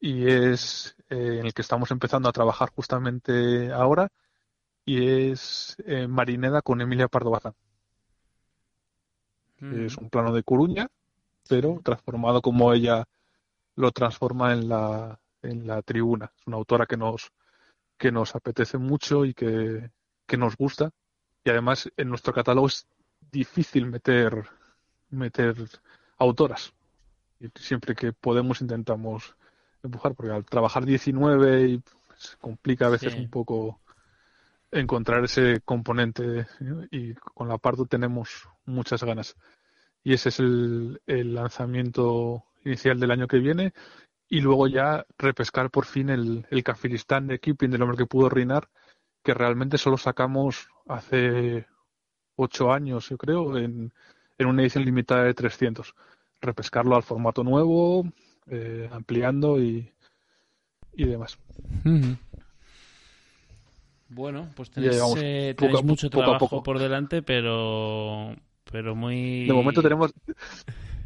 y 0.00 0.28
es 0.28 0.96
eh, 1.10 1.38
en 1.40 1.46
el 1.46 1.54
que 1.54 1.62
estamos 1.62 1.90
empezando 1.90 2.28
a 2.28 2.32
trabajar 2.32 2.70
justamente 2.70 3.72
ahora 3.72 4.08
y 4.84 5.30
es 5.30 5.76
eh, 5.84 6.08
Marineda 6.08 6.62
con 6.62 6.80
Emilia 6.80 7.08
Pardo 7.08 7.30
Bazán. 7.30 7.54
Mm. 9.60 9.86
Es 9.86 9.96
un 9.98 10.08
plano 10.08 10.32
de 10.32 10.42
Coruña, 10.42 10.88
pero 11.48 11.80
transformado 11.84 12.40
como 12.40 12.72
ella 12.72 13.04
lo 13.74 13.92
transforma 13.92 14.52
en 14.52 14.68
la, 14.68 15.20
en 15.42 15.66
la 15.66 15.82
tribuna. 15.82 16.32
Es 16.38 16.46
una 16.46 16.56
autora 16.56 16.86
que 16.86 16.96
nos, 16.96 17.30
que 17.98 18.10
nos 18.10 18.34
apetece 18.34 18.78
mucho 18.78 19.24
y 19.24 19.34
que, 19.34 19.90
que 20.28 20.36
nos 20.36 20.56
gusta. 20.56 20.92
Y 21.42 21.50
además 21.50 21.90
en 21.96 22.08
nuestro 22.08 22.32
catálogo 22.32 22.68
es 22.68 22.86
difícil 23.32 23.86
meter, 23.86 24.44
meter 25.10 25.56
autoras. 26.18 26.72
Y 27.40 27.48
siempre 27.56 27.96
que 27.96 28.12
podemos 28.12 28.60
intentamos 28.60 29.34
empujar, 29.82 30.14
porque 30.14 30.32
al 30.32 30.44
trabajar 30.44 30.84
19 30.84 31.68
y 31.68 31.82
se 32.16 32.36
complica 32.36 32.86
a 32.86 32.90
veces 32.90 33.14
un 33.14 33.30
poco 33.30 33.80
encontrar 34.70 35.24
ese 35.24 35.60
componente 35.64 36.46
y 36.90 37.14
con 37.14 37.48
la 37.48 37.58
Pardo 37.58 37.86
tenemos 37.86 38.48
muchas 38.66 39.02
ganas. 39.02 39.36
Y 40.02 40.12
ese 40.12 40.28
es 40.28 40.40
el, 40.40 41.00
el, 41.06 41.34
lanzamiento 41.34 42.44
inicial 42.64 43.00
del 43.00 43.10
año 43.10 43.28
que 43.28 43.38
viene 43.38 43.72
y 44.28 44.40
luego 44.40 44.66
ya 44.66 45.06
repescar 45.16 45.70
por 45.70 45.86
fin 45.86 46.10
el, 46.10 46.46
el 46.50 46.64
de 47.26 47.38
Keeping 47.40 47.70
del 47.70 47.82
hombre 47.82 47.96
que 47.96 48.06
pudo 48.06 48.28
reinar, 48.28 48.68
que 49.28 49.34
realmente 49.34 49.76
solo 49.76 49.98
sacamos 49.98 50.70
hace 50.86 51.66
ocho 52.36 52.72
años, 52.72 53.10
yo 53.10 53.18
creo, 53.18 53.58
en, 53.58 53.92
en 54.38 54.46
una 54.46 54.62
edición 54.62 54.86
limitada 54.86 55.24
de 55.24 55.34
300. 55.34 55.94
Repescarlo 56.40 56.96
al 56.96 57.02
formato 57.02 57.44
nuevo, 57.44 58.10
eh, 58.46 58.88
ampliando 58.90 59.60
y, 59.60 59.92
y 60.94 61.04
demás. 61.04 61.38
Bueno, 64.08 64.48
pues 64.56 64.70
tenéis, 64.70 64.98
eh, 65.18 65.54
mucho 65.84 66.08
trabajo 66.08 66.62
por 66.62 66.78
delante, 66.78 67.20
pero 67.20 68.34
pero 68.64 68.94
muy... 68.94 69.46
De 69.46 69.52
momento 69.52 69.82
tenemos 69.82 70.14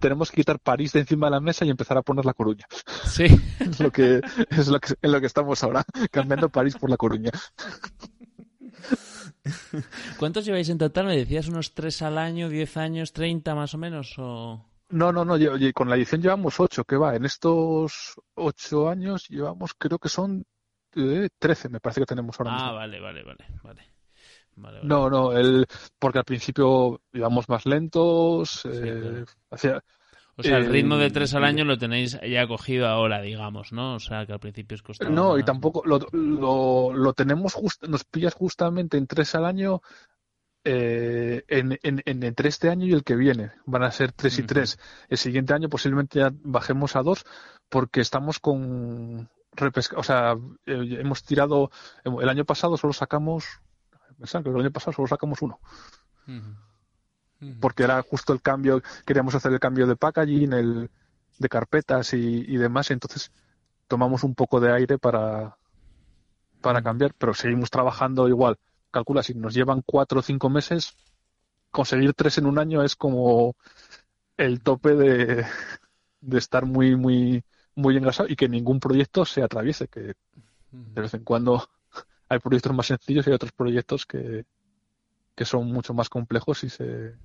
tenemos 0.02 0.30
que 0.30 0.36
quitar 0.36 0.58
París 0.58 0.92
de 0.92 1.00
encima 1.00 1.28
de 1.28 1.30
la 1.30 1.40
mesa 1.40 1.64
y 1.64 1.70
empezar 1.70 1.96
a 1.96 2.02
poner 2.02 2.26
La 2.26 2.34
Coruña. 2.34 2.66
Sí. 3.04 3.24
es 3.60 3.80
lo 3.80 3.90
que 3.90 4.20
es 4.50 4.68
lo 4.68 4.80
que, 4.80 4.94
en 5.00 5.12
lo 5.12 5.20
que 5.20 5.26
estamos 5.26 5.62
ahora, 5.62 5.84
cambiando 6.10 6.50
París 6.50 6.76
por 6.76 6.90
La 6.90 6.96
Coruña. 6.96 7.30
¿Cuántos 10.18 10.44
lleváis 10.44 10.68
en 10.68 10.78
total? 10.78 11.06
¿Me 11.06 11.16
decías 11.16 11.48
unos 11.48 11.74
tres 11.74 12.02
al 12.02 12.18
año, 12.18 12.48
diez 12.48 12.76
años, 12.76 13.12
treinta 13.12 13.54
más 13.54 13.74
o 13.74 13.78
menos? 13.78 14.14
O... 14.18 14.64
No, 14.90 15.12
no, 15.12 15.24
no, 15.24 15.36
con 15.74 15.88
la 15.88 15.96
edición 15.96 16.22
llevamos 16.22 16.60
ocho, 16.60 16.84
que 16.84 16.96
va, 16.96 17.16
en 17.16 17.24
estos 17.24 18.14
ocho 18.34 18.88
años 18.88 19.28
llevamos, 19.28 19.74
creo 19.74 19.98
que 19.98 20.08
son 20.08 20.44
eh, 20.94 21.28
trece, 21.38 21.68
me 21.68 21.80
parece 21.80 22.02
que 22.02 22.06
tenemos 22.06 22.38
ahora 22.38 22.52
ah, 22.52 22.54
mismo. 22.54 22.68
Ah, 22.68 22.72
vale, 22.74 23.00
vale, 23.00 23.22
vale, 23.22 23.46
vale. 23.62 23.92
No, 24.82 25.08
no, 25.08 25.32
el, 25.32 25.66
porque 25.98 26.18
al 26.18 26.24
principio 26.24 27.00
íbamos 27.12 27.48
más 27.48 27.64
lentos. 27.64 28.62
Eh, 28.66 29.24
o 30.46 30.48
sea, 30.48 30.58
el 30.58 30.66
ritmo 30.66 30.96
de 30.96 31.10
tres 31.10 31.34
al 31.34 31.44
año 31.44 31.64
lo 31.64 31.78
tenéis 31.78 32.18
ya 32.20 32.46
cogido 32.46 32.86
ahora, 32.88 33.20
digamos, 33.20 33.72
¿no? 33.72 33.94
O 33.94 34.00
sea, 34.00 34.26
que 34.26 34.32
al 34.32 34.40
principio 34.40 34.74
es 34.74 34.82
costaba. 34.82 35.10
No, 35.10 35.38
y 35.38 35.44
tampoco 35.44 35.82
lo, 35.84 35.98
lo, 36.12 36.92
lo 36.92 37.12
tenemos 37.12 37.54
just, 37.54 37.84
nos 37.84 38.04
pillas 38.04 38.34
justamente 38.34 38.96
en 38.96 39.06
tres 39.06 39.34
al 39.34 39.44
año. 39.44 39.82
Eh, 40.64 41.42
en, 41.48 41.76
en, 41.82 42.02
entre 42.04 42.48
este 42.48 42.68
año 42.68 42.86
y 42.86 42.92
el 42.92 43.02
que 43.02 43.16
viene 43.16 43.50
van 43.66 43.82
a 43.82 43.90
ser 43.90 44.12
tres 44.12 44.38
y 44.38 44.44
tres. 44.44 44.78
El 45.08 45.18
siguiente 45.18 45.54
año 45.54 45.68
posiblemente 45.68 46.20
ya 46.20 46.32
bajemos 46.44 46.94
a 46.94 47.02
dos 47.02 47.24
porque 47.68 48.00
estamos 48.00 48.38
con 48.38 49.28
repesca, 49.54 49.98
o 49.98 50.04
sea, 50.04 50.34
eh, 50.66 50.98
hemos 51.00 51.24
tirado 51.24 51.70
el 52.04 52.28
año 52.28 52.44
pasado 52.44 52.76
solo 52.76 52.92
sacamos 52.92 53.44
que 54.30 54.48
el 54.48 54.60
año 54.60 54.70
pasado 54.70 54.92
solo 54.92 55.08
sacamos 55.08 55.42
uno. 55.42 55.58
Porque 57.60 57.82
era 57.82 58.02
justo 58.02 58.32
el 58.32 58.40
cambio, 58.40 58.82
queríamos 59.04 59.34
hacer 59.34 59.52
el 59.52 59.60
cambio 59.60 59.86
de 59.86 59.96
packaging, 59.96 60.52
el, 60.52 60.90
de 61.38 61.48
carpetas 61.48 62.14
y, 62.14 62.56
demás, 62.56 62.90
entonces 62.90 63.32
tomamos 63.88 64.22
un 64.24 64.34
poco 64.34 64.60
de 64.60 64.72
aire 64.72 64.98
para, 64.98 65.56
para 66.60 66.82
cambiar, 66.82 67.14
pero 67.14 67.34
seguimos 67.34 67.70
trabajando 67.70 68.28
igual. 68.28 68.58
Calcula, 68.90 69.22
si 69.22 69.34
nos 69.34 69.54
llevan 69.54 69.82
cuatro 69.84 70.20
o 70.20 70.22
cinco 70.22 70.50
meses, 70.50 70.94
conseguir 71.70 72.14
tres 72.14 72.38
en 72.38 72.46
un 72.46 72.58
año 72.58 72.82
es 72.82 72.94
como 72.94 73.56
el 74.36 74.62
tope 74.62 74.94
de, 74.94 75.44
de 76.20 76.38
estar 76.38 76.64
muy, 76.64 76.96
muy, 76.96 77.44
muy 77.74 77.96
engrasado 77.96 78.28
y 78.28 78.36
que 78.36 78.48
ningún 78.48 78.80
proyecto 78.80 79.24
se 79.24 79.42
atraviese, 79.42 79.88
que 79.88 80.14
de 80.70 81.00
vez 81.00 81.14
en 81.14 81.24
cuando 81.24 81.68
hay 82.28 82.38
proyectos 82.38 82.74
más 82.74 82.86
sencillos 82.86 83.26
y 83.26 83.30
hay 83.30 83.34
otros 83.34 83.52
proyectos 83.52 84.06
que, 84.06 84.44
son 85.44 85.72
mucho 85.72 85.92
más 85.92 86.08
complejos 86.08 86.62
y 86.62 86.70
se, 86.70 87.16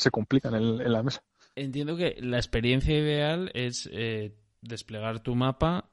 se 0.00 0.10
complican 0.10 0.54
en, 0.54 0.92
la 0.92 1.02
mesa. 1.02 1.22
Entiendo 1.54 1.96
que 1.96 2.16
la 2.20 2.36
experiencia 2.38 2.96
ideal 2.96 3.50
es 3.54 3.88
eh, 3.92 4.34
desplegar 4.62 5.20
tu 5.20 5.34
mapa 5.34 5.90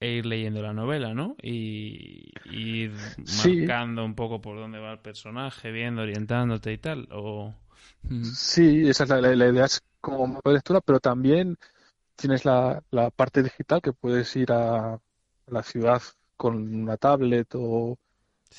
e 0.00 0.12
ir 0.12 0.26
leyendo 0.26 0.62
la 0.62 0.72
novela, 0.72 1.14
¿no? 1.14 1.36
Y, 1.42 2.30
ir 2.50 2.92
marcando 3.44 4.04
un 4.04 4.14
poco 4.14 4.40
por 4.40 4.56
dónde 4.56 4.78
va 4.78 4.92
el 4.92 5.00
personaje, 5.00 5.72
viendo, 5.72 6.02
orientándote 6.02 6.72
y 6.72 6.78
tal. 6.78 7.08
O... 7.10 7.54
Sí, 8.34 8.88
esa 8.88 9.04
es 9.04 9.10
la, 9.10 9.20
la, 9.20 9.48
idea, 9.48 9.64
es 9.64 9.82
como 10.00 10.26
mapa 10.26 10.50
de 10.50 10.54
lectura, 10.54 10.80
pero 10.80 11.00
también 11.00 11.56
tienes 12.16 12.44
la, 12.44 12.82
la 12.90 13.10
parte 13.10 13.42
digital 13.42 13.80
que 13.80 13.92
puedes 13.92 14.34
ir 14.36 14.52
a 14.52 15.00
la 15.46 15.62
ciudad 15.62 16.02
con 16.36 16.82
una 16.82 16.96
tablet 16.96 17.48
o 17.54 17.98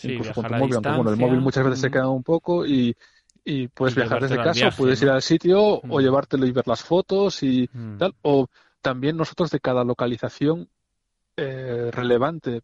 incluso 0.03 0.33
con 0.33 0.45
tu 0.45 0.53
móvil, 0.53 0.75
aunque 0.75 0.91
bueno, 0.91 1.11
el 1.11 1.17
móvil 1.17 1.39
muchas 1.39 1.63
veces 1.63 1.79
se 1.79 1.91
queda 1.91 2.09
un 2.09 2.23
poco 2.23 2.65
y, 2.65 2.95
puedes 3.67 3.95
viajar 3.95 4.21
desde 4.21 4.37
casa, 4.37 4.71
puedes 4.71 5.01
ir 5.01 5.09
al 5.09 5.21
sitio 5.21 5.81
o 5.81 5.99
llevártelo 5.99 6.45
y 6.45 6.51
ver 6.51 6.67
las 6.67 6.83
fotos 6.83 7.43
y 7.43 7.69
tal, 7.97 8.15
o 8.21 8.47
también 8.81 9.17
nosotros 9.17 9.51
de 9.51 9.59
cada 9.59 9.83
localización 9.83 10.69
eh, 11.37 11.89
relevante, 11.91 12.61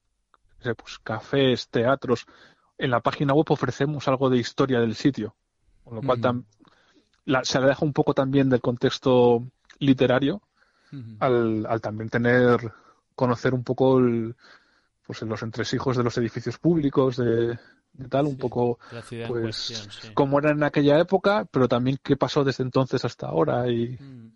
pues 0.62 1.00
cafés, 1.04 1.70
teatros, 1.70 2.26
en 2.78 2.92
la 2.92 3.00
página 3.00 3.34
web 3.34 3.46
ofrecemos 3.50 4.08
algo 4.08 4.30
de 4.30 4.38
historia 4.38 4.80
del 4.80 4.96
sitio, 4.96 5.36
con 5.84 5.96
lo 5.96 6.02
cual 6.02 6.44
se 7.44 7.60
le 7.60 7.68
deja 7.68 7.86
un 7.86 7.94
poco 7.94 8.14
también 8.14 8.50
del 8.50 8.62
contexto 8.62 9.44
literario 9.80 10.42
al, 11.20 11.66
al 11.66 11.82
también 11.82 12.10
tener 12.10 12.72
conocer 13.16 13.54
un 13.54 13.64
poco 13.64 14.00
el, 14.00 14.36
pues 15.06 15.22
los 15.22 15.42
entresijos 15.42 15.98
de 15.98 16.04
los 16.04 16.18
edificios 16.18 16.58
públicos, 16.58 17.18
de, 17.18 17.58
tal, 18.10 18.26
un 18.26 18.38
poco 18.38 18.80
pues 19.28 20.12
cómo 20.14 20.40
era 20.40 20.52
en 20.52 20.64
aquella 20.64 21.00
época, 21.00 21.46
pero 21.50 21.68
también 21.68 21.98
qué 22.04 22.16
pasó 22.18 22.44
desde 22.44 22.64
entonces 22.64 23.04
hasta 23.06 23.28
ahora 23.28 23.70
y 23.70 23.98
mm. 24.00 24.32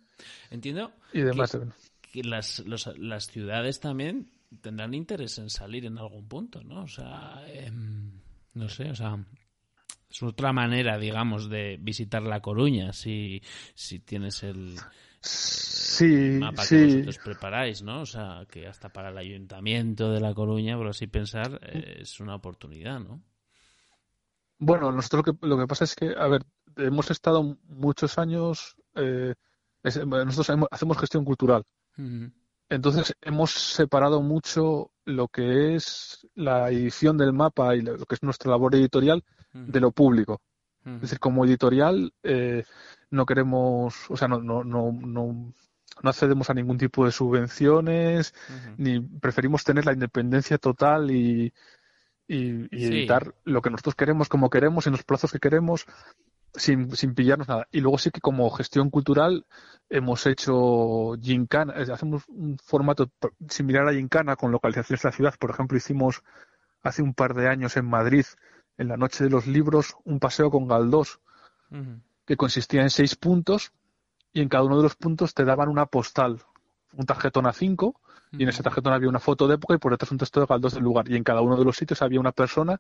entiendo 0.52 0.92
y 1.14 1.22
demás. 1.22 1.58
Que, 2.12 2.24
las, 2.24 2.64
las 2.66 3.28
ciudades 3.28 3.80
también 3.80 4.32
tendrán 4.62 4.94
interés 4.94 5.38
en 5.38 5.50
salir 5.50 5.86
en 5.86 5.98
algún 5.98 6.28
punto, 6.28 6.64
¿no? 6.64 6.84
O 6.84 6.88
sea, 6.88 7.44
em, 7.48 8.12
no 8.54 8.68
sé, 8.68 8.90
o 8.90 8.96
sea, 8.96 9.24
es 10.10 10.24
otra 10.24 10.52
manera, 10.52 10.98
digamos, 10.98 11.50
de 11.50 11.78
visitar 11.80 12.24
La 12.24 12.42
Coruña 12.42 12.94
si, 12.94 13.42
si 13.76 14.00
tienes 14.00 14.42
el, 14.44 14.76
sí, 15.22 16.06
mapa 16.40 16.64
sí. 16.64 16.76
que 16.76 16.86
vosotros 16.86 17.18
preparáis, 17.20 17.84
¿no? 17.84 18.02
O 18.02 18.06
sea, 18.06 18.46
que 18.50 18.68
hasta 18.68 18.90
para 18.90 19.10
el 19.10 19.18
ayuntamiento 19.18 20.12
de 20.12 20.20
La 20.20 20.34
Coruña, 20.34 20.78
por 20.78 20.88
así 20.88 21.08
pensar, 21.08 21.60
eh, 21.62 22.00
es 22.02 22.20
una 22.20 22.36
oportunidad, 22.36 23.00
¿no? 23.00 23.22
Bueno, 24.60 24.92
nosotros 24.92 25.26
lo 25.26 25.34
que, 25.34 25.48
lo 25.48 25.58
que 25.58 25.68
pasa 25.68 25.86
es 25.86 25.96
que, 25.96 26.14
a 26.18 26.28
ver, 26.28 26.44
hemos 26.76 27.10
estado 27.12 27.58
muchos 27.64 28.18
años, 28.18 28.76
eh, 28.96 29.34
nosotros 29.84 30.68
hacemos 30.70 30.98
gestión 30.98 31.24
cultural. 31.24 31.64
Entonces 32.70 33.16
hemos 33.22 33.52
separado 33.52 34.22
mucho 34.22 34.92
lo 35.06 35.28
que 35.28 35.76
es 35.76 36.28
la 36.36 36.70
edición 36.70 37.18
del 37.18 37.34
mapa 37.34 37.76
y 37.76 37.82
lo 37.82 37.98
que 38.06 38.16
es 38.16 38.24
nuestra 38.24 38.52
labor 38.52 38.76
editorial 38.76 39.24
de 39.54 39.80
lo 39.80 39.92
público. 39.92 40.42
Es 40.86 41.02
decir, 41.02 41.20
como 41.20 41.46
editorial 41.46 42.14
eh, 42.24 42.64
no 43.12 43.26
queremos, 43.26 44.10
o 44.10 44.18
sea, 44.18 44.28
no, 44.28 44.40
no, 44.42 44.64
no, 44.64 44.92
no, 44.92 45.54
accedemos 46.04 46.50
a 46.50 46.54
ningún 46.54 46.78
tipo 46.78 47.06
de 47.06 47.12
subvenciones, 47.12 48.34
ni 48.78 49.00
preferimos 49.00 49.64
tener 49.64 49.86
la 49.86 49.94
independencia 49.94 50.58
total 50.58 51.12
y, 51.12 51.54
y, 52.30 52.86
editar 52.86 53.34
lo 53.44 53.62
que 53.62 53.72
nosotros 53.72 53.96
queremos 53.96 54.30
como 54.30 54.52
queremos, 54.52 54.86
en 54.86 54.92
los 54.92 55.04
plazos 55.04 55.32
que 55.32 55.40
queremos, 55.40 55.88
sin, 56.54 56.96
sin 56.96 57.16
pillarnos 57.16 57.48
nada. 57.48 57.68
Y 57.72 57.82
luego 57.82 57.98
sí 57.98 58.12
que 58.12 58.22
como 58.22 58.50
gestión 58.52 58.92
cultural 58.92 59.48
hemos 59.90 60.28
hecho 60.28 61.16
Gincana, 61.20 61.74
hacemos 61.92 62.24
un 62.28 62.58
formato 62.64 63.12
similar 63.50 63.88
a 63.88 63.94
Gincana 63.94 64.36
con 64.36 64.52
localizaciones 64.52 65.02
de 65.02 65.10
la 65.10 65.16
ciudad. 65.16 65.36
Por 65.40 65.50
ejemplo, 65.50 65.76
hicimos 65.76 66.24
hace 66.84 67.02
un 67.02 67.16
par 67.16 67.34
de 67.34 67.50
años 67.50 67.76
en 67.78 67.88
Madrid, 67.88 68.26
en 68.78 68.88
la 68.88 68.98
Noche 68.98 69.24
de 69.24 69.32
los 69.32 69.48
Libros, 69.48 69.96
un 70.06 70.20
paseo 70.20 70.52
con 70.52 70.68
Galdós 70.68 71.20
que 72.26 72.38
consistía 72.38 72.84
en 72.84 72.90
seis 72.92 73.16
puntos 73.16 73.72
y 74.34 74.42
en 74.42 74.50
cada 74.50 74.64
uno 74.64 74.78
de 74.78 74.84
los 74.84 74.96
puntos 74.96 75.34
te 75.34 75.46
daban 75.46 75.68
una 75.68 75.88
postal, 75.88 76.44
un 76.94 77.06
tarjetón 77.06 77.48
a 77.48 77.54
cinco 77.54 78.00
y 78.32 78.44
en 78.44 78.50
ese 78.50 78.64
tarjetón 78.64 78.94
había 78.94 79.10
una 79.10 79.20
foto 79.20 79.48
de 79.48 79.56
época 79.56 79.76
y 79.76 79.78
por 79.78 79.92
detrás 79.92 80.12
un 80.12 80.18
texto 80.18 80.40
de 80.40 80.46
Galdós 80.46 80.74
del 80.74 80.84
lugar 80.84 81.10
y 81.10 81.16
en 81.16 81.24
cada 81.24 81.42
uno 81.42 81.58
de 81.58 81.66
los 81.66 81.76
sitios 81.76 82.02
había 82.02 82.20
una 82.20 82.32
persona 82.32 82.80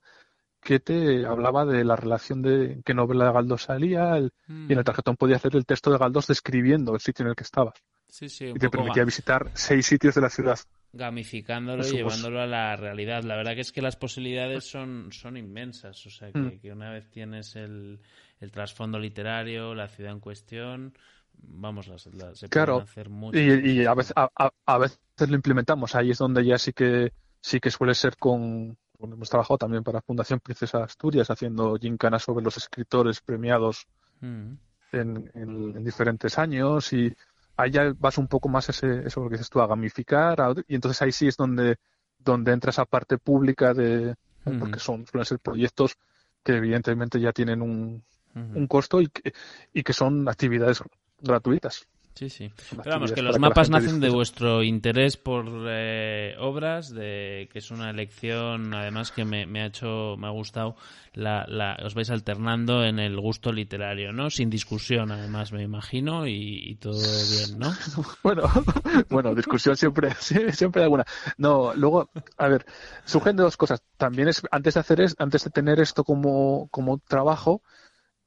que 0.62 0.80
te 0.80 1.26
hablaba 1.26 1.66
de 1.66 1.84
la 1.84 1.96
relación 1.96 2.42
de 2.42 2.82
qué 2.86 2.94
novela 2.94 3.26
de 3.26 3.34
Galdós 3.34 3.64
salía 3.64 4.20
y 4.20 4.30
en 4.48 4.72
el 4.72 4.78
mm. 4.78 4.84
tarjetón 4.84 5.16
podías 5.16 5.38
hacer 5.38 5.56
el 5.56 5.66
texto 5.66 5.92
de 5.92 5.98
Galdós 5.98 6.28
describiendo 6.28 6.94
el 6.94 7.00
sitio 7.00 7.24
en 7.24 7.30
el 7.30 7.36
que 7.36 7.44
estabas. 7.44 7.76
y 8.22 8.54
te 8.54 8.70
permitía 8.70 9.06
visitar 9.06 9.50
seis 9.54 9.86
sitios 9.86 10.16
de 10.16 10.22
la 10.22 10.30
ciudad. 10.30 10.60
Gamificándolo 10.92 11.88
y 11.88 11.92
llevándolo 11.92 12.42
a 12.42 12.48
la 12.48 12.76
realidad. 12.76 13.24
La 13.24 13.36
verdad 13.36 13.54
que 13.54 13.62
es 13.62 13.72
que 13.72 13.82
las 13.82 13.96
posibilidades 13.96 14.66
son, 14.66 15.12
son 15.12 15.38
inmensas. 15.38 16.06
O 16.06 16.10
sea, 16.10 16.32
que 16.32 16.40
mm. 16.40 16.76
una 16.76 16.92
vez 16.92 17.10
tienes 17.10 17.56
el, 17.56 18.00
el 18.40 18.52
trasfondo 18.52 19.00
literario, 19.00 19.76
la 19.76 19.88
ciudad 19.88 20.12
en 20.12 20.20
cuestión, 20.20 20.94
vamos, 21.42 21.88
las, 21.88 22.08
se 22.38 22.50
claro. 22.50 22.80
hacer 22.80 23.10
mucho. 23.10 23.40
Y, 23.40 23.82
y 23.82 23.86
a, 23.86 23.94
veces, 23.94 24.14
a, 24.16 24.78
veces 24.78 25.00
lo 25.28 25.36
implementamos, 25.36 25.96
ahí 25.96 26.12
es 26.12 26.18
donde 26.18 26.46
ya 26.46 26.58
sí 26.58 26.74
que 26.74 27.12
sí 27.42 27.60
que 27.60 27.72
suele 27.72 27.94
ser 27.94 28.18
con, 28.18 28.78
hemos 29.02 29.30
trabajado 29.30 29.58
también 29.58 29.84
para 29.84 30.02
Fundación 30.02 30.40
Princesa 30.40 30.84
Asturias 30.84 31.30
haciendo 31.30 31.78
gincanas 31.78 32.24
sobre 32.24 32.44
los 32.44 32.58
escritores 32.58 33.22
premiados 33.22 33.88
mm. 34.22 34.54
en, 34.92 35.32
en, 35.34 35.84
diferentes 35.84 36.38
años. 36.38 36.92
Y 36.94 37.16
ahí 37.56 37.72
ya 37.72 37.94
vas 37.98 38.18
un 38.18 38.28
poco 38.28 38.50
más 38.50 38.70
ese, 38.70 39.06
eso 39.06 39.24
lo 39.24 39.30
que 39.30 39.36
dices 39.36 39.50
tú, 39.50 39.62
a 39.62 39.68
gamificar 39.68 40.38
y 40.68 40.76
entonces 40.76 41.02
ahí 41.02 41.12
sí 41.12 41.28
es 41.28 41.38
donde, 41.38 41.78
donde 42.18 42.52
entra 42.52 42.72
esa 42.72 42.86
parte 42.86 43.18
pública 43.18 43.74
de, 43.74 44.16
porque 44.60 44.80
son, 44.80 45.06
suelen 45.06 45.26
ser 45.26 45.40
proyectos 45.40 45.96
que 46.44 46.58
evidentemente 46.58 47.20
ya 47.20 47.32
tienen 47.32 47.62
un, 47.62 48.04
un 48.36 48.68
costo 48.68 49.02
y 49.02 49.08
que, 49.08 49.34
y 49.74 49.84
que 49.84 49.94
son 49.94 50.28
actividades 50.28 50.82
gratuitas. 51.22 51.88
Sí, 52.20 52.30
sí. 52.30 52.52
Pero 52.72 52.96
vamos, 52.96 53.14
que 53.14 53.22
los 53.22 53.40
mapas 53.40 53.70
nacen 53.70 54.02
de 54.02 54.10
vuestro 54.10 54.62
interés 54.62 55.16
por 55.16 55.46
eh, 55.70 56.36
obras, 56.38 56.94
de 56.94 57.48
que 57.50 57.60
es 57.60 57.72
una 57.72 57.90
elección, 57.90 58.74
además 58.74 59.14
que 59.14 59.24
me, 59.24 59.62
ha 59.62 59.68
hecho, 59.68 60.18
me 60.18 60.28
ha 60.28 60.32
gustado, 60.32 60.76
la, 61.14 61.46
la, 61.48 61.78
os 61.82 61.94
vais 61.94 62.10
alternando 62.10 62.84
en 62.84 63.00
el 63.00 63.18
gusto 63.18 63.54
literario, 63.54 64.12
¿no? 64.12 64.30
Sin 64.30 64.50
discusión, 64.50 65.14
además, 65.14 65.54
me 65.54 65.64
imagino, 65.64 66.28
y, 66.28 66.76
todo 66.82 67.00
bien, 67.00 67.58
¿no? 67.58 67.72
bueno, 68.22 68.44
bueno, 69.10 69.34
discusión 69.34 69.78
siempre, 69.78 70.14
siempre 70.20 70.84
alguna. 70.84 71.06
No, 71.38 71.74
luego, 71.74 72.10
a 72.36 72.50
ver, 72.50 72.66
surgen 73.06 73.38
dos 73.38 73.56
cosas. 73.56 73.82
También 73.96 74.28
es, 74.28 74.42
antes 74.52 74.74
de 74.74 74.80
hacer 74.82 75.00
es, 75.00 75.16
antes 75.20 75.46
de 75.46 75.52
tener 75.52 75.80
esto 75.80 76.04
como, 76.04 76.68
como 76.70 76.98
trabajo, 76.98 77.62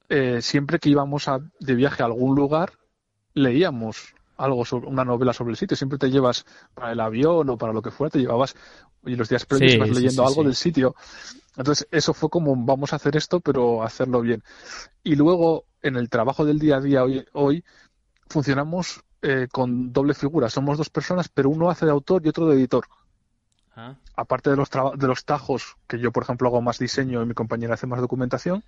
eh, 0.09 0.41
siempre 0.41 0.79
que 0.79 0.89
íbamos 0.89 1.27
a, 1.27 1.41
de 1.59 1.75
viaje 1.75 2.01
a 2.01 2.07
algún 2.07 2.33
lugar, 2.33 2.73
leíamos 3.33 4.15
algo 4.37 4.65
sobre 4.65 4.87
una 4.87 5.05
novela 5.05 5.33
sobre 5.33 5.51
el 5.51 5.57
sitio. 5.57 5.77
Siempre 5.77 5.97
te 5.97 6.09
llevas 6.09 6.45
para 6.73 6.91
el 6.91 6.99
avión 6.99 7.49
o 7.49 7.57
para 7.57 7.73
lo 7.73 7.81
que 7.81 7.91
fuera, 7.91 8.11
te 8.11 8.19
llevabas 8.19 8.55
y 9.05 9.15
los 9.15 9.29
días 9.29 9.45
previos 9.45 9.77
vas 9.77 9.89
leyendo 9.89 10.25
algo 10.25 10.43
del 10.43 10.55
sitio. 10.55 10.95
Entonces, 11.55 11.87
eso 11.91 12.13
fue 12.13 12.29
como 12.29 12.55
vamos 12.55 12.93
a 12.93 12.95
hacer 12.95 13.15
esto, 13.15 13.39
pero 13.39 13.83
hacerlo 13.83 14.21
bien. 14.21 14.43
Y 15.03 15.15
luego, 15.15 15.65
en 15.81 15.97
el 15.97 16.09
trabajo 16.09 16.45
del 16.45 16.59
día 16.59 16.77
a 16.77 16.81
día 16.81 17.03
hoy, 17.03 17.25
hoy 17.33 17.63
funcionamos 18.27 19.03
eh, 19.21 19.47
con 19.51 19.93
doble 19.93 20.13
figura. 20.13 20.49
Somos 20.49 20.77
dos 20.77 20.89
personas, 20.89 21.29
pero 21.29 21.49
uno 21.49 21.69
hace 21.69 21.85
de 21.85 21.91
autor 21.91 22.25
y 22.25 22.29
otro 22.29 22.47
de 22.47 22.55
editor. 22.55 22.85
Ah. 23.75 23.95
Aparte 24.15 24.49
de 24.49 24.55
los, 24.55 24.69
de 24.69 25.07
los 25.07 25.25
tajos, 25.25 25.77
que 25.87 25.99
yo, 25.99 26.11
por 26.11 26.23
ejemplo, 26.23 26.47
hago 26.47 26.61
más 26.61 26.79
diseño 26.79 27.21
y 27.21 27.25
mi 27.25 27.33
compañera 27.33 27.75
hace 27.75 27.87
más 27.87 28.01
documentación, 28.01 28.63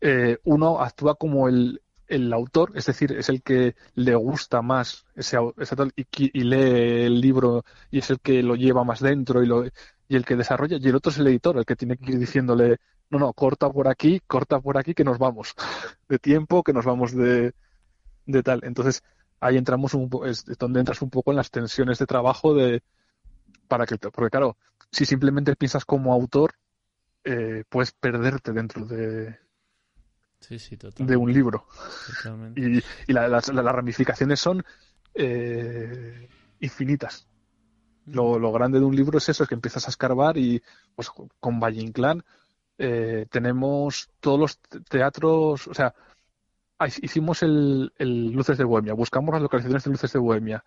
eh, 0.00 0.38
uno 0.44 0.80
actúa 0.80 1.14
como 1.14 1.48
el, 1.48 1.80
el 2.14 2.32
autor, 2.32 2.72
es 2.74 2.86
decir, 2.86 3.12
es 3.12 3.28
el 3.28 3.42
que 3.42 3.74
le 3.94 4.14
gusta 4.14 4.62
más 4.62 5.04
ese, 5.14 5.38
ese 5.58 5.76
y, 5.96 6.06
y, 6.40 6.44
lee 6.44 7.06
el 7.06 7.20
libro 7.20 7.64
y 7.90 7.98
es 7.98 8.10
el 8.10 8.20
que 8.20 8.42
lo 8.42 8.54
lleva 8.56 8.84
más 8.84 9.00
dentro 9.00 9.42
y, 9.42 9.46
lo, 9.46 9.64
y 9.66 10.16
el 10.16 10.24
que 10.24 10.36
desarrolla, 10.36 10.78
y 10.80 10.88
el 10.88 10.96
otro 10.96 11.10
es 11.10 11.18
el 11.18 11.26
editor, 11.26 11.58
el 11.58 11.64
que 11.64 11.76
tiene 11.76 11.96
que 11.96 12.12
ir 12.12 12.18
diciéndole, 12.18 12.78
no, 13.10 13.18
no, 13.18 13.32
corta 13.32 13.70
por 13.70 13.88
aquí, 13.88 14.20
corta 14.26 14.60
por 14.60 14.78
aquí, 14.78 14.94
que 14.94 15.04
nos 15.04 15.18
vamos 15.18 15.54
de 16.08 16.18
tiempo, 16.18 16.62
que 16.62 16.72
nos 16.72 16.84
vamos 16.84 17.12
de, 17.14 17.54
de 18.26 18.42
tal. 18.42 18.60
Entonces, 18.64 19.02
ahí 19.40 19.56
entramos 19.56 19.94
un 19.94 20.08
es 20.26 20.44
donde 20.58 20.80
entras 20.80 21.02
un 21.02 21.10
poco 21.10 21.30
en 21.30 21.36
las 21.36 21.50
tensiones 21.50 21.98
de 21.98 22.06
trabajo 22.06 22.54
de 22.54 22.82
para 23.68 23.86
que 23.86 23.98
porque 23.98 24.30
claro, 24.30 24.56
si 24.90 25.04
simplemente 25.04 25.56
piensas 25.56 25.84
como 25.84 26.12
autor, 26.12 26.54
eh, 27.24 27.64
puedes 27.68 27.92
perderte 27.92 28.52
dentro 28.52 28.84
de, 28.86 29.38
de 30.48 31.16
un 31.16 31.32
libro. 31.32 31.66
Y, 32.56 32.82
las, 33.12 33.48
ramificaciones 33.48 34.40
son 34.40 34.64
eh, 35.14 36.28
infinitas. 36.60 37.26
Lo, 38.06 38.52
grande 38.52 38.78
de 38.78 38.84
un 38.84 38.94
libro 38.94 39.18
es 39.18 39.28
eso, 39.28 39.42
es 39.44 39.48
que 39.48 39.54
empiezas 39.54 39.86
a 39.86 39.90
escarbar 39.90 40.36
y 40.36 40.62
pues 40.94 41.10
con 41.40 41.60
Valle 41.60 41.80
Inclán 41.80 42.22
eh, 42.76 43.26
tenemos 43.30 44.10
todos 44.20 44.38
los 44.38 44.58
teatros, 44.88 45.68
o 45.68 45.74
sea, 45.74 45.94
hicimos 47.00 47.42
el, 47.42 47.92
el, 47.96 48.30
Luces 48.32 48.58
de 48.58 48.64
Bohemia, 48.64 48.94
buscamos 48.94 49.32
las 49.32 49.42
localizaciones 49.42 49.84
de 49.84 49.90
Luces 49.90 50.12
de 50.12 50.18
Bohemia 50.18 50.64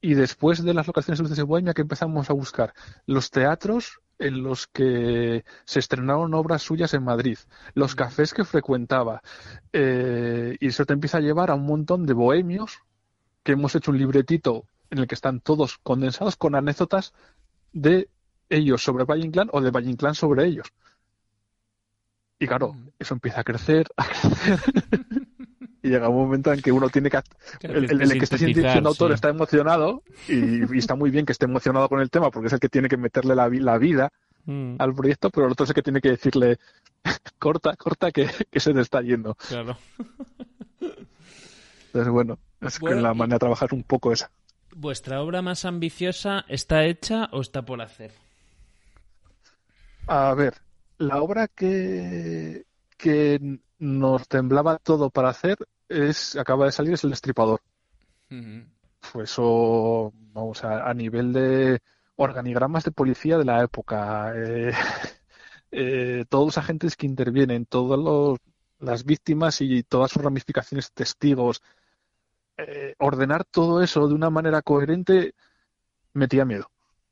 y 0.00 0.14
después 0.14 0.62
de 0.62 0.74
las 0.74 0.86
locaciones 0.86 1.18
de 1.18 1.22
Luces 1.24 1.38
de 1.38 1.42
Bohemia 1.42 1.74
que 1.74 1.82
empezamos 1.82 2.30
a 2.30 2.34
buscar 2.34 2.74
los 3.06 3.30
teatros 3.30 4.00
en 4.18 4.42
los 4.42 4.66
que 4.66 5.44
se 5.64 5.78
estrenaron 5.78 6.34
obras 6.34 6.62
suyas 6.62 6.94
en 6.94 7.04
Madrid, 7.04 7.38
los 7.74 7.94
cafés 7.94 8.34
que 8.34 8.44
frecuentaba, 8.44 9.22
eh, 9.72 10.56
y 10.60 10.68
eso 10.68 10.84
te 10.84 10.92
empieza 10.92 11.18
a 11.18 11.22
llevar 11.22 11.50
a 11.50 11.54
un 11.54 11.66
montón 11.66 12.06
de 12.06 12.14
bohemios 12.14 12.80
que 13.42 13.52
hemos 13.52 13.74
hecho 13.74 13.90
un 13.90 13.98
libretito 13.98 14.66
en 14.90 14.98
el 14.98 15.06
que 15.06 15.14
están 15.14 15.40
todos 15.40 15.78
condensados 15.78 16.36
con 16.36 16.54
anécdotas 16.54 17.12
de 17.72 18.08
ellos 18.48 18.82
sobre 18.82 19.04
Valle 19.04 19.26
Inclán 19.26 19.48
o 19.52 19.60
de 19.60 19.70
Valle 19.70 19.90
Inclán 19.90 20.14
sobre 20.14 20.46
ellos. 20.46 20.72
Y 22.38 22.46
claro, 22.46 22.76
eso 22.98 23.14
empieza 23.14 23.40
a 23.40 23.44
crecer, 23.44 23.88
a 23.96 24.04
crecer. 24.06 24.60
y 25.82 25.90
llega 25.90 26.08
un 26.08 26.16
momento 26.16 26.52
en 26.52 26.60
que 26.60 26.72
uno 26.72 26.88
tiene 26.88 27.10
que... 27.10 27.18
el, 27.62 28.02
el, 28.02 28.12
que 28.12 28.24
está 28.24 28.38
siendo 28.38 28.88
autor 28.88 29.12
está 29.12 29.28
emocionado 29.28 30.02
y, 30.28 30.76
está 30.76 30.94
muy 30.94 31.10
bien 31.10 31.24
que 31.24 31.32
esté 31.32 31.44
emocionado 31.44 31.88
con 31.88 32.00
el 32.00 32.10
tema 32.10 32.30
porque 32.30 32.48
es 32.48 32.52
el 32.52 32.60
que 32.60 32.68
tiene 32.68 32.88
que 32.88 32.96
meterle 32.96 33.34
la, 33.34 33.48
la 33.48 33.78
vida 33.78 34.12
mm. 34.46 34.76
al 34.78 34.94
proyecto, 34.94 35.30
pero 35.30 35.46
el 35.46 35.52
otro 35.52 35.64
es 35.64 35.70
el 35.70 35.74
que 35.74 35.82
tiene 35.82 36.00
que 36.00 36.10
decirle 36.10 36.58
corta, 37.38 37.76
corta, 37.76 38.10
que, 38.10 38.28
se 38.56 38.72
te 38.72 38.80
está 38.80 39.02
yendo. 39.02 39.34
Claro. 39.48 39.78
Entonces, 41.86 42.12
bueno, 42.12 42.38
es 42.60 42.78
que 42.78 42.94
la 42.94 43.14
manera 43.14 43.36
de 43.36 43.40
trabajar 43.40 43.72
un 43.72 43.82
poco 43.82 44.12
esa. 44.12 44.30
¿Vuestra 44.74 45.22
obra 45.22 45.42
más 45.42 45.64
ambiciosa 45.64 46.44
está 46.48 46.84
hecha 46.84 47.28
o 47.32 47.40
está 47.40 47.62
por 47.62 47.80
hacer? 47.80 48.12
A 50.06 50.34
ver, 50.34 50.54
la 50.98 51.20
obra 51.20 51.48
que, 51.48 52.64
que 52.98 53.60
nos 53.78 54.28
temblaba 54.28 54.78
todo 54.78 55.10
para 55.10 55.30
hacer 55.30 55.56
es 55.88 56.36
acaba 56.36 56.66
de 56.66 56.72
salir 56.72 56.94
es 56.94 57.04
el 57.04 57.10
destripador. 57.10 57.60
Pues 59.12 59.30
eso, 59.30 60.12
vamos 60.34 60.62
a, 60.64 60.88
a, 60.88 60.92
nivel 60.92 61.32
de 61.32 61.80
organigramas 62.16 62.84
de 62.84 62.90
policía 62.90 63.38
de 63.38 63.44
la 63.44 63.62
época, 63.62 64.32
eh, 64.36 64.72
eh, 65.70 66.24
todos 66.28 66.46
los 66.46 66.58
agentes 66.58 66.96
que 66.96 67.06
intervienen, 67.06 67.64
todas 67.64 68.38
las 68.80 69.04
víctimas 69.04 69.60
y 69.60 69.82
todas 69.84 70.10
sus 70.10 70.22
ramificaciones, 70.22 70.92
testigos, 70.92 71.62
eh, 72.58 72.94
ordenar 72.98 73.44
todo 73.44 73.82
eso 73.82 74.08
de 74.08 74.14
una 74.14 74.30
manera 74.30 74.62
coherente 74.62 75.34
metía 76.12 76.44
miedo. 76.44 76.70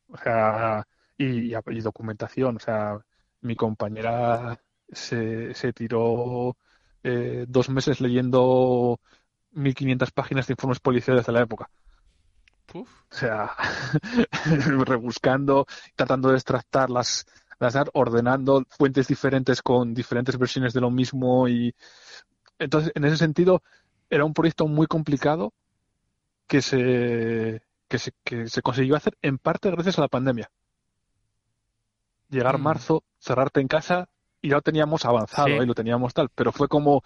O 0.09 0.19
sea, 0.19 0.87
y, 1.17 1.55
y 1.55 1.81
documentación, 1.81 2.57
o 2.57 2.61
sea, 2.61 2.99
mi 3.41 3.57
compañera 3.57 4.59
se, 4.91 5.55
se 5.55 5.73
tiró 5.73 6.57
eh, 7.03 7.45
dos 7.49 7.69
meses 7.69 8.01
leyendo 8.01 9.01
1500 9.53 10.11
páginas 10.11 10.47
de 10.47 10.53
informes 10.53 10.81
policiales 10.81 11.27
de 11.27 11.33
la 11.33 11.43
época. 11.43 11.71
O 12.75 12.85
sea, 13.11 13.55
rebuscando, 14.85 15.67
tratando 15.95 16.31
de 16.31 16.35
extractar 16.35 16.91
las, 16.91 17.27
las 17.59 17.77
ordenando 17.95 18.65
fuentes 18.69 19.07
diferentes 19.07 19.63
con 19.63 19.95
diferentes 19.95 20.37
versiones 20.37 20.73
de 20.73 20.81
lo 20.81 20.91
mismo 20.91 21.49
y 21.49 21.75
entonces 22.59 22.93
en 22.95 23.05
ese 23.05 23.17
sentido 23.17 23.63
era 24.11 24.25
un 24.25 24.35
proyecto 24.35 24.67
muy 24.67 24.87
complicado 24.87 25.53
que 26.47 26.61
se 26.61 27.63
que 27.89 27.99
se, 27.99 28.13
que 28.25 28.49
se 28.49 28.63
consiguió 28.63 28.97
hacer 28.97 29.17
en 29.23 29.39
parte 29.39 29.71
gracias 29.71 29.99
a 29.99 30.03
la 30.03 30.09
pandemia. 30.09 30.51
Llegar 32.29 32.59
mm. 32.59 32.63
marzo, 32.63 33.05
cerrarte 33.19 33.61
en 33.61 33.69
casa 33.69 34.09
y 34.47 34.51
ya 34.51 34.55
lo 34.57 34.63
teníamos 34.63 35.05
avanzado 35.05 35.61
y 35.61 35.67
lo 35.67 35.75
teníamos 35.75 36.15
tal, 36.15 36.29
pero 36.33 36.53
fue 36.53 36.69
como, 36.69 37.03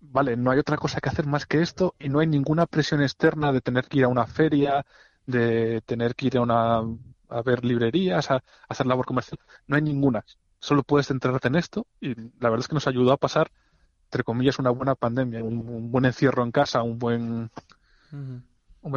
vale, 0.00 0.34
no 0.34 0.50
hay 0.50 0.58
otra 0.58 0.78
cosa 0.78 0.98
que 0.98 1.10
hacer 1.10 1.26
más 1.26 1.44
que 1.44 1.60
esto 1.60 1.94
y 1.98 2.08
no 2.08 2.20
hay 2.20 2.26
ninguna 2.26 2.64
presión 2.64 3.02
externa 3.02 3.52
de 3.52 3.60
tener 3.60 3.84
que 3.84 3.98
ir 3.98 4.04
a 4.04 4.08
una 4.08 4.26
feria, 4.26 4.86
de 5.26 5.82
tener 5.82 6.14
que 6.14 6.28
ir 6.28 6.38
a 6.38 6.40
una 6.40 6.80
a 7.28 7.42
ver 7.42 7.66
librerías, 7.66 8.30
a, 8.30 8.42
hacer 8.66 8.86
labor 8.86 9.04
comercial, 9.04 9.38
no 9.66 9.76
hay 9.76 9.82
ninguna. 9.82 10.24
Solo 10.58 10.84
puedes 10.84 11.08
centrarte 11.08 11.48
en 11.48 11.56
esto 11.56 11.86
y 12.00 12.14
la 12.14 12.48
verdad 12.48 12.60
es 12.60 12.68
que 12.68 12.74
nos 12.76 12.86
ayudó 12.86 13.12
a 13.12 13.18
pasar, 13.18 13.50
entre 14.04 14.24
comillas, 14.24 14.58
una 14.58 14.70
buena 14.70 14.94
pandemia, 14.94 15.44
un, 15.44 15.90
buen 15.90 16.06
encierro 16.06 16.44
en 16.44 16.50
casa, 16.50 16.82
un 16.82 16.98
buen, 16.98 17.50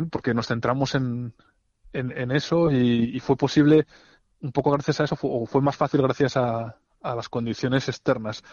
porque 0.09 0.33
nos 0.33 0.47
centramos 0.47 0.95
en, 0.95 1.33
en, 1.91 2.31
eso 2.31 2.71
y, 2.71 3.19
fue 3.19 3.35
posible 3.35 3.87
un 4.39 4.53
poco 4.53 4.71
gracias 4.71 5.01
a 5.01 5.03
eso, 5.03 5.17
o 5.21 5.45
fue 5.45 5.61
más 5.61 5.75
fácil 5.75 6.01
gracias 6.01 6.37
a, 6.37 6.77
a 7.11 7.15
las 7.15 7.29
condiciones 7.29 7.87
externas. 7.87 8.43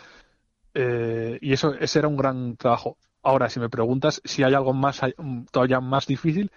Eh, 0.75 1.39
y 1.41 1.53
eso 1.53 1.75
ese 1.75 2.01
era 2.01 2.09
un 2.09 2.17
gran 2.17 2.57
trabajo. 2.57 2.99
Ahora, 3.23 3.49
si 3.49 3.61
me 3.61 3.71
preguntas 3.71 4.21
si 4.25 4.43
hay 4.43 4.55
algo 4.55 4.73
más 4.73 5.01
todavía 5.51 5.81
más 5.81 6.07
difícil, 6.07 6.51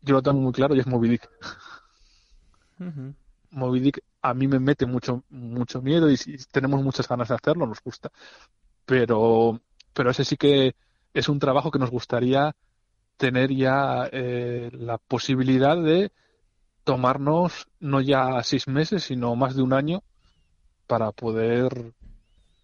yo 0.00 0.14
lo 0.14 0.22
tengo 0.22 0.40
muy 0.40 0.52
claro 0.52 0.74
y 0.74 0.80
es 0.80 0.86
Moby 0.86 1.08
Dick. 1.08 1.28
Moby 3.50 3.80
Dick 3.80 4.02
a 4.22 4.34
mí 4.34 4.46
me 4.46 4.58
mete 4.58 4.86
mucho 4.86 5.24
mucho 5.30 5.82
miedo 5.82 6.10
y, 6.10 6.16
si 6.16 6.36
tenemos 6.50 6.82
muchas 6.82 7.08
ganas 7.08 7.28
de 7.28 7.34
hacerlo, 7.34 7.66
nos 7.66 7.82
gusta. 7.82 8.10
Pero 8.84 9.60
pero 9.92 10.10
ese 10.10 10.24
sí 10.24 10.36
que 10.36 10.74
es 11.14 11.28
un 11.28 11.38
trabajo 11.38 11.70
que 11.70 11.78
nos 11.78 11.90
gustaría 11.90 12.54
tener 13.16 13.54
ya 13.54 14.08
eh, 14.12 14.70
la 14.72 14.98
posibilidad 14.98 15.76
de 15.76 16.12
tomarnos 16.84 17.68
no 17.80 18.00
ya 18.00 18.42
seis 18.42 18.68
meses, 18.68 19.04
sino 19.04 19.36
más 19.36 19.54
de 19.54 19.62
un 19.62 19.72
año 19.72 20.02
para 20.86 21.12
poder 21.12 21.92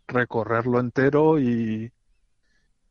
recorrerlo 0.06 0.80
entero 0.80 1.38
y, 1.38 1.92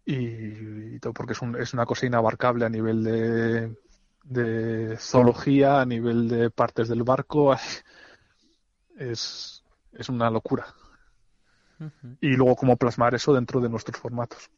y, 0.06 1.00
todo, 1.00 1.14
porque 1.14 1.34
es, 1.34 1.42
un, 1.42 1.56
es, 1.56 1.74
una 1.74 1.86
cosa 1.86 2.06
inabarcable 2.06 2.66
a 2.66 2.70
nivel 2.70 3.04
de, 3.04 3.76
de 4.24 4.98
zoología, 4.98 5.82
a 5.82 5.86
nivel 5.86 6.30
de 6.30 6.50
partes 6.50 6.88
del 6.88 7.04
barco. 7.04 7.56
Es, 9.00 9.64
es 9.92 10.10
una 10.10 10.32
locura. 10.32 10.74
Y 12.20 12.30
luego 12.30 12.56
cómo 12.56 12.78
plasmar 12.78 13.14
eso 13.14 13.32
dentro 13.32 13.62
de 13.62 13.70
nuestros 13.70 14.02
formatos. 14.02 14.50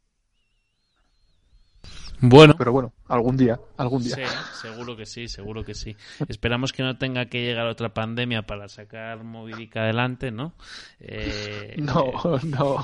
Bueno. 2.22 2.56
Pero 2.58 2.72
bueno, 2.72 2.94
algún 3.08 3.38
día, 3.38 3.60
algún 3.78 4.04
día. 4.04 4.16
Sí, 4.16 4.24
seguro 4.62 4.98
que 4.98 5.06
sí, 5.06 5.28
seguro 5.28 5.64
que 5.64 5.74
sí. 5.74 5.96
Esperamos 6.28 6.74
que 6.74 6.84
no 6.84 6.98
tenga 6.98 7.28
que 7.28 7.42
llegar 7.42 7.68
otra 7.68 7.94
pandemia 7.94 8.44
para 8.44 8.68
sacar 8.68 9.24
Movidica 9.24 9.84
adelante, 9.84 10.32
¿no? 10.32 10.54
Eh, 11.00 11.76
no, 11.78 12.12
no. 12.44 12.84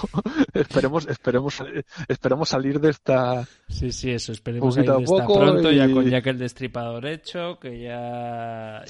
Esperemos, 0.54 1.08
esperemos, 1.08 1.64
esperemos 2.08 2.50
salir 2.50 2.80
de 2.80 2.92
esta. 2.92 3.46
Sí, 3.68 3.92
sí, 3.92 4.12
eso. 4.12 4.32
Esperemos 4.32 4.76
salir 4.76 4.92
de 4.92 5.04
esta 5.04 5.26
pronto, 5.26 5.72
ya 5.72 5.92
con 5.92 6.06
ya 6.10 6.22
que 6.22 6.30
el 6.30 6.40
destripador 6.40 7.06
hecho, 7.06 7.60
que 7.60 7.82
ya, 7.82 8.84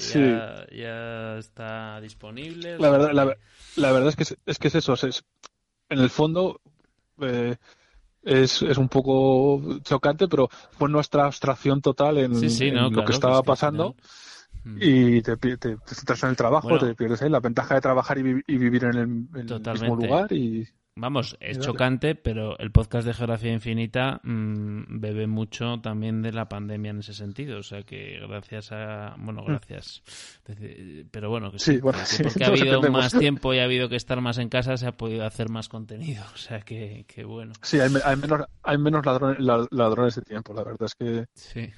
ya, 0.70 1.38
está 1.38 2.00
disponible. 2.00 2.78
La 2.78 2.90
verdad, 2.90 3.12
la, 3.12 3.92
verdad 3.92 4.08
es 4.08 4.16
que 4.16 4.22
es, 4.46 4.58
que 4.58 4.68
es 4.68 4.74
eso. 4.76 4.94
Es, 4.94 5.24
en 5.88 5.98
el 5.98 6.10
fondo. 6.10 6.60
Eh, 7.20 7.56
es, 8.26 8.60
es 8.62 8.76
un 8.76 8.88
poco 8.88 9.78
chocante, 9.82 10.26
pero 10.26 10.48
fue 10.72 10.88
nuestra 10.88 11.26
abstracción 11.26 11.80
total 11.80 12.18
en, 12.18 12.32
lo 12.92 13.04
que 13.04 13.12
estaba 13.12 13.42
pasando. 13.42 13.94
Mm. 14.64 14.78
Y 14.80 15.22
te, 15.22 15.36
te, 15.36 15.56
te, 15.56 15.76
centras 15.86 16.24
en 16.24 16.30
el 16.30 16.36
trabajo, 16.36 16.76
te 16.78 16.94
pierdes 16.96 17.22
ahí 17.22 17.30
la 17.30 17.38
ventaja 17.38 17.76
de 17.76 17.80
trabajar 17.80 18.18
y, 18.18 18.22
vivir 18.22 18.84
en 18.84 18.96
el, 18.96 19.06
mismo 19.06 19.94
lugar. 19.94 20.32
y 20.32 20.66
Vamos, 20.98 21.36
es 21.40 21.58
chocante, 21.58 22.14
pero 22.14 22.58
el 22.58 22.72
podcast 22.72 23.06
de 23.06 23.12
Geografía 23.12 23.52
Infinita 23.52 24.18
mm, 24.22 24.98
bebe 24.98 25.26
mucho 25.26 25.78
también 25.82 26.22
de 26.22 26.32
la 26.32 26.48
pandemia 26.48 26.90
en 26.90 27.00
ese 27.00 27.12
sentido. 27.12 27.58
O 27.58 27.62
sea 27.62 27.82
que 27.82 28.18
gracias 28.26 28.72
a. 28.72 29.14
Bueno, 29.18 29.42
mm. 29.42 29.46
gracias. 29.46 30.02
Pero 31.10 31.28
bueno, 31.28 31.52
que 31.52 31.58
sí, 31.58 31.78
porque 31.78 32.00
ha 32.44 32.46
habido 32.46 32.80
más 32.90 33.12
tiempo 33.12 33.52
y 33.52 33.58
ha 33.58 33.64
habido 33.64 33.90
que 33.90 33.96
estar 33.96 34.22
más 34.22 34.38
en 34.38 34.48
casa, 34.48 34.78
se 34.78 34.86
ha 34.86 34.92
podido 34.92 35.26
hacer 35.26 35.50
más 35.50 35.68
contenido. 35.68 36.24
O 36.36 36.38
sea 36.38 36.60
que, 36.60 37.04
que 37.08 37.24
bueno. 37.24 37.54
Sí, 37.62 37.78
hay, 37.80 37.90
menos, 37.90 38.42
hay 38.62 38.78
menos 38.78 39.04
ladrones, 39.04 39.38
ladrones 39.70 40.14
de 40.14 40.22
tiempo, 40.22 40.54
la 40.54 40.64
verdad 40.64 40.86
es 40.86 40.94
que. 40.94 41.26
Sí. 41.34 41.72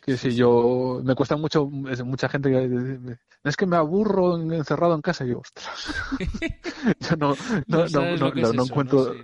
Que 0.00 0.16
si 0.16 0.34
yo. 0.34 1.00
Me 1.02 1.14
cuesta 1.14 1.36
mucho. 1.36 1.66
Mucha 1.66 2.28
gente 2.28 2.50
que. 2.50 3.18
Es 3.42 3.56
que 3.56 3.66
me 3.66 3.76
aburro 3.76 4.36
encerrado 4.36 4.94
en 4.94 5.02
casa 5.02 5.24
y 5.24 5.30
yo, 5.30 5.38
ostras. 5.38 5.86
yo 7.00 7.16
no, 7.16 7.34
no, 7.66 7.86
no, 7.88 8.16
no, 8.16 8.52
no 8.52 8.64
encuentro. 8.64 9.14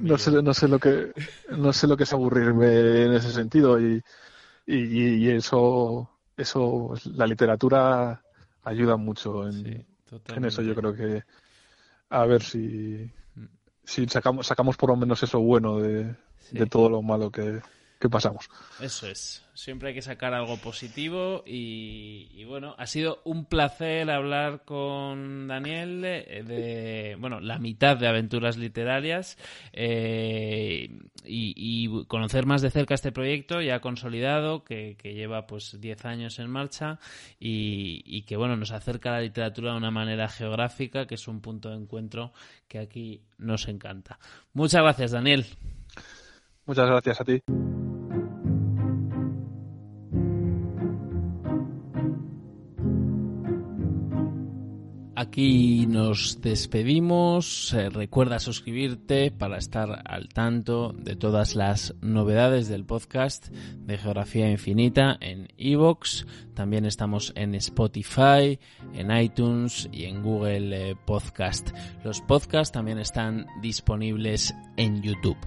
No 0.00 0.18
sé, 0.18 0.42
no 0.42 0.54
sé 0.54 0.68
lo 0.68 0.78
que. 0.78 1.12
No 1.50 1.72
sé 1.72 1.86
lo 1.86 1.96
que 1.96 2.04
es 2.04 2.12
aburrirme 2.12 3.04
en 3.04 3.12
ese 3.14 3.30
sentido. 3.30 3.80
Y, 3.80 4.02
y, 4.66 4.76
y 4.76 5.30
eso. 5.30 6.08
Eso. 6.36 6.94
La 7.14 7.26
literatura 7.26 8.22
ayuda 8.64 8.96
mucho 8.96 9.48
en, 9.48 9.86
en 10.28 10.44
eso. 10.44 10.62
Yo 10.62 10.74
creo 10.74 10.94
que. 10.94 11.24
A 12.10 12.24
ver 12.24 12.42
si. 12.42 13.10
Mm. 13.34 13.44
Si 13.84 14.06
sacamos, 14.08 14.46
sacamos 14.46 14.76
por 14.76 14.90
lo 14.90 14.96
menos 14.96 15.22
eso 15.22 15.40
bueno 15.40 15.78
de, 15.78 16.14
de 16.50 16.66
todo 16.66 16.88
lo 16.88 17.02
malo 17.02 17.30
que, 17.30 17.60
que 17.98 18.08
pasamos. 18.08 18.48
Eso 18.80 19.06
es. 19.06 19.42
Siempre 19.54 19.88
hay 19.88 19.94
que 19.94 20.02
sacar 20.02 20.34
algo 20.34 20.58
positivo 20.58 21.42
y, 21.46 22.44
bueno, 22.44 22.74
ha 22.76 22.86
sido 22.86 23.22
un 23.24 23.46
placer 23.46 24.10
hablar 24.10 24.64
con 24.66 25.48
Daniel 25.48 26.02
de, 26.02 27.16
bueno, 27.18 27.40
la 27.40 27.58
mitad 27.58 27.96
de 27.96 28.06
aventuras 28.06 28.58
literarias 28.58 29.38
eh, 29.72 30.90
y, 31.24 32.04
conocer 32.06 32.44
más 32.44 32.60
de 32.60 32.70
cerca 32.70 32.94
este 32.94 33.12
proyecto 33.12 33.62
ya 33.62 33.80
consolidado 33.80 34.62
que, 34.62 34.96
lleva 35.02 35.46
pues 35.46 35.80
10 35.80 36.04
años 36.04 36.38
en 36.38 36.50
marcha 36.50 36.98
y, 37.40 38.02
y 38.04 38.22
que 38.22 38.36
bueno, 38.36 38.56
nos 38.56 38.72
acerca 38.72 39.10
a 39.10 39.12
la 39.14 39.20
literatura 39.22 39.70
de 39.70 39.78
una 39.78 39.90
manera 39.90 40.28
geográfica 40.28 41.06
que 41.06 41.14
es 41.14 41.28
un 41.28 41.40
punto 41.40 41.70
de 41.70 41.76
encuentro 41.76 42.32
que 42.68 42.78
aquí 42.78 43.22
nos 43.38 43.68
encanta. 43.68 44.18
Muchas 44.52 44.82
gracias, 44.82 45.12
Daniel. 45.12 45.46
Muchas 46.66 46.88
gracias 46.88 47.20
a 47.20 47.24
ti. 47.24 47.85
Aquí 55.18 55.86
nos 55.86 56.42
despedimos. 56.42 57.72
Eh, 57.72 57.88
recuerda 57.88 58.38
suscribirte 58.38 59.30
para 59.30 59.56
estar 59.56 60.02
al 60.04 60.28
tanto 60.28 60.92
de 60.92 61.16
todas 61.16 61.54
las 61.54 61.94
novedades 62.02 62.68
del 62.68 62.84
podcast 62.84 63.48
de 63.48 63.96
Geografía 63.96 64.50
Infinita 64.50 65.16
en 65.22 65.48
Evox. 65.56 66.26
También 66.52 66.84
estamos 66.84 67.32
en 67.34 67.54
Spotify, 67.54 68.58
en 68.92 69.10
iTunes 69.10 69.88
y 69.90 70.04
en 70.04 70.22
Google 70.22 70.90
eh, 70.90 70.96
Podcast. 71.06 71.70
Los 72.04 72.20
podcasts 72.20 72.72
también 72.72 72.98
están 72.98 73.46
disponibles 73.62 74.54
en 74.76 75.00
YouTube. 75.00 75.38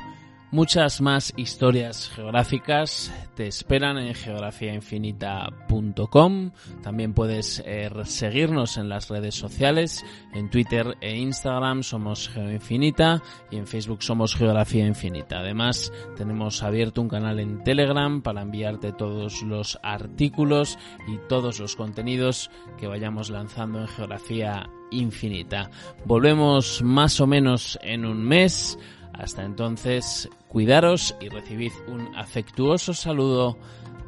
Muchas 0.52 1.00
más 1.00 1.32
historias 1.38 2.10
geográficas 2.10 3.14
te 3.36 3.46
esperan 3.46 4.00
en 4.00 4.16
geografiainfinita.com. 4.16 6.52
También 6.82 7.14
puedes 7.14 7.62
eh, 7.68 7.92
seguirnos 8.06 8.78
en 8.78 8.90
las 8.90 9.10
redes 9.10 9.36
sociales. 9.36 10.04
En 10.34 10.50
Twitter 10.50 10.98
e 11.02 11.18
Instagram 11.18 11.84
somos 11.84 12.30
GeoInfinita 12.30 13.22
y 13.52 13.58
en 13.58 13.68
Facebook 13.68 14.02
somos 14.02 14.36
Geografía 14.36 14.88
Infinita. 14.88 15.42
Además, 15.42 15.94
tenemos 16.18 16.64
abierto 16.64 17.04
un 17.04 17.10
canal 17.10 17.40
en 17.40 17.64
Telegram 17.64 18.24
para 18.24 18.42
enviarte 18.42 18.92
todos 18.92 19.44
los 19.44 19.78
artículos 19.84 20.80
y 21.08 21.20
todos 21.30 21.60
los 21.60 21.76
contenidos 21.76 22.50
que 22.80 22.88
vayamos 22.88 23.30
lanzando 23.30 23.82
en 23.82 23.88
Geografía 23.88 24.68
Infinita. 24.90 25.70
Volvemos 26.06 26.82
más 26.82 27.22
o 27.22 27.28
menos 27.28 27.78
en 27.84 28.06
un 28.06 28.24
mes. 28.24 28.80
Hasta 29.20 29.44
entonces, 29.44 30.30
cuidaros 30.48 31.14
y 31.20 31.28
recibid 31.28 31.74
un 31.88 32.16
afectuoso 32.16 32.94
saludo 32.94 33.58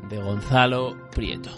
de 0.09 0.17
Gonzalo 0.21 0.95
Prieto. 1.11 1.51